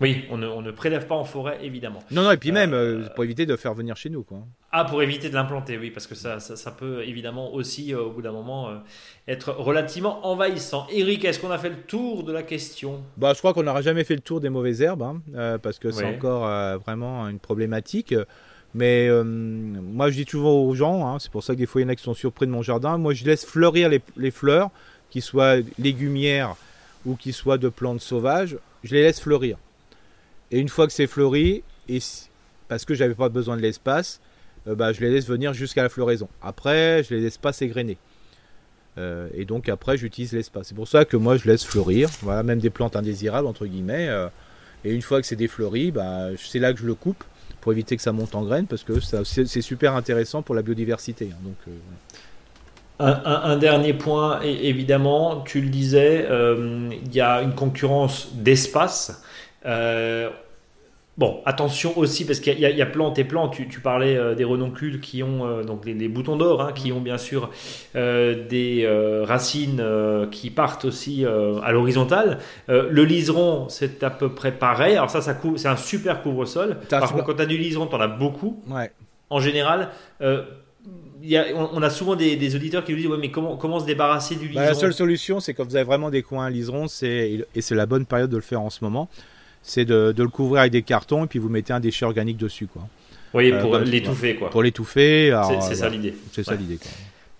[0.00, 2.00] Oui, on ne, prélève pas en forêt, évidemment.
[2.12, 4.22] Non, non, et puis même, euh, euh, pour éviter de faire venir chez nous.
[4.22, 4.38] Quoi.
[4.70, 8.10] Ah, pour éviter de l'implanter, oui, parce que ça, ça, peut évidemment aussi, euh, au
[8.10, 8.70] bout d'un moment,
[9.26, 10.86] être relativement envahissant.
[10.92, 13.02] Eric, est-ce qu'on a fait le tour de la question?
[13.16, 15.90] Bah, Je crois qu'on n'aura jamais fait le tour des mauvaises herbes, hein, parce que
[15.90, 18.14] c'est encore vraiment une problématique.
[18.74, 21.84] Mais moi, je dis toujours aux gens, hein, c'est pour ça que des fois, il
[21.84, 24.30] y en a qui sont surpris de mon jardin, moi, je laisse fleurir les, les
[24.30, 24.70] fleurs,
[25.10, 26.54] qu'ils soient légumières
[27.04, 29.56] ou qu'ils soient de plantes sauvages, je les laisse fleurir.
[30.50, 31.62] Et une fois que c'est fleuri,
[32.68, 34.20] parce que j'avais pas besoin de l'espace,
[34.66, 36.28] euh, bah, je les laisse venir jusqu'à la floraison.
[36.42, 37.98] Après, je les laisse pas s'égrener.
[38.96, 40.68] Euh, et donc après, j'utilise l'espace.
[40.68, 42.08] C'est pour ça que moi, je laisse fleurir.
[42.22, 44.08] Voilà, même des plantes indésirables entre guillemets.
[44.08, 44.28] Euh,
[44.84, 47.24] et une fois que c'est défleuri, bah, c'est là que je le coupe
[47.60, 51.30] pour éviter que ça monte en graines parce que c'est super intéressant pour la biodiversité.
[51.32, 51.36] Hein.
[51.42, 51.74] donc,
[53.00, 59.22] un, dernier point, évidemment, tu le disais, il y a une concurrence d'espace.
[59.66, 60.30] Euh,
[61.16, 63.54] bon, attention aussi, parce qu'il y, y, a plantes et plantes.
[63.68, 67.00] Tu, parlais euh, des renoncules qui ont euh, donc les, boutons d'or, hein, qui ont
[67.00, 67.50] bien sûr
[67.94, 69.82] des racines
[70.30, 72.38] qui partent aussi à l'horizontale.
[72.68, 74.96] le liseron, c'est à peu près pareil.
[74.96, 76.78] Alors ça, ça c'est un super couvre-sol.
[76.88, 78.62] Par contre, quand tu as du liseron, tu en as beaucoup.
[78.68, 78.90] Ouais.
[79.30, 79.90] En général,
[81.22, 83.86] y a, on, a souvent des, auditeurs qui nous disent ouais, mais comment, comment se
[83.86, 86.50] débarrasser du liseron bah, La seule solution, c'est quand vous avez vraiment des coins à
[86.50, 89.08] liseron, et c'est la bonne période de le faire en ce moment
[89.62, 92.66] c'est de, le couvrir avec des cartons et puis vous mettez un déchet organique dessus.
[92.66, 92.82] Quoi.
[93.34, 94.36] Oui, pour euh, l'étouffer.
[94.36, 94.50] quoi.
[94.50, 95.38] Pour l'étouffer.
[95.60, 96.14] C'est ça l'idée.
[96.32, 96.78] C'est ça l'idée.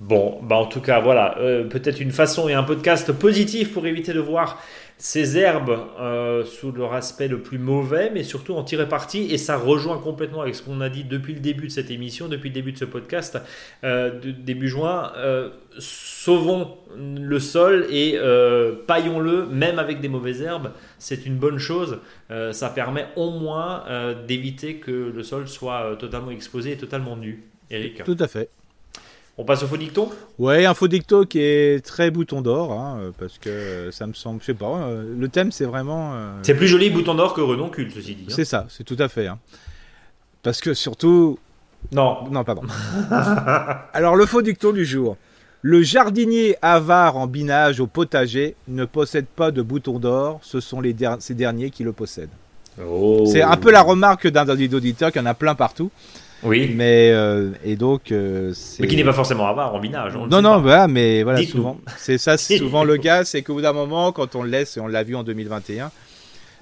[0.00, 3.84] Bon, bah en tout cas, voilà, euh, peut-être une façon et un podcast positif pour
[3.84, 4.62] éviter de voir
[4.98, 9.28] ces herbes euh, sous leur aspect le plus mauvais, mais surtout en tirer parti.
[9.30, 12.28] Et ça rejoint complètement avec ce qu'on a dit depuis le début de cette émission,
[12.28, 13.38] depuis le début de ce podcast,
[13.84, 15.12] euh, début juin.
[15.16, 18.18] Euh, sauvons le sol et
[18.88, 20.72] paillons-le, même avec des mauvaises herbes.
[20.98, 22.00] C'est une bonne chose.
[22.50, 23.84] ça permet au moins
[24.26, 27.44] d'éviter que le sol soit totalement exposé et totalement nu.
[27.70, 28.50] Eric Tout à fait.
[29.40, 30.08] On passe au faux dicton
[30.40, 34.40] Ouais, un faux dicton qui est très bouton d'or, hein, parce que ça me semble,
[34.40, 36.12] je sais pas, euh, le thème c'est vraiment.
[36.14, 38.24] Euh, c'est plus joli bouton d'or que renoncule, ceci dit.
[38.26, 38.34] Hein.
[38.34, 39.28] C'est ça, c'est tout à fait.
[39.28, 39.38] Hein.
[40.42, 41.38] Parce que surtout.
[41.92, 42.28] Non.
[42.32, 42.62] Non, pardon.
[43.92, 45.16] Alors, le faux dicton du jour.
[45.62, 50.80] Le jardinier avare en binage au potager ne possède pas de bouton d'or, ce sont
[50.80, 52.28] les ces derniers qui le possèdent.
[52.84, 53.24] Oh.
[53.26, 55.90] C'est un peu la remarque d'un auditeur qu'il y en a plein partout.
[56.42, 56.72] Oui.
[56.74, 60.12] Mais euh, et donc euh, mais qui n'est pas forcément avare en binage.
[60.30, 63.62] non non voilà mais voilà souvent c'est ça c'est souvent le cas c'est qu'au bout
[63.62, 65.90] d'un moment quand on le laisse et on l'a vu en 2021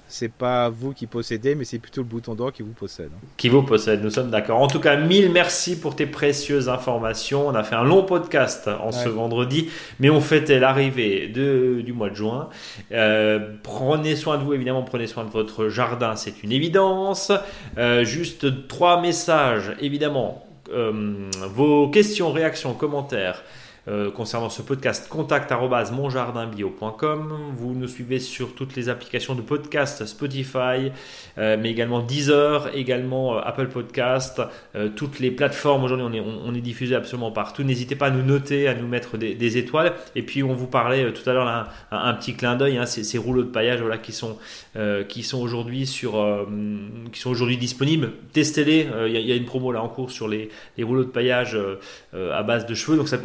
[0.07, 3.09] c'est pas vous qui possédez, mais c'est plutôt le bouton d'or qui vous possède.
[3.35, 4.61] Qui vous possède, nous sommes d'accord.
[4.61, 7.47] En tout cas, mille merci pour tes précieuses informations.
[7.47, 9.69] On a fait un long podcast en ce vendredi,
[9.99, 12.49] mais on fêtait l'arrivée du mois de juin.
[12.91, 17.31] Euh, prenez soin de vous, évidemment, prenez soin de votre jardin, c'est une évidence.
[17.77, 20.45] Euh, juste trois messages, évidemment.
[20.71, 23.43] Euh, vos questions, réactions, commentaires
[23.89, 25.49] euh, concernant ce podcast, contact
[25.93, 27.33] monjardinbio.com.
[27.55, 30.91] Vous nous suivez sur toutes les applications de podcast, Spotify,
[31.37, 34.41] euh, mais également Deezer, également euh, Apple Podcast,
[34.95, 35.85] toutes les plateformes.
[35.85, 37.63] Aujourd'hui, on est, diffusé absolument partout.
[37.63, 39.93] N'hésitez pas à nous noter, à nous mettre des, étoiles.
[40.15, 43.43] Et puis, on vous parlait tout à l'heure un, petit clin d'œil, hein, ces, rouleaux
[43.43, 44.37] de paillage voilà, qui sont,
[44.75, 46.47] sont aujourd'hui sur,
[47.11, 48.11] qui sont aujourd'hui disponibles.
[48.33, 48.87] Testez-les.
[49.07, 50.49] Il y, a une promo là en cours sur les,
[50.81, 51.57] rouleaux de paillage
[52.13, 52.97] à base de cheveux.
[52.97, 53.17] Donc, ça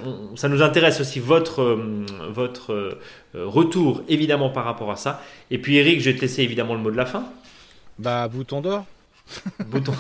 [0.53, 3.01] nous intéresse aussi votre, euh, votre euh,
[3.35, 5.23] retour, évidemment, par rapport à ça.
[5.51, 7.25] Et puis, Eric, je vais te laisser évidemment le mot de la fin.
[7.99, 8.85] Bah, bouton d'or.
[9.67, 9.93] bouton.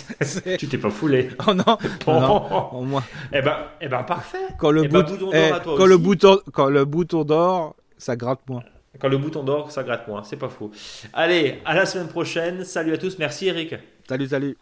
[0.58, 1.30] tu t'es pas foulé.
[1.46, 1.78] Oh non.
[2.04, 2.82] Bon.
[2.84, 3.04] moins.
[3.32, 4.38] Eh ben, eh ben, parfait.
[4.58, 8.16] Quand le, eh ben, bouton à toi quand le bouton, quand le bouton d'or, ça
[8.16, 8.62] gratte moins.
[8.98, 10.22] Quand le bouton d'or, ça gratte moins.
[10.24, 10.70] C'est pas faux.
[11.12, 12.64] Allez, à la semaine prochaine.
[12.64, 13.18] Salut à tous.
[13.18, 13.74] Merci, Eric.
[14.08, 14.56] Salut, salut.